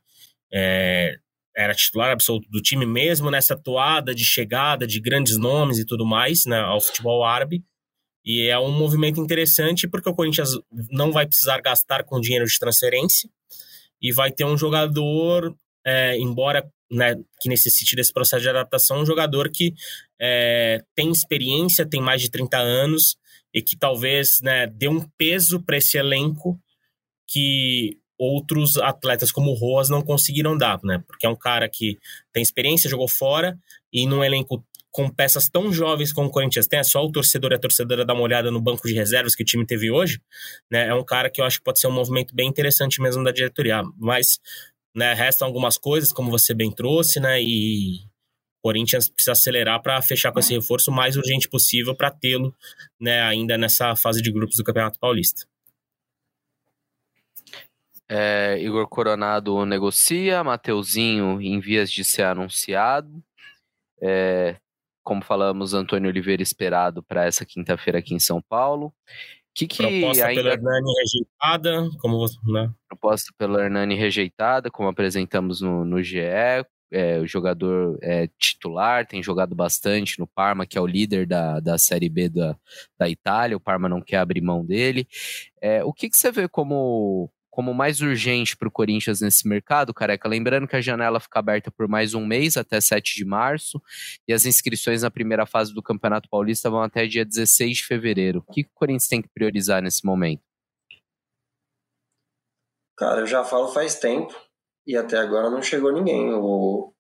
é, 0.53 1.17
era 1.57 1.75
titular 1.75 2.11
absoluto 2.11 2.49
do 2.51 2.61
time 2.61 2.87
mesmo 2.87 3.31
nessa 3.31 3.57
toada 3.57 4.15
de 4.15 4.25
chegada 4.25 4.87
de 4.87 5.01
grandes 5.01 5.37
nomes 5.37 5.79
e 5.79 5.85
tudo 5.85 6.07
mais, 6.07 6.45
né, 6.47 6.61
ao 6.61 6.81
futebol 6.81 7.25
árabe. 7.25 7.63
E 8.25 8.49
é 8.49 8.59
um 8.59 8.71
movimento 8.71 9.21
interessante 9.21 9.89
porque 9.89 10.09
o 10.09 10.15
Corinthians 10.15 10.51
não 10.91 11.11
vai 11.11 11.27
precisar 11.27 11.61
gastar 11.61 12.05
com 12.05 12.21
dinheiro 12.21 12.47
de 12.47 12.59
transferência 12.59 13.29
e 14.01 14.13
vai 14.13 14.31
ter 14.31 14.45
um 14.45 14.57
jogador, 14.57 15.55
é, 15.85 16.17
embora 16.19 16.69
né, 16.91 17.15
que 17.41 17.49
necessite 17.49 17.97
desse 17.97 18.13
processo 18.13 18.43
de 18.43 18.49
adaptação, 18.49 19.01
um 19.01 19.07
jogador 19.07 19.51
que 19.51 19.75
é, 20.21 20.83
tem 20.95 21.11
experiência, 21.11 21.89
tem 21.89 22.01
mais 22.01 22.21
de 22.21 22.31
30 22.31 22.59
anos, 22.59 23.17
e 23.55 23.63
que 23.63 23.77
talvez 23.77 24.39
né, 24.43 24.67
dê 24.67 24.89
um 24.89 25.01
peso 25.19 25.63
para 25.63 25.77
esse 25.77 25.99
elenco 25.99 26.59
que 27.29 27.99
outros 28.23 28.77
atletas 28.77 29.33
como 29.33 29.51
o 29.51 29.55
Roas 29.55 29.89
não 29.89 30.03
conseguiram 30.03 30.57
dar, 30.57 30.79
né? 30.83 31.03
Porque 31.07 31.27
é 31.27 31.29
um 31.29 31.37
cara 31.37 31.69
que 31.69 31.99
tem 32.33 32.43
experiência, 32.43 32.89
jogou 32.89 33.09
fora 33.09 33.59
e 33.93 34.07
num 34.07 34.23
elenco 34.23 34.65
com 34.91 35.09
peças 35.09 35.49
tão 35.49 35.73
jovens 35.73 36.13
como 36.13 36.29
o 36.29 36.31
Corinthians 36.31 36.67
tem, 36.67 36.79
é 36.79 36.85
só 36.85 37.03
o 37.03 37.11
torcedor 37.11 37.53
e 37.53 37.55
a 37.55 37.59
torcedora 37.59 38.05
dar 38.05 38.13
uma 38.13 38.23
olhada 38.23 38.51
no 38.51 38.61
banco 38.61 38.87
de 38.87 38.93
reservas 38.93 39.35
que 39.35 39.43
o 39.43 39.47
time 39.47 39.65
teve 39.67 39.91
hoje, 39.91 40.21
né? 40.71 40.89
É 40.89 40.95
um 40.95 41.05
cara 41.05 41.31
que 41.31 41.41
eu 41.41 41.45
acho 41.47 41.59
que 41.59 41.65
pode 41.65 41.81
ser 41.81 41.87
um 41.87 41.93
movimento 41.93 42.35
bem 42.35 42.47
interessante 42.47 43.01
mesmo 43.01 43.25
da 43.25 43.33
diretoria, 43.33 43.83
mas 43.99 44.39
né, 44.95 45.15
restam 45.15 45.49
algumas 45.49 45.79
coisas, 45.79 46.13
como 46.13 46.31
você 46.31 46.53
bem 46.53 46.71
trouxe, 46.71 47.19
né? 47.19 47.41
E 47.43 48.01
Corinthians 48.63 49.09
precisa 49.09 49.33
acelerar 49.33 49.83
para 49.83 50.01
fechar 50.03 50.31
com 50.31 50.39
esse 50.39 50.55
reforço 50.55 50.91
o 50.91 50.95
mais 50.95 51.17
urgente 51.17 51.49
possível 51.49 51.95
para 51.95 52.11
tê-lo 52.11 52.55
né, 53.01 53.21
ainda 53.23 53.59
nessa 53.59 53.97
fase 53.97 54.23
de 54.23 54.31
grupos 54.31 54.57
do 54.57 54.65
Campeonato 54.65 54.99
Paulista. 55.01 55.47
É, 58.15 58.59
Igor 58.61 58.87
Coronado 58.89 59.65
negocia, 59.65 60.45
Mateuzinho 60.45 61.41
em 61.41 61.59
vias 61.59 61.91
de 61.91 62.05
ser 62.05 62.25
anunciado. 62.25 63.23
É, 64.03 64.57
como 65.03 65.25
falamos, 65.25 65.73
Antônio 65.73 66.11
Oliveira 66.11 66.43
esperado 66.43 67.03
para 67.03 67.25
essa 67.25 67.47
quinta-feira 67.47 68.01
aqui 68.01 68.15
em 68.15 68.21
São 68.21 68.43
Paulo. 68.43 68.93
Que 69.55 69.67
que 69.67 69.83
Proposta 69.83 70.27
ainda... 70.27 70.43
pela 70.43 70.55
Hernani 70.55 70.93
rejeitada, 70.99 71.91
como 72.01 72.27
né? 72.53 72.71
Proposta 72.87 73.33
pela 73.39 73.65
Hernani 73.65 73.95
rejeitada, 73.95 74.71
como 74.71 74.89
apresentamos 74.89 75.63
no, 75.63 75.83
no 75.83 76.03
GE 76.03 76.21
é, 76.93 77.19
o 77.19 77.27
jogador 77.27 77.99
é, 78.03 78.29
titular, 78.39 79.07
tem 79.07 79.23
jogado 79.23 79.55
bastante 79.55 80.19
no 80.19 80.27
Parma, 80.27 80.67
que 80.67 80.77
é 80.77 80.81
o 80.81 80.87
líder 80.87 81.27
da, 81.27 81.59
da 81.59 81.79
Série 81.79 82.11
B 82.11 82.29
da, 82.29 82.55
da 82.99 83.09
Itália. 83.09 83.57
O 83.57 83.61
Parma 83.61 83.89
não 83.89 84.03
quer 84.03 84.19
abrir 84.19 84.43
mão 84.43 84.65
dele. 84.65 85.09
É, 85.61 85.83
o 85.83 85.93
que, 85.93 86.11
que 86.11 86.17
você 86.17 86.31
vê 86.31 86.47
como, 86.47 87.31
como 87.53 87.75
mais 87.75 88.01
urgente 88.01 88.57
para 88.57 88.67
o 88.67 88.71
Corinthians 88.71 89.21
nesse 89.21 89.47
mercado, 89.47 89.93
careca? 89.93 90.27
Lembrando 90.27 90.67
que 90.67 90.75
a 90.75 90.81
janela 90.81 91.21
fica 91.21 91.39
aberta 91.39 91.71
por 91.71 91.87
mais 91.87 92.15
um 92.15 92.25
mês, 92.25 92.57
até 92.57 92.81
7 92.81 93.15
de 93.15 93.27
março, 93.27 93.81
e 94.27 94.33
as 94.33 94.47
inscrições 94.47 95.03
na 95.03 95.11
primeira 95.11 95.45
fase 95.45 95.75
do 95.75 95.83
Campeonato 95.83 96.31
Paulista 96.31 96.71
vão 96.71 96.81
até 96.81 97.07
dia 97.07 97.27
16 97.27 97.77
de 97.77 97.85
fevereiro. 97.85 98.39
O 98.39 98.53
que, 98.53 98.63
o 98.63 98.71
Corinthians 98.73 99.07
tem 99.07 99.21
que 99.21 99.29
priorizar 99.29 99.83
nesse 99.83 100.03
momento? 100.05 100.43
Cara, 102.97 103.21
eu 103.21 103.27
já 103.27 103.45
falo 103.45 103.69
faz 103.69 103.97
tempo 103.97 104.35
e 104.87 104.97
até 104.97 105.19
agora 105.19 105.51
não 105.51 105.61
chegou 105.61 105.93
ninguém. 105.93 106.33
O... 106.33 106.95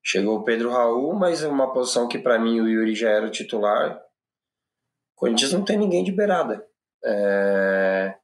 Chegou 0.00 0.38
o 0.38 0.44
Pedro 0.44 0.70
Raul, 0.70 1.12
mas 1.14 1.42
é 1.42 1.48
uma 1.48 1.72
posição 1.72 2.06
que 2.06 2.20
para 2.20 2.38
mim 2.38 2.60
o 2.60 2.68
Yuri 2.68 2.94
já 2.94 3.10
era 3.10 3.28
titular. 3.30 3.96
O 3.96 5.16
Corinthians 5.16 5.52
não 5.52 5.64
tem 5.64 5.76
ninguém 5.76 6.04
de 6.04 6.12
beirada. 6.12 6.64
É... 7.04 8.16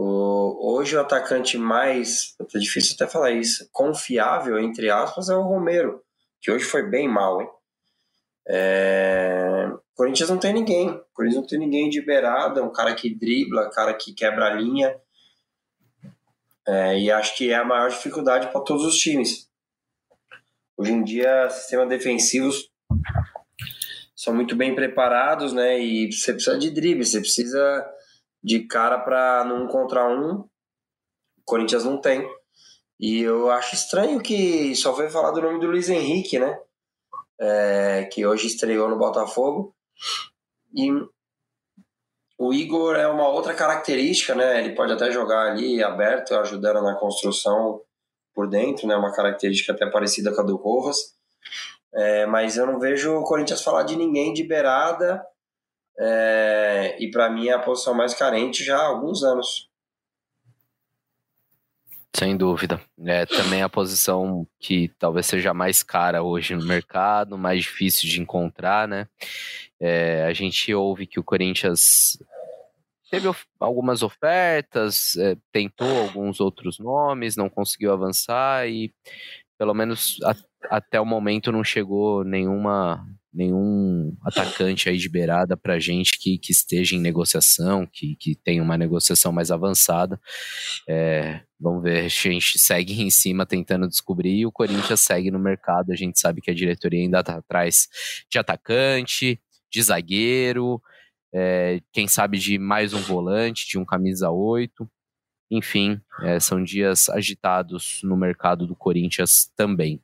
O... 0.00 0.76
Hoje 0.76 0.96
o 0.96 1.00
atacante 1.00 1.58
mais, 1.58 2.36
é 2.54 2.58
difícil 2.60 2.94
até 2.94 3.10
falar 3.10 3.32
isso, 3.32 3.68
confiável, 3.72 4.56
entre 4.56 4.88
aspas, 4.88 5.28
é 5.28 5.34
o 5.34 5.42
Romero, 5.42 6.00
que 6.40 6.52
hoje 6.52 6.64
foi 6.64 6.88
bem 6.88 7.08
mal, 7.08 7.42
hein? 7.42 7.48
É... 8.46 9.68
O 9.72 9.96
Corinthians 9.96 10.30
não 10.30 10.38
tem 10.38 10.52
ninguém. 10.52 10.90
O 10.90 11.04
Corinthians 11.12 11.42
não 11.42 11.48
tem 11.48 11.58
ninguém 11.58 11.90
de 11.90 12.00
beirada, 12.00 12.62
um 12.62 12.72
cara 12.72 12.94
que 12.94 13.12
dribla, 13.12 13.70
cara 13.70 13.92
que 13.92 14.14
quebra 14.14 14.46
a 14.46 14.54
linha. 14.54 14.96
É, 16.64 16.96
e 16.96 17.10
acho 17.10 17.36
que 17.36 17.50
é 17.50 17.56
a 17.56 17.64
maior 17.64 17.90
dificuldade 17.90 18.46
para 18.52 18.60
todos 18.60 18.84
os 18.84 18.96
times. 18.96 19.48
Hoje 20.76 20.92
em 20.92 21.02
dia, 21.02 21.50
sistemas 21.50 21.88
defensivos 21.88 22.70
são 24.14 24.32
muito 24.32 24.54
bem 24.54 24.76
preparados, 24.76 25.52
né? 25.52 25.80
E 25.80 26.12
você 26.12 26.32
precisa 26.32 26.56
de 26.56 26.70
drible, 26.70 27.04
você 27.04 27.20
precisa 27.20 27.97
de 28.42 28.66
cara 28.66 28.98
para 28.98 29.44
num 29.44 29.66
contra 29.66 30.08
um. 30.08 30.40
O 30.40 31.42
Corinthians 31.44 31.84
não 31.84 32.00
tem. 32.00 32.28
E 33.00 33.20
eu 33.20 33.50
acho 33.50 33.74
estranho 33.74 34.20
que 34.20 34.74
só 34.74 34.94
foi 34.94 35.08
falar 35.08 35.30
do 35.30 35.40
nome 35.40 35.60
do 35.60 35.68
Luiz 35.68 35.88
Henrique, 35.88 36.38
né? 36.38 36.58
É, 37.40 38.08
que 38.12 38.26
hoje 38.26 38.48
estreou 38.48 38.88
no 38.88 38.98
Botafogo. 38.98 39.74
E 40.74 40.90
o 42.36 42.52
Igor 42.52 42.96
é 42.96 43.06
uma 43.08 43.28
outra 43.28 43.54
característica, 43.54 44.34
né? 44.34 44.62
Ele 44.62 44.74
pode 44.74 44.92
até 44.92 45.10
jogar 45.10 45.50
ali 45.50 45.82
aberto, 45.82 46.34
ajudando 46.34 46.82
na 46.82 46.94
construção 46.94 47.80
por 48.34 48.48
dentro, 48.48 48.86
né? 48.86 48.96
Uma 48.96 49.12
característica 49.12 49.72
até 49.72 49.90
parecida 49.90 50.34
com 50.34 50.40
a 50.40 50.44
do 50.44 50.56
Rojas. 50.56 50.96
É, 51.94 52.26
mas 52.26 52.56
eu 52.56 52.66
não 52.66 52.78
vejo 52.78 53.16
o 53.16 53.24
Corinthians 53.24 53.62
falar 53.62 53.82
de 53.82 53.96
ninguém 53.96 54.32
de 54.32 54.44
beirada. 54.44 55.24
É, 56.00 56.96
e 57.00 57.10
para 57.10 57.28
mim 57.28 57.48
é 57.48 57.52
a 57.52 57.58
posição 57.58 57.94
mais 57.94 58.14
carente 58.14 58.64
já 58.64 58.76
há 58.78 58.86
alguns 58.86 59.22
anos. 59.22 59.68
Sem 62.14 62.36
dúvida. 62.36 62.80
É 63.04 63.26
também 63.26 63.62
a 63.62 63.68
posição 63.68 64.46
que 64.58 64.88
talvez 64.98 65.26
seja 65.26 65.52
mais 65.52 65.82
cara 65.82 66.22
hoje 66.22 66.54
no 66.54 66.64
mercado, 66.64 67.36
mais 67.36 67.62
difícil 67.62 68.08
de 68.08 68.20
encontrar, 68.20 68.88
né? 68.88 69.06
É, 69.78 70.24
a 70.24 70.32
gente 70.32 70.72
ouve 70.74 71.06
que 71.06 71.20
o 71.20 71.24
Corinthians 71.24 72.18
teve 73.10 73.28
algumas 73.60 74.02
ofertas, 74.02 75.16
é, 75.16 75.36
tentou 75.52 76.02
alguns 76.02 76.40
outros 76.40 76.78
nomes, 76.78 77.36
não 77.36 77.48
conseguiu 77.48 77.92
avançar 77.92 78.68
e 78.68 78.92
pelo 79.56 79.74
menos 79.74 80.18
a, 80.24 80.34
até 80.70 81.00
o 81.00 81.06
momento 81.06 81.52
não 81.52 81.62
chegou 81.62 82.24
nenhuma 82.24 83.06
nenhum 83.38 84.16
atacante 84.24 84.88
aí 84.88 84.98
de 84.98 85.08
beirada 85.08 85.56
para 85.56 85.78
gente 85.78 86.18
que, 86.18 86.36
que 86.38 86.50
esteja 86.50 86.96
em 86.96 87.00
negociação, 87.00 87.86
que, 87.86 88.16
que 88.16 88.34
tenha 88.34 88.60
uma 88.60 88.76
negociação 88.76 89.30
mais 89.30 89.52
avançada. 89.52 90.20
É, 90.88 91.40
vamos 91.58 91.84
ver, 91.84 92.04
a 92.04 92.08
gente 92.08 92.58
segue 92.58 93.00
em 93.00 93.10
cima 93.10 93.46
tentando 93.46 93.88
descobrir 93.88 94.40
e 94.40 94.46
o 94.46 94.50
Corinthians 94.50 95.00
segue 95.00 95.30
no 95.30 95.38
mercado. 95.38 95.92
A 95.92 95.94
gente 95.96 96.18
sabe 96.18 96.40
que 96.40 96.50
a 96.50 96.54
diretoria 96.54 97.00
ainda 97.00 97.20
está 97.20 97.36
atrás 97.36 97.86
de 98.28 98.40
atacante, 98.40 99.40
de 99.70 99.82
zagueiro, 99.82 100.82
é, 101.32 101.80
quem 101.92 102.08
sabe 102.08 102.38
de 102.38 102.58
mais 102.58 102.92
um 102.92 103.00
volante, 103.00 103.68
de 103.68 103.78
um 103.78 103.84
camisa 103.84 104.30
8. 104.30 104.90
Enfim, 105.48 106.00
é, 106.22 106.40
são 106.40 106.62
dias 106.62 107.08
agitados 107.08 108.00
no 108.02 108.16
mercado 108.16 108.66
do 108.66 108.74
Corinthians 108.74 109.48
também. 109.56 110.02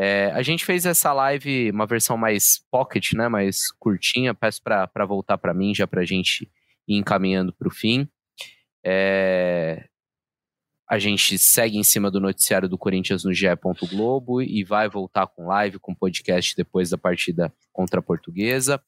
É, 0.00 0.30
a 0.32 0.42
gente 0.42 0.64
fez 0.64 0.86
essa 0.86 1.12
live, 1.12 1.72
uma 1.72 1.84
versão 1.84 2.16
mais 2.16 2.64
pocket, 2.70 3.14
né, 3.14 3.28
mais 3.28 3.72
curtinha. 3.80 4.32
Peço 4.32 4.62
para 4.62 5.04
voltar 5.04 5.36
para 5.38 5.52
mim 5.52 5.74
já 5.74 5.88
para 5.88 6.02
a 6.02 6.04
gente 6.04 6.48
ir 6.86 6.96
encaminhando 6.96 7.52
para 7.52 7.66
o 7.66 7.70
fim. 7.70 8.08
É, 8.86 9.88
a 10.88 11.00
gente 11.00 11.36
segue 11.36 11.76
em 11.76 11.82
cima 11.82 12.12
do 12.12 12.20
noticiário 12.20 12.68
do 12.68 12.78
Corinthians 12.78 13.24
no 13.24 13.34
GE. 13.34 13.48
Globo 13.90 14.40
e 14.40 14.62
vai 14.62 14.88
voltar 14.88 15.26
com 15.26 15.48
live, 15.48 15.80
com 15.80 15.92
podcast 15.92 16.54
depois 16.56 16.90
da 16.90 16.96
partida 16.96 17.52
contra 17.72 17.98
a 17.98 18.02
Portuguesa. 18.02 18.80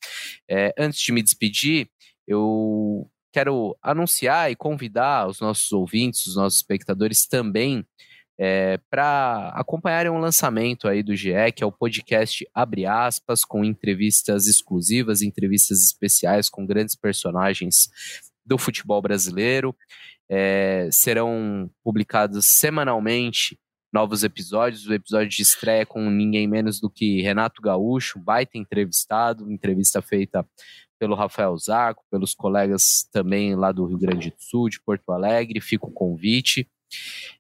É, 0.49 0.73
antes 0.79 1.01
de 1.01 1.11
me 1.11 1.23
despedir, 1.23 1.91
eu 2.25 3.11
quero 3.33 3.77
anunciar 3.83 4.51
e 4.51 4.55
convidar 4.55 5.27
os 5.27 5.41
nossos 5.41 5.73
ouvintes, 5.73 6.27
os 6.27 6.37
nossos 6.37 6.61
espectadores 6.61 7.27
também 7.27 7.85
é, 8.43 8.79
para 8.89 9.51
acompanharem 9.51 10.11
um 10.11 10.19
lançamento 10.19 10.89
aí 10.89 11.03
do 11.03 11.15
GE, 11.15 11.53
que 11.55 11.63
é 11.63 11.67
o 11.67 11.71
podcast 11.71 12.49
Abre 12.55 12.87
Aspas, 12.87 13.45
com 13.45 13.63
entrevistas 13.63 14.47
exclusivas, 14.47 15.21
entrevistas 15.21 15.85
especiais 15.85 16.49
com 16.49 16.65
grandes 16.65 16.97
personagens 16.97 17.91
do 18.43 18.57
futebol 18.57 19.03
brasileiro. 19.03 19.77
É, 20.27 20.89
serão 20.91 21.71
publicados 21.85 22.47
semanalmente 22.47 23.59
novos 23.93 24.25
episódios. 24.25 24.87
O 24.87 24.95
episódio 24.95 25.29
de 25.29 25.43
estreia 25.43 25.85
com 25.85 26.09
ninguém 26.09 26.49
menos 26.49 26.81
do 26.81 26.89
que 26.89 27.21
Renato 27.21 27.61
Gaúcho, 27.61 28.19
baita 28.19 28.57
entrevistado, 28.57 29.53
entrevista 29.53 30.01
feita 30.01 30.49
pelo 30.99 31.15
Rafael 31.15 31.55
Zarco, 31.59 32.07
pelos 32.11 32.35
colegas 32.35 33.07
também 33.13 33.55
lá 33.55 33.71
do 33.71 33.85
Rio 33.85 33.99
Grande 33.99 34.31
do 34.31 34.37
Sul, 34.39 34.71
de 34.71 34.81
Porto 34.81 35.13
Alegre. 35.13 35.61
Fica 35.61 35.85
o 35.85 35.93
convite. 35.93 36.67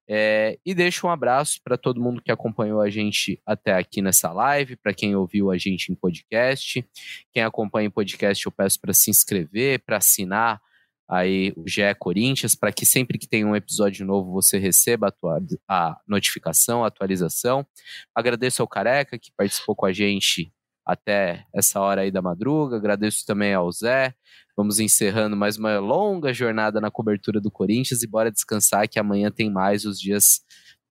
É, 0.09 0.59
e 0.65 0.75
deixo 0.75 1.07
um 1.07 1.11
abraço 1.11 1.61
para 1.63 1.79
todo 1.79 2.01
mundo 2.01 2.23
que 2.23 2.33
acompanhou 2.33 2.81
a 2.81 2.91
gente 2.91 3.41
até 3.47 3.75
aqui 3.75 4.03
nessa 4.03 4.33
live, 4.33 4.77
para 4.77 4.93
quem 4.93 5.15
ouviu 5.15 5.51
a 5.51 5.59
gente 5.59 5.93
em 5.93 5.95
podcast. 5.95 6.85
Quem 7.33 7.43
acompanha 7.43 7.87
em 7.87 7.91
podcast, 7.91 8.45
eu 8.45 8.53
peço 8.53 8.81
para 8.81 8.93
se 8.93 9.11
inscrever, 9.11 9.83
para 9.85 9.99
assinar 9.99 10.61
aí 11.09 11.53
o 11.57 11.69
GE 11.69 11.83
Corinthians, 11.99 12.55
para 12.55 12.73
que 12.73 12.87
sempre 12.87 13.19
que 13.19 13.29
tem 13.29 13.45
um 13.45 13.57
episódio 13.57 14.07
novo 14.07 14.31
você 14.31 14.59
receba 14.59 15.09
a, 15.09 15.41
a 15.69 16.01
notificação, 16.07 16.85
a 16.85 16.87
atualização. 16.87 17.67
Agradeço 18.15 18.63
ao 18.63 18.69
Careca 18.69 19.19
que 19.19 19.33
participou 19.37 19.75
com 19.75 19.87
a 19.87 19.93
gente 19.93 20.53
até 20.91 21.45
essa 21.55 21.81
hora 21.81 22.03
aí 22.03 22.11
da 22.11 22.21
madruga. 22.21 22.77
Agradeço 22.77 23.25
também 23.27 23.55
ao 23.55 23.71
Zé. 23.71 24.15
Vamos 24.57 24.79
encerrando 24.79 25.37
mais 25.37 25.57
uma 25.57 25.79
longa 25.79 26.33
jornada 26.35 26.81
na 26.81 26.91
cobertura 26.91 27.41
do 27.41 27.51
Corinthians 27.51 28.03
e 28.03 28.07
bora 28.07 28.31
descansar 28.31 28.89
que 28.89 28.99
amanhã 28.99 29.31
tem 29.31 29.51
mais. 29.51 29.85
Os 29.85 29.99
dias 29.99 30.41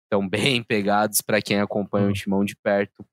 estão 0.03 0.27
bem 0.27 0.63
pegados 0.63 1.21
para 1.21 1.41
quem 1.41 1.59
acompanha 1.59 2.07
o 2.07 2.13
Timão 2.13 2.43
de 2.43 2.55
perto. 2.55 3.05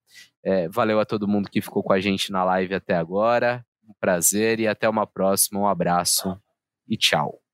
É, 0.45 0.68
valeu 0.68 1.01
a 1.01 1.05
todo 1.05 1.28
mundo 1.28 1.51
que 1.51 1.61
ficou 1.61 1.82
com 1.82 1.93
a 1.93 2.01
gente 2.01 2.30
na 2.30 2.45
live 2.45 2.74
até 2.74 2.95
agora. 2.95 3.64
Um 3.89 3.95
prazer 4.01 4.61
e 4.61 4.66
até 4.66 4.89
uma 4.89 5.07
próxima. 5.07 5.61
Um 5.61 5.66
abraço 5.66 6.41
e 6.89 6.97
tchau. 6.97 7.46